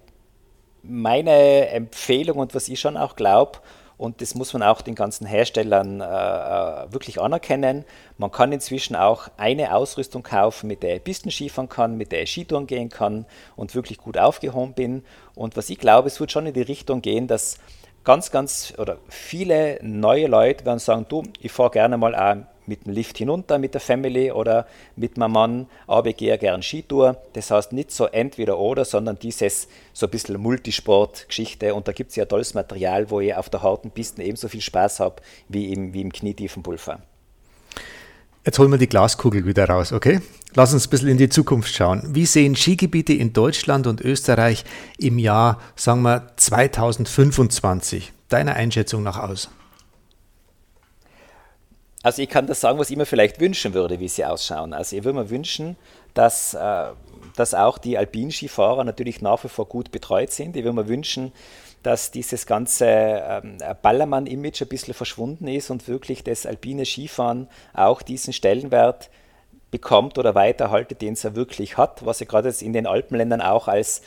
meine 0.83 1.69
Empfehlung 1.69 2.37
und 2.37 2.53
was 2.53 2.67
ich 2.67 2.79
schon 2.79 2.97
auch 2.97 3.15
glaube, 3.15 3.59
und 3.97 4.21
das 4.21 4.35
muss 4.35 4.53
man 4.53 4.61
auch 4.63 4.81
den 4.81 4.95
ganzen 4.95 5.25
Herstellern 5.25 6.01
äh, 6.01 6.03
äh, 6.03 6.91
wirklich 6.91 7.21
anerkennen. 7.21 7.85
Man 8.17 8.31
kann 8.31 8.51
inzwischen 8.51 8.95
auch 8.95 9.29
eine 9.37 9.73
Ausrüstung 9.73 10.23
kaufen, 10.23 10.67
mit 10.67 10.83
der 10.83 10.97
ich 10.97 11.03
Pistenskifahren 11.03 11.69
kann, 11.69 11.97
mit 11.97 12.11
der 12.11 12.23
ich 12.23 12.31
Skitouren 12.31 12.67
gehen 12.67 12.89
kann 12.89 13.25
und 13.55 13.73
wirklich 13.73 13.97
gut 13.97 14.17
aufgehoben 14.17 14.73
bin. 14.73 15.03
Und 15.33 15.55
was 15.55 15.69
ich 15.69 15.77
glaube, 15.77 16.07
es 16.07 16.19
wird 16.19 16.31
schon 16.31 16.45
in 16.45 16.53
die 16.53 16.61
Richtung 16.61 17.01
gehen, 17.01 17.27
dass 17.27 17.57
ganz, 18.03 18.31
ganz 18.31 18.73
oder 18.77 18.97
viele 19.07 19.79
neue 19.81 20.27
Leute 20.27 20.65
werden 20.65 20.79
sagen, 20.79 21.05
du, 21.07 21.23
ich 21.39 21.51
fahre 21.51 21.71
gerne 21.71 21.97
mal 21.97 22.15
auch 22.15 22.54
mit 22.67 22.85
dem 22.85 22.93
Lift 22.93 23.17
hinunter 23.17 23.57
mit 23.57 23.73
der 23.73 23.81
Family 23.81 24.31
oder 24.31 24.67
mit 24.95 25.17
meinem 25.17 25.31
Mann, 25.31 25.67
aber 25.87 26.09
ich 26.09 26.17
gehe 26.17 26.37
gern 26.37 26.61
Skitour. 26.61 27.17
Das 27.33 27.51
heißt 27.51 27.73
nicht 27.73 27.91
so 27.91 28.05
entweder 28.05 28.57
oder, 28.57 28.85
sondern 28.85 29.19
dieses 29.19 29.67
so 29.93 30.07
ein 30.07 30.09
bisschen 30.09 30.39
Multisport-Geschichte 30.39 31.73
und 31.73 31.87
da 31.87 31.91
gibt 31.91 32.11
es 32.11 32.15
ja 32.15 32.25
tolles 32.25 32.53
Material, 32.53 33.09
wo 33.09 33.19
ich 33.19 33.35
auf 33.35 33.49
der 33.49 33.63
harten 33.63 33.91
Piste 33.91 34.23
ebenso 34.23 34.47
viel 34.47 34.61
Spaß 34.61 34.99
habe 34.99 35.21
wie 35.49 35.71
im, 35.71 35.93
wie 35.93 36.01
im 36.01 36.11
knietiefen 36.11 36.63
Pulver. 36.63 36.99
Jetzt 38.45 38.59
holen 38.59 38.69
wir 38.69 38.77
die 38.77 38.87
Glaskugel 38.87 39.45
wieder 39.47 39.67
raus, 39.67 39.91
okay? 39.91 40.21
Lass 40.53 40.71
uns 40.71 40.85
ein 40.85 40.89
bisschen 40.91 41.09
in 41.09 41.17
die 41.17 41.29
Zukunft 41.29 41.73
schauen. 41.73 42.03
Wie 42.13 42.27
sehen 42.27 42.55
Skigebiete 42.55 43.11
in 43.11 43.33
Deutschland 43.33 43.87
und 43.87 44.01
Österreich 44.01 44.63
im 44.99 45.17
Jahr, 45.17 45.59
sagen 45.75 46.03
wir, 46.03 46.27
2025 46.35 48.13
deiner 48.29 48.53
Einschätzung 48.53 49.01
nach 49.01 49.17
aus? 49.17 49.49
Also 52.05 52.21
ich 52.21 52.29
kann 52.29 52.45
das 52.45 52.61
sagen, 52.61 52.77
was 52.77 52.91
ich 52.91 52.97
mir 52.97 53.07
vielleicht 53.07 53.39
wünschen 53.39 53.73
würde, 53.73 53.99
wie 53.99 54.07
sie 54.07 54.25
ausschauen. 54.25 54.73
Also 54.73 54.95
ich 54.95 55.03
würde 55.03 55.17
mir 55.17 55.31
wünschen, 55.31 55.75
dass, 56.13 56.53
äh, 56.53 56.89
dass 57.35 57.55
auch 57.55 57.79
die 57.79 57.97
Alpinskifahrer 57.97 58.83
natürlich 58.83 59.23
nach 59.23 59.43
wie 59.43 59.47
vor 59.47 59.65
gut 59.65 59.89
betreut 59.89 60.29
sind. 60.31 60.55
Ich 60.55 60.63
würde 60.63 60.75
mir 60.75 60.87
wünschen, 60.87 61.31
dass 61.81 62.11
dieses 62.11 62.45
ganze 62.45 62.85
ähm, 62.85 63.57
Ballermann-Image 63.81 64.61
ein 64.61 64.67
bisschen 64.67 64.93
verschwunden 64.93 65.47
ist 65.47 65.71
und 65.71 65.87
wirklich 65.87 66.23
das 66.23 66.45
alpine 66.45 66.85
Skifahren 66.85 67.47
auch 67.73 68.03
diesen 68.03 68.33
Stellenwert 68.33 69.09
bekommt 69.71 70.19
oder 70.19 70.35
weiterhaltet, 70.35 71.01
den 71.01 71.13
es 71.13 71.23
er 71.23 71.35
wirklich 71.35 71.75
hat, 71.75 72.05
was 72.05 72.21
er 72.21 72.27
gerade 72.27 72.49
jetzt 72.49 72.61
in 72.61 72.71
den 72.71 72.85
Alpenländern 72.85 73.41
auch 73.41 73.67
als, 73.67 74.03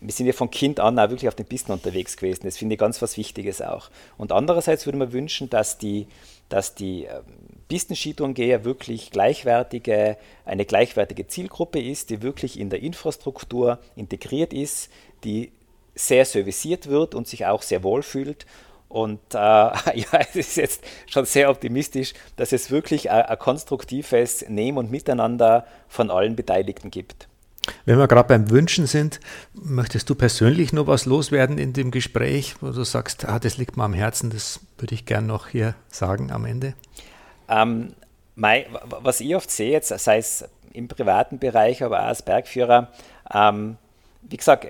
wir 0.00 0.12
sind 0.12 0.26
ja 0.26 0.32
von 0.34 0.52
Kind 0.52 0.78
an 0.78 1.00
auch 1.00 1.10
wirklich 1.10 1.26
auf 1.26 1.34
den 1.34 1.46
Pisten 1.46 1.72
unterwegs 1.72 2.16
gewesen, 2.16 2.42
das 2.44 2.58
finde 2.58 2.74
ich 2.74 2.78
ganz 2.78 3.02
was 3.02 3.16
Wichtiges 3.16 3.60
auch. 3.60 3.90
Und 4.18 4.30
andererseits 4.30 4.86
würde 4.86 4.98
man 4.98 5.12
wünschen, 5.12 5.50
dass 5.50 5.78
die 5.78 6.06
dass 6.50 6.74
die 6.74 7.04
ähm, 7.04 7.22
Pistenskitourengeher 7.68 8.64
wirklich 8.64 9.10
gleichwertige, 9.10 10.18
eine 10.44 10.66
gleichwertige 10.66 11.26
Zielgruppe 11.26 11.80
ist, 11.80 12.10
die 12.10 12.20
wirklich 12.20 12.58
in 12.58 12.68
der 12.68 12.82
Infrastruktur 12.82 13.78
integriert 13.96 14.52
ist, 14.52 14.90
die 15.24 15.52
sehr 15.94 16.24
serviciert 16.24 16.88
wird 16.88 17.14
und 17.14 17.26
sich 17.26 17.46
auch 17.46 17.62
sehr 17.62 17.82
wohl 17.82 18.02
fühlt. 18.02 18.44
Und 18.88 19.20
äh, 19.32 19.38
ja, 19.38 20.18
es 20.28 20.36
ist 20.36 20.56
jetzt 20.56 20.84
schon 21.06 21.24
sehr 21.24 21.48
optimistisch, 21.48 22.12
dass 22.36 22.52
es 22.52 22.70
wirklich 22.70 23.10
ein, 23.10 23.22
ein 23.22 23.38
konstruktives 23.38 24.44
Nehmen 24.48 24.76
und 24.76 24.90
Miteinander 24.90 25.66
von 25.88 26.10
allen 26.10 26.36
Beteiligten 26.36 26.90
gibt. 26.90 27.29
Wenn 27.84 27.98
wir 27.98 28.08
gerade 28.08 28.28
beim 28.28 28.50
Wünschen 28.50 28.86
sind, 28.86 29.20
möchtest 29.54 30.08
du 30.10 30.14
persönlich 30.14 30.72
noch 30.72 30.86
was 30.86 31.06
loswerden 31.06 31.58
in 31.58 31.72
dem 31.72 31.90
Gespräch, 31.90 32.56
wo 32.60 32.70
du 32.70 32.84
sagst, 32.84 33.26
ah, 33.26 33.38
das 33.38 33.56
liegt 33.56 33.76
mir 33.76 33.84
am 33.84 33.94
Herzen, 33.94 34.30
das 34.30 34.60
würde 34.78 34.94
ich 34.94 35.06
gern 35.06 35.26
noch 35.26 35.48
hier 35.48 35.74
sagen 35.88 36.30
am 36.30 36.44
Ende? 36.44 36.74
Ähm, 37.48 37.94
mein, 38.34 38.64
was 39.02 39.20
ich 39.20 39.34
oft 39.34 39.50
sehe, 39.50 39.72
jetzt, 39.72 39.88
sei 39.88 40.18
es 40.18 40.44
im 40.72 40.88
privaten 40.88 41.38
Bereich, 41.38 41.82
aber 41.82 42.00
auch 42.00 42.06
als 42.06 42.22
Bergführer, 42.22 42.92
ähm, 43.32 43.76
wie 44.22 44.36
gesagt, 44.36 44.66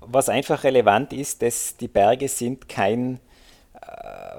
was 0.00 0.28
einfach 0.28 0.64
relevant 0.64 1.12
ist, 1.12 1.42
dass 1.42 1.76
die 1.76 1.88
Berge 1.88 2.28
sind 2.28 2.68
kein 2.68 3.20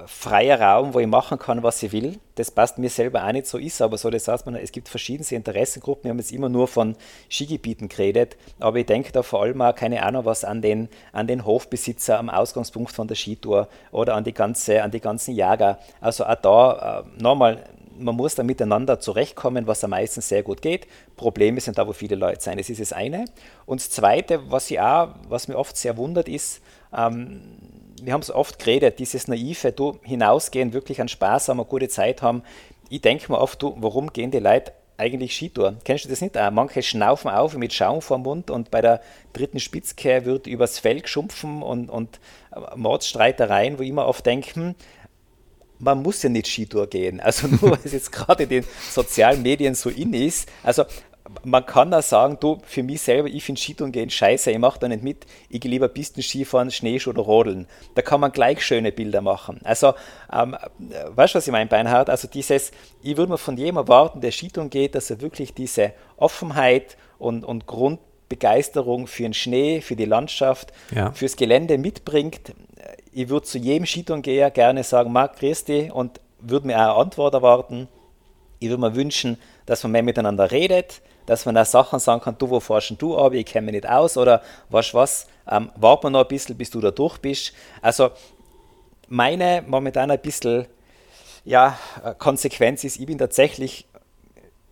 freier 0.06 0.60
Raum, 0.60 0.94
wo 0.94 1.00
ich 1.00 1.06
machen 1.06 1.38
kann, 1.38 1.62
was 1.62 1.82
ich 1.82 1.92
will. 1.92 2.18
Das 2.34 2.50
passt 2.50 2.78
mir 2.78 2.90
selber 2.90 3.24
auch 3.24 3.32
nicht 3.32 3.46
so, 3.46 3.58
ist 3.58 3.80
aber 3.80 3.96
so. 3.96 4.10
Das 4.10 4.28
heißt, 4.28 4.46
es 4.46 4.72
gibt 4.72 4.88
verschiedenste 4.88 5.34
Interessengruppen. 5.34 6.04
Wir 6.04 6.10
haben 6.10 6.18
jetzt 6.18 6.32
immer 6.32 6.48
nur 6.48 6.68
von 6.68 6.96
Skigebieten 7.30 7.88
geredet, 7.88 8.36
aber 8.58 8.78
ich 8.78 8.86
denke 8.86 9.12
da 9.12 9.22
vor 9.22 9.42
allem 9.42 9.60
auch, 9.62 9.74
keine 9.74 10.02
Ahnung, 10.02 10.24
was 10.24 10.44
an 10.44 10.62
den, 10.62 10.88
an 11.12 11.26
den 11.26 11.44
Hofbesitzer 11.44 12.18
am 12.18 12.28
Ausgangspunkt 12.28 12.92
von 12.92 13.08
der 13.08 13.14
Skitour 13.14 13.68
oder 13.92 14.14
an 14.14 14.24
die, 14.24 14.34
ganze, 14.34 14.82
an 14.82 14.90
die 14.90 15.00
ganzen 15.00 15.34
Jäger. 15.34 15.78
Also 16.00 16.24
auch 16.24 16.34
da 16.36 17.04
äh, 17.18 17.22
nochmal 17.22 17.64
man 17.96 18.16
muss 18.16 18.34
da 18.34 18.42
miteinander 18.42 18.98
zurechtkommen, 18.98 19.68
was 19.68 19.84
am 19.84 19.90
meisten 19.90 20.20
sehr 20.20 20.42
gut 20.42 20.62
geht. 20.62 20.88
Probleme 21.16 21.60
sind 21.60 21.78
da, 21.78 21.86
wo 21.86 21.92
viele 21.92 22.16
Leute 22.16 22.40
sein. 22.40 22.58
Das 22.58 22.68
ist 22.68 22.80
das 22.80 22.92
eine. 22.92 23.26
Und 23.66 23.80
das 23.80 23.90
Zweite, 23.90 24.50
was, 24.50 24.68
ich 24.70 24.80
auch, 24.80 25.10
was 25.28 25.46
mir 25.46 25.56
oft 25.56 25.76
sehr 25.76 25.96
wundert, 25.96 26.28
ist, 26.28 26.60
ähm, 26.92 27.40
wir 28.02 28.12
haben 28.12 28.22
es 28.22 28.30
oft 28.30 28.58
geredet, 28.58 28.98
dieses 28.98 29.28
naive, 29.28 29.72
du 29.72 29.98
hinausgehen, 30.02 30.72
wirklich 30.72 31.00
an 31.00 31.08
Spaß 31.08 31.48
haben, 31.48 31.60
eine 31.60 31.68
gute 31.68 31.88
Zeit 31.88 32.22
haben. 32.22 32.42
Ich 32.88 33.00
denke 33.00 33.30
mir 33.30 33.38
oft, 33.38 33.62
du, 33.62 33.74
warum 33.78 34.12
gehen 34.12 34.30
die 34.30 34.38
Leute 34.38 34.72
eigentlich 34.96 35.34
Skitour? 35.34 35.76
Kennst 35.84 36.04
du 36.04 36.08
das 36.08 36.20
nicht? 36.20 36.36
Manche 36.52 36.82
schnaufen 36.82 37.30
auf 37.30 37.56
mit 37.56 37.72
Schaum 37.72 38.00
vor 38.00 38.18
dem 38.18 38.22
Mund 38.24 38.50
und 38.50 38.70
bei 38.70 38.80
der 38.80 39.00
dritten 39.32 39.60
Spitzkehr 39.60 40.24
wird 40.24 40.46
übers 40.46 40.78
Fell 40.78 41.00
geschumpfen 41.00 41.62
und, 41.62 41.90
und 41.90 42.20
Mordsstreitereien, 42.76 43.78
wo 43.78 43.82
ich 43.82 43.88
immer 43.88 44.06
oft 44.06 44.24
denke, 44.26 44.54
hm, 44.54 44.74
man 45.78 46.02
muss 46.02 46.22
ja 46.22 46.28
nicht 46.28 46.46
Skitour 46.46 46.86
gehen. 46.86 47.20
Also 47.20 47.46
nur 47.60 47.62
weil 47.62 47.78
es 47.84 47.92
jetzt 47.92 48.12
gerade 48.12 48.44
in 48.44 48.48
den 48.48 48.64
sozialen 48.90 49.42
Medien 49.42 49.74
so 49.74 49.90
in 49.90 50.14
ist. 50.14 50.48
Also 50.62 50.84
man 51.42 51.64
kann 51.64 51.92
auch 51.94 52.02
sagen, 52.02 52.36
du, 52.38 52.58
für 52.66 52.82
mich 52.82 53.00
selber, 53.00 53.28
ich 53.28 53.44
finde 53.44 53.60
Skitouren 53.60 53.92
gehen 53.92 54.10
scheiße, 54.10 54.50
ich 54.50 54.58
mache 54.58 54.78
da 54.78 54.88
nicht 54.88 55.02
mit, 55.02 55.24
ich 55.48 55.60
gehe 55.60 55.70
lieber 55.70 55.88
Pistenskifahren, 55.88 56.70
Schneeschuh 56.70 57.10
oder 57.10 57.22
Rodeln. 57.22 57.66
Da 57.94 58.02
kann 58.02 58.20
man 58.20 58.30
gleich 58.30 58.64
schöne 58.64 58.92
Bilder 58.92 59.22
machen. 59.22 59.60
Also, 59.64 59.94
ähm, 60.30 60.54
weißt 61.08 61.34
du, 61.34 61.38
was 61.38 61.46
ich 61.46 61.52
meine, 61.52 61.68
Beinhard? 61.68 62.10
Also 62.10 62.28
dieses, 62.28 62.72
ich 63.02 63.16
würde 63.16 63.32
mir 63.32 63.38
von 63.38 63.56
jedem 63.56 63.76
erwarten, 63.76 64.20
der 64.20 64.32
Skitouren 64.32 64.68
geht, 64.68 64.94
dass 64.94 65.10
er 65.10 65.22
wirklich 65.22 65.54
diese 65.54 65.92
Offenheit 66.18 66.98
und, 67.18 67.42
und 67.44 67.66
Grundbegeisterung 67.66 69.06
für 69.06 69.22
den 69.22 69.34
Schnee, 69.34 69.80
für 69.80 69.96
die 69.96 70.04
Landschaft, 70.04 70.72
ja. 70.94 71.10
fürs 71.12 71.36
Gelände 71.36 71.78
mitbringt. 71.78 72.52
Ich 73.12 73.30
würde 73.30 73.46
zu 73.46 73.56
jedem 73.56 73.86
Skitourengeher 73.86 74.50
gerne 74.50 74.84
sagen, 74.84 75.10
Marc, 75.10 75.38
grüß 75.38 75.64
dich 75.64 75.90
und 75.90 76.20
würde 76.40 76.66
mir 76.66 76.76
auch 76.76 76.80
eine 76.80 76.94
Antwort 76.94 77.32
erwarten. 77.32 77.88
Ich 78.58 78.68
würde 78.68 78.80
mir 78.82 78.94
wünschen, 78.94 79.38
dass 79.64 79.82
man 79.82 79.92
mehr 79.92 80.02
miteinander 80.02 80.50
redet, 80.50 81.00
dass 81.26 81.46
man 81.46 81.56
auch 81.56 81.64
Sachen 81.64 81.98
sagen 81.98 82.22
kann, 82.22 82.36
du, 82.38 82.50
wo 82.50 82.60
forschen 82.60 82.98
du 82.98 83.16
aber 83.18 83.34
ich 83.34 83.46
kenne 83.46 83.66
mich 83.66 83.74
nicht 83.74 83.88
aus 83.88 84.16
oder 84.16 84.42
weißt 84.70 84.94
was, 84.94 85.26
ähm, 85.50 85.70
warte 85.76 86.10
noch 86.10 86.22
ein 86.22 86.28
bisschen, 86.28 86.56
bis 86.56 86.70
du 86.70 86.80
da 86.80 86.90
durch 86.90 87.18
bist. 87.18 87.52
Also 87.80 88.10
meine 89.08 89.62
momentan 89.66 90.10
ein 90.10 90.20
bisschen 90.20 90.66
ja, 91.44 91.78
Konsequenz 92.18 92.84
ist, 92.84 92.98
ich 92.98 93.06
bin 93.06 93.18
tatsächlich 93.18 93.86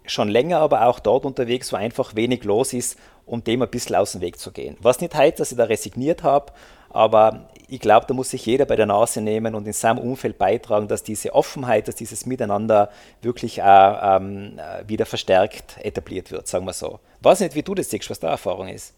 schon 0.06 0.28
länger 0.28 0.58
aber 0.58 0.86
auch 0.86 0.98
dort 0.98 1.24
unterwegs, 1.24 1.72
wo 1.72 1.76
einfach 1.76 2.16
wenig 2.16 2.44
los 2.44 2.72
ist, 2.72 2.98
um 3.26 3.44
dem 3.44 3.62
ein 3.62 3.70
bisschen 3.70 3.96
aus 3.96 4.12
dem 4.12 4.20
Weg 4.20 4.38
zu 4.38 4.50
gehen. 4.50 4.76
Was 4.80 5.00
nicht 5.00 5.14
heißt, 5.14 5.38
dass 5.38 5.52
ich 5.52 5.58
da 5.58 5.64
resigniert 5.64 6.22
habe, 6.22 6.52
aber 6.90 7.48
ich 7.72 7.80
glaube, 7.80 8.04
da 8.06 8.12
muss 8.12 8.28
sich 8.28 8.44
jeder 8.44 8.66
bei 8.66 8.76
der 8.76 8.84
Nase 8.84 9.22
nehmen 9.22 9.54
und 9.54 9.66
in 9.66 9.72
seinem 9.72 9.98
Umfeld 9.98 10.36
beitragen, 10.36 10.88
dass 10.88 11.02
diese 11.02 11.34
Offenheit, 11.34 11.88
dass 11.88 11.94
dieses 11.94 12.26
Miteinander 12.26 12.90
wirklich 13.22 13.62
auch 13.62 14.16
ähm, 14.18 14.60
wieder 14.86 15.06
verstärkt 15.06 15.78
etabliert 15.82 16.30
wird, 16.30 16.46
sagen 16.46 16.66
wir 16.66 16.74
so. 16.74 17.00
Ich 17.18 17.24
weiß 17.24 17.40
nicht, 17.40 17.54
wie 17.54 17.62
du 17.62 17.74
das 17.74 17.88
siehst, 17.88 18.10
was 18.10 18.20
da 18.20 18.28
Erfahrung 18.28 18.68
ist. 18.68 18.92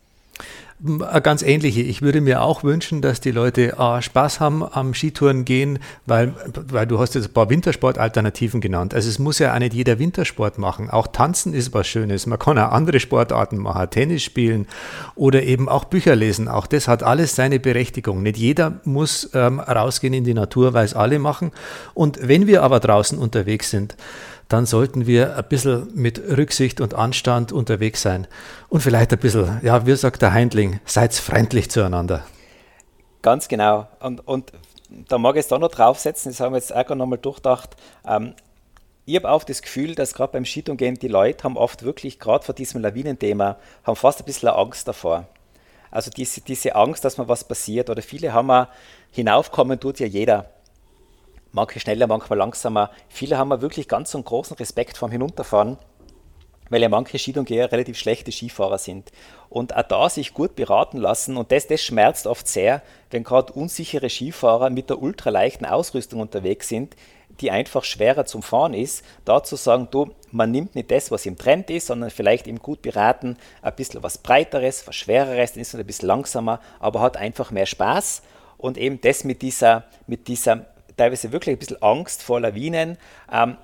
Eine 0.85 1.23
ganz 1.23 1.43
ähnliche. 1.43 1.81
Ich 1.81 2.03
würde 2.03 2.21
mir 2.21 2.43
auch 2.43 2.63
wünschen, 2.63 3.01
dass 3.01 3.21
die 3.21 3.31
Leute 3.31 3.79
A, 3.79 4.03
Spaß 4.03 4.41
haben 4.41 4.63
am 4.63 4.93
Skitouren 4.93 5.45
gehen, 5.45 5.79
weil, 6.05 6.35
weil 6.69 6.87
du 6.87 6.99
hast 6.99 7.15
jetzt 7.15 7.29
ein 7.29 7.33
paar 7.33 7.49
Wintersportalternativen 7.49 8.61
genannt. 8.61 8.93
Also 8.93 9.09
es 9.09 9.19
muss 9.19 9.39
ja 9.39 9.55
auch 9.55 9.59
nicht 9.61 9.73
jeder 9.73 9.99
Wintersport 9.99 10.59
machen. 10.59 10.91
Auch 10.91 11.07
tanzen 11.07 11.55
ist 11.55 11.73
was 11.73 11.87
Schönes. 11.87 12.27
Man 12.27 12.39
kann 12.39 12.59
auch 12.59 12.73
andere 12.73 13.01
Sportarten 13.01 13.57
machen, 13.59 13.89
Tennis 13.89 14.25
spielen 14.25 14.67
oder 15.15 15.45
eben 15.45 15.69
auch 15.69 15.85
Bücher 15.85 16.17
lesen. 16.17 16.49
Auch 16.49 16.67
das 16.67 16.89
hat 16.89 17.03
alles 17.03 17.35
seine 17.35 17.61
Berechtigung. 17.61 18.23
Nicht 18.23 18.37
jeder 18.37 18.81
muss 18.85 19.31
ähm, 19.33 19.61
rausgehen 19.61 20.13
in 20.13 20.25
die 20.25 20.35
Natur, 20.35 20.75
weil 20.75 20.85
es 20.85 20.95
alle 20.95 21.19
machen. 21.19 21.53
Und 21.95 22.19
wenn 22.21 22.47
wir 22.47 22.63
aber 22.63 22.81
draußen 22.81 23.17
unterwegs 23.17 23.71
sind, 23.71 23.97
dann 24.49 24.67
sollten 24.67 25.07
wir 25.07 25.37
ein 25.37 25.45
bisschen 25.49 25.89
mit 25.95 26.19
Rücksicht 26.19 26.81
und 26.81 26.95
Anstand 26.95 27.53
unterwegs 27.53 28.03
sein. 28.03 28.27
Und 28.69 28.81
vielleicht 28.81 29.13
ein 29.13 29.19
bisschen, 29.19 29.61
ja, 29.63 29.87
wie 29.87 29.97
sagt 29.97 30.23
der 30.23 30.33
Heindling, 30.33 30.81
seid 30.85 31.15
freundlich 31.15 31.71
zueinander. 31.71 32.25
Ganz 33.23 33.49
genau. 33.49 33.89
Und, 34.01 34.27
und 34.27 34.53
da 35.09 35.19
mag 35.19 35.37
ich 35.37 35.41
es 35.41 35.49
da 35.49 35.59
noch 35.59 35.71
draufsetzen, 35.71 36.31
das 36.31 36.41
haben 36.41 36.53
wir 36.53 36.59
jetzt 36.59 36.75
auch 36.75 36.89
noch 36.91 36.97
nochmal 36.97 37.19
durchdacht. 37.19 37.71
Ähm, 38.07 38.35
ich 39.07 39.17
habe 39.17 39.31
auch 39.31 39.45
das 39.45 39.61
Gefühl, 39.61 39.95
dass 39.95 40.15
gerade 40.15 40.33
beim 40.33 40.45
Skitouren 40.45 40.95
die 40.95 41.09
Leute 41.09 41.45
haben 41.45 41.57
oft 41.57 41.83
wirklich, 41.83 42.19
gerade 42.19 42.45
vor 42.45 42.55
diesem 42.55 42.81
Lawinenthema, 42.81 43.59
haben 43.83 43.97
fast 43.97 44.21
ein 44.21 44.25
bisschen 44.25 44.49
Angst 44.49 44.89
davor. 44.89 45.27
Also 45.91 46.11
diese, 46.11 46.41
diese 46.41 46.75
Angst, 46.75 47.05
dass 47.05 47.19
mal 47.19 47.29
was 47.29 47.45
passiert. 47.45 47.91
Oder 47.91 48.03
viele 48.03 48.33
haben 48.33 48.51
auch, 48.51 48.67
hinaufkommen 49.11 49.79
tut 49.79 50.01
ja 50.01 50.07
jeder 50.07 50.51
manche 51.55 51.81
schneller, 51.81 52.07
manchmal 52.07 52.39
langsamer. 52.39 52.91
Viele 53.09 53.39
haben 53.39 53.61
wirklich 53.63 53.89
ganz 53.89 54.15
einen 54.15 54.25
großen 54.25 54.57
Respekt 54.57 54.99
vom 54.99 55.11
Hinunterfahren, 55.11 55.79
weil 56.69 56.83
ja 56.83 56.89
manche 56.89 57.19
Skidongeher 57.19 57.71
relativ 57.71 57.97
schlechte 57.97 58.33
Skifahrer 58.33 58.79
sind. 58.79 59.13
Und 59.49 59.75
auch 59.77 59.83
da 59.83 60.09
sich 60.09 60.35
gut 60.35 60.57
beraten 60.57 60.99
lassen, 60.99 61.37
und 61.37 61.53
das, 61.53 61.69
das 61.69 61.81
schmerzt 61.81 62.27
oft 62.27 62.49
sehr, 62.49 62.83
wenn 63.11 63.23
gerade 63.23 63.53
unsichere 63.53 64.11
Skifahrer 64.11 64.69
mit 64.69 64.91
der 64.91 65.01
ultraleichten 65.01 65.67
Ausrüstung 65.67 66.21
unterwegs 66.21 66.69
sind, 66.69 66.97
die 67.41 67.51
einfach 67.51 67.85
schwerer 67.85 68.25
zum 68.27 68.43
Fahren 68.43 68.75
ist, 68.75 69.05
da 69.25 69.43
zu 69.43 69.57
sagen, 69.57 69.89
du, 69.91 70.11
man 70.31 70.51
nimmt 70.51 70.75
nicht 70.75 70.91
das, 70.91 71.11
was 71.11 71.27
im 71.27 71.37
Trend 71.37 71.71
ist, 71.71 71.87
sondern 71.87 72.11
vielleicht 72.11 72.47
im 72.47 72.59
gut 72.59 72.83
beraten 72.83 73.37
ein 73.63 73.75
bisschen 73.75 74.03
was 74.03 74.19
Breiteres, 74.19 74.87
was 74.87 74.95
Schwereres, 74.95 75.53
dann 75.53 75.61
ist 75.61 75.73
man 75.73 75.81
ein 75.81 75.87
bisschen 75.87 76.09
langsamer, 76.09 76.61
aber 76.79 77.01
hat 77.01 77.17
einfach 77.17 77.51
mehr 77.51 77.67
Spaß 77.67 78.23
und 78.57 78.79
eben 78.79 79.01
das 79.01 79.25
mit 79.25 79.43
dieser, 79.43 79.85
mit 80.07 80.29
dieser 80.29 80.67
teilweise 80.97 81.33
wirklich 81.33 81.57
ein 81.57 81.59
bisschen 81.59 81.83
Angst 81.83 82.23
vor 82.23 82.41
Lawinen. 82.41 82.99
Ähm, 83.33 83.57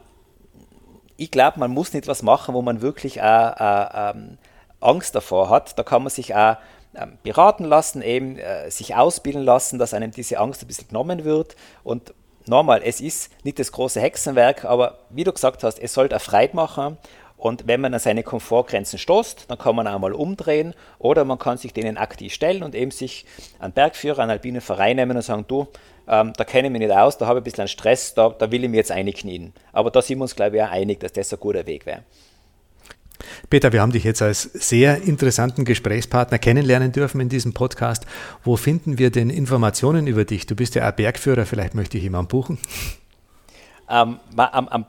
ich 1.17 1.31
glaube, 1.31 1.61
man 1.61 1.71
muss 1.71 1.93
nicht 1.93 2.07
was 2.07 2.23
machen, 2.23 2.55
wo 2.55 2.63
man 2.63 2.81
wirklich 2.81 3.21
auch, 3.21 3.61
äh, 3.61 4.11
ähm, 4.11 4.39
Angst 4.81 5.15
davor 5.15 5.51
hat. 5.51 5.79
Da 5.79 5.83
kann 5.83 6.03
man 6.03 6.11
sich 6.11 6.35
auch 6.35 6.57
ähm, 6.95 7.19
beraten 7.23 7.65
lassen, 7.65 8.03
eben 8.03 8.39
äh, 8.39 8.71
sich 8.71 8.95
ausbilden 8.95 9.43
lassen, 9.43 9.79
dass 9.79 9.95
einem 9.95 10.11
diese 10.11 10.39
Angst 10.39 10.63
ein 10.63 10.67
bisschen 10.67 10.89
genommen 10.89 11.25
wird. 11.25 11.57
Und 11.85 12.15
nochmal, 12.47 12.83
es 12.85 13.01
ist 13.01 13.31
nicht 13.45 13.59
das 13.59 13.73
große 13.73 14.01
Hexenwerk, 14.01 14.65
aber 14.65 14.99
wie 15.11 15.25
du 15.25 15.33
gesagt 15.33 15.63
hast, 15.63 15.79
es 15.79 15.95
sollte 15.95 16.19
Freude 16.19 16.57
machen. 16.57 16.99
Und 17.41 17.67
wenn 17.67 17.81
man 17.81 17.95
an 17.95 18.01
seine 18.01 18.23
Komfortgrenzen 18.23 18.99
stoßt, 18.99 19.47
dann 19.49 19.57
kann 19.57 19.75
man 19.75 19.87
auch 19.87 19.99
mal 19.99 20.13
umdrehen 20.13 20.75
oder 20.99 21.25
man 21.25 21.39
kann 21.39 21.57
sich 21.57 21.73
denen 21.73 21.97
aktiv 21.97 22.35
stellen 22.35 22.63
und 22.63 22.75
eben 22.75 22.91
sich 22.91 23.25
einen 23.59 23.73
Bergführer, 23.73 24.19
einen 24.19 24.33
alpinen 24.33 24.61
Verein 24.61 24.97
nehmen 24.97 25.17
und 25.17 25.23
sagen, 25.23 25.47
du, 25.49 25.67
ähm, 26.07 26.35
da 26.37 26.45
kenne 26.45 26.69
ich 26.69 26.73
mich 26.73 26.83
nicht 26.83 26.93
aus, 26.93 27.17
da 27.17 27.27
habe 27.27 27.39
ich 27.39 27.41
ein 27.41 27.45
bisschen 27.45 27.69
Stress, 27.69 28.13
da, 28.13 28.29
da 28.29 28.53
will 28.53 28.63
ich 28.63 28.69
mir 28.69 28.77
jetzt 28.77 28.93
einknien. 28.93 29.55
Aber 29.73 29.91
da 29.91 30.03
sind 30.03 30.19
wir 30.19 30.25
uns, 30.25 30.37
glaube 30.37 30.57
ich, 30.57 30.63
auch 30.63 30.71
einig, 30.71 31.01
dass 31.01 31.15
das 31.15 31.33
ein 31.33 31.41
guter 31.41 31.67
Weg 31.67 31.87
wäre. 31.87 32.03
Peter, 33.49 33.73
wir 33.73 33.81
haben 33.81 33.93
dich 33.93 34.05
jetzt 34.05 34.21
als 34.21 34.43
sehr 34.43 35.01
interessanten 35.03 35.65
Gesprächspartner 35.65 36.39
kennenlernen 36.39 36.93
dürfen 36.93 37.23
in 37.23 37.31
diesem 37.31 37.55
Podcast. 37.55 38.05
Wo 38.45 38.57
finden 38.57 38.99
wir 38.99 39.11
denn 39.11 39.31
Informationen 39.31 40.07
über 40.07 40.27
dich? 40.27 40.45
Du 40.45 40.55
bist 40.55 40.75
ja 40.75 40.87
auch 40.87 40.93
Bergführer, 40.93 41.47
vielleicht 41.47 41.75
möchte 41.75 41.97
ich 41.97 42.03
jemanden 42.03 42.29
buchen. 42.29 42.59
Ähm, 43.89 44.21
am, 44.37 44.69
am 44.69 44.87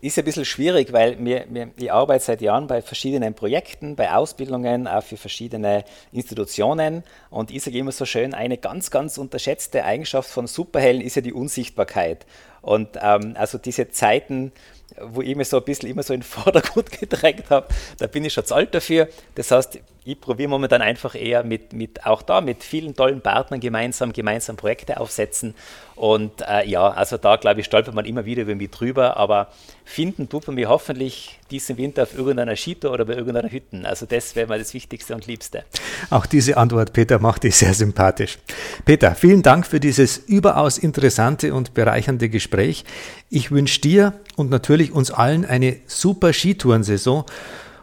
ist 0.00 0.18
ein 0.18 0.24
bisschen 0.24 0.44
schwierig, 0.44 0.92
weil 0.92 1.16
mir, 1.16 1.46
mir, 1.48 1.70
ich 1.76 1.90
arbeite 1.90 2.24
seit 2.24 2.40
Jahren 2.40 2.68
bei 2.68 2.82
verschiedenen 2.82 3.34
Projekten, 3.34 3.96
bei 3.96 4.12
Ausbildungen, 4.12 4.86
auch 4.86 5.02
für 5.02 5.16
verschiedene 5.16 5.84
Institutionen. 6.12 7.02
Und 7.30 7.50
ich 7.50 7.62
sage 7.62 7.78
immer 7.78 7.90
so 7.90 8.04
schön, 8.04 8.32
eine 8.32 8.58
ganz, 8.58 8.90
ganz 8.90 9.18
unterschätzte 9.18 9.84
Eigenschaft 9.84 10.30
von 10.30 10.46
Superhelden 10.46 11.02
ist 11.02 11.16
ja 11.16 11.22
die 11.22 11.32
Unsichtbarkeit. 11.32 12.26
Und 12.62 12.90
ähm, 13.00 13.34
also 13.36 13.58
diese 13.58 13.90
Zeiten, 13.90 14.52
wo 15.00 15.20
ich 15.20 15.34
mir 15.34 15.44
so 15.44 15.58
ein 15.58 15.64
bisschen 15.64 15.90
immer 15.90 16.02
so 16.04 16.14
in 16.14 16.20
den 16.20 16.26
Vordergrund 16.26 16.92
gedrängt 16.92 17.50
habe, 17.50 17.66
da 17.98 18.06
bin 18.06 18.24
ich 18.24 18.32
schon 18.32 18.44
zu 18.44 18.54
alt 18.54 18.74
dafür. 18.74 19.08
Das 19.34 19.50
heißt, 19.50 19.80
ich 20.08 20.18
probiere 20.18 20.48
momentan 20.48 20.80
einfach 20.80 21.14
eher 21.14 21.44
mit, 21.44 21.74
mit 21.74 22.06
auch 22.06 22.22
da 22.22 22.40
mit 22.40 22.64
vielen 22.64 22.96
tollen 22.96 23.20
Partnern 23.20 23.60
gemeinsam, 23.60 24.14
gemeinsam 24.14 24.56
Projekte 24.56 24.98
aufsetzen. 24.98 25.54
Und 25.96 26.40
äh, 26.48 26.66
ja, 26.66 26.88
also 26.88 27.18
da 27.18 27.36
glaube 27.36 27.60
ich, 27.60 27.66
stolpert 27.66 27.94
man 27.94 28.06
immer 28.06 28.24
wieder 28.24 28.42
über 28.42 28.54
mich 28.54 28.70
drüber, 28.70 29.18
aber 29.18 29.48
finden 29.84 30.28
tut 30.28 30.46
man 30.46 30.54
mich 30.56 30.66
hoffentlich 30.66 31.38
diesen 31.50 31.76
Winter 31.76 32.04
auf 32.04 32.16
irgendeiner 32.16 32.56
Skitour 32.56 32.92
oder 32.92 33.04
bei 33.04 33.14
irgendeiner 33.14 33.50
Hütte. 33.50 33.82
Also 33.84 34.06
das 34.06 34.34
wäre 34.34 34.46
mal 34.46 34.58
das 34.58 34.72
Wichtigste 34.72 35.14
und 35.14 35.26
Liebste. 35.26 35.64
Auch 36.08 36.24
diese 36.24 36.56
Antwort, 36.56 36.94
Peter, 36.94 37.18
macht 37.18 37.44
dich 37.44 37.56
sehr 37.56 37.74
sympathisch. 37.74 38.38
Peter, 38.86 39.14
vielen 39.14 39.42
Dank 39.42 39.66
für 39.66 39.80
dieses 39.80 40.16
überaus 40.16 40.78
interessante 40.78 41.52
und 41.52 41.74
bereichernde 41.74 42.30
Gespräch. 42.30 42.84
Ich 43.28 43.50
wünsche 43.50 43.80
dir 43.82 44.14
und 44.36 44.48
natürlich 44.48 44.92
uns 44.92 45.10
allen 45.10 45.44
eine 45.44 45.76
super 45.86 46.32
Skitourensaison. 46.32 47.26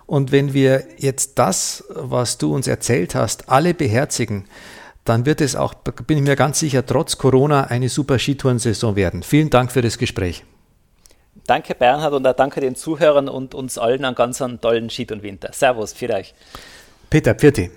Und 0.08 0.32
wenn 0.32 0.54
wir 0.54 0.84
jetzt 0.98 1.40
das, 1.40 1.84
was 1.90 2.38
du 2.38 2.54
uns 2.54 2.68
erzählt 2.68 3.16
hast, 3.16 3.50
alle 3.50 3.74
beherzigen, 3.74 4.46
dann 5.04 5.26
wird 5.26 5.42
es 5.42 5.56
auch, 5.56 5.74
bin 5.74 6.18
ich 6.18 6.24
mir 6.24 6.36
ganz 6.36 6.60
sicher, 6.60 6.86
trotz 6.86 7.18
Corona 7.18 7.66
eine 7.66 7.90
super 7.90 8.20
Skitourensaison 8.20 8.96
werden. 8.96 9.24
Vielen 9.24 9.50
Dank 9.50 9.72
für 9.72 9.82
das 9.82 9.98
Gespräch. 9.98 10.44
Danke 11.48 11.76
Bernhard 11.76 12.14
und 12.14 12.26
auch 12.26 12.34
danke 12.34 12.60
den 12.60 12.76
Zuhörern 12.76 13.30
und 13.30 13.54
uns 13.54 13.78
allen 13.78 14.04
einen 14.04 14.16
ganz 14.16 14.44
tollen 14.62 14.90
Skit 14.90 15.12
und 15.12 15.22
Winter. 15.22 15.50
Servus, 15.54 15.94
für 15.94 16.10
euch. 16.12 16.34
Peter 17.10 17.36
Pfirti. 17.36 17.70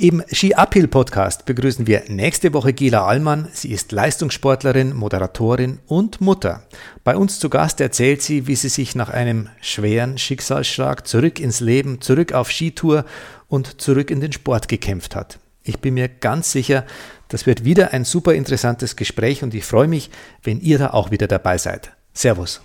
Im 0.00 0.22
Ski 0.30 0.54
Uphill 0.54 0.86
Podcast 0.86 1.44
begrüßen 1.44 1.88
wir 1.88 2.04
nächste 2.06 2.54
Woche 2.54 2.72
Gila 2.72 3.04
Allmann. 3.04 3.48
Sie 3.52 3.72
ist 3.72 3.90
Leistungssportlerin, 3.90 4.94
Moderatorin 4.94 5.80
und 5.88 6.20
Mutter. 6.20 6.62
Bei 7.02 7.16
uns 7.16 7.40
zu 7.40 7.50
Gast 7.50 7.80
erzählt 7.80 8.22
sie, 8.22 8.46
wie 8.46 8.54
sie 8.54 8.68
sich 8.68 8.94
nach 8.94 9.08
einem 9.08 9.48
schweren 9.60 10.16
Schicksalsschlag 10.16 11.04
zurück 11.04 11.40
ins 11.40 11.58
Leben, 11.58 12.00
zurück 12.00 12.32
auf 12.32 12.52
Skitour 12.52 13.06
und 13.48 13.80
zurück 13.80 14.12
in 14.12 14.20
den 14.20 14.30
Sport 14.30 14.68
gekämpft 14.68 15.16
hat. 15.16 15.40
Ich 15.64 15.80
bin 15.80 15.94
mir 15.94 16.08
ganz 16.08 16.52
sicher, 16.52 16.86
das 17.26 17.46
wird 17.46 17.64
wieder 17.64 17.92
ein 17.92 18.04
super 18.04 18.34
interessantes 18.34 18.94
Gespräch 18.94 19.42
und 19.42 19.52
ich 19.52 19.64
freue 19.64 19.88
mich, 19.88 20.10
wenn 20.44 20.60
ihr 20.60 20.78
da 20.78 20.90
auch 20.90 21.10
wieder 21.10 21.26
dabei 21.26 21.58
seid. 21.58 21.90
Servus. 22.14 22.60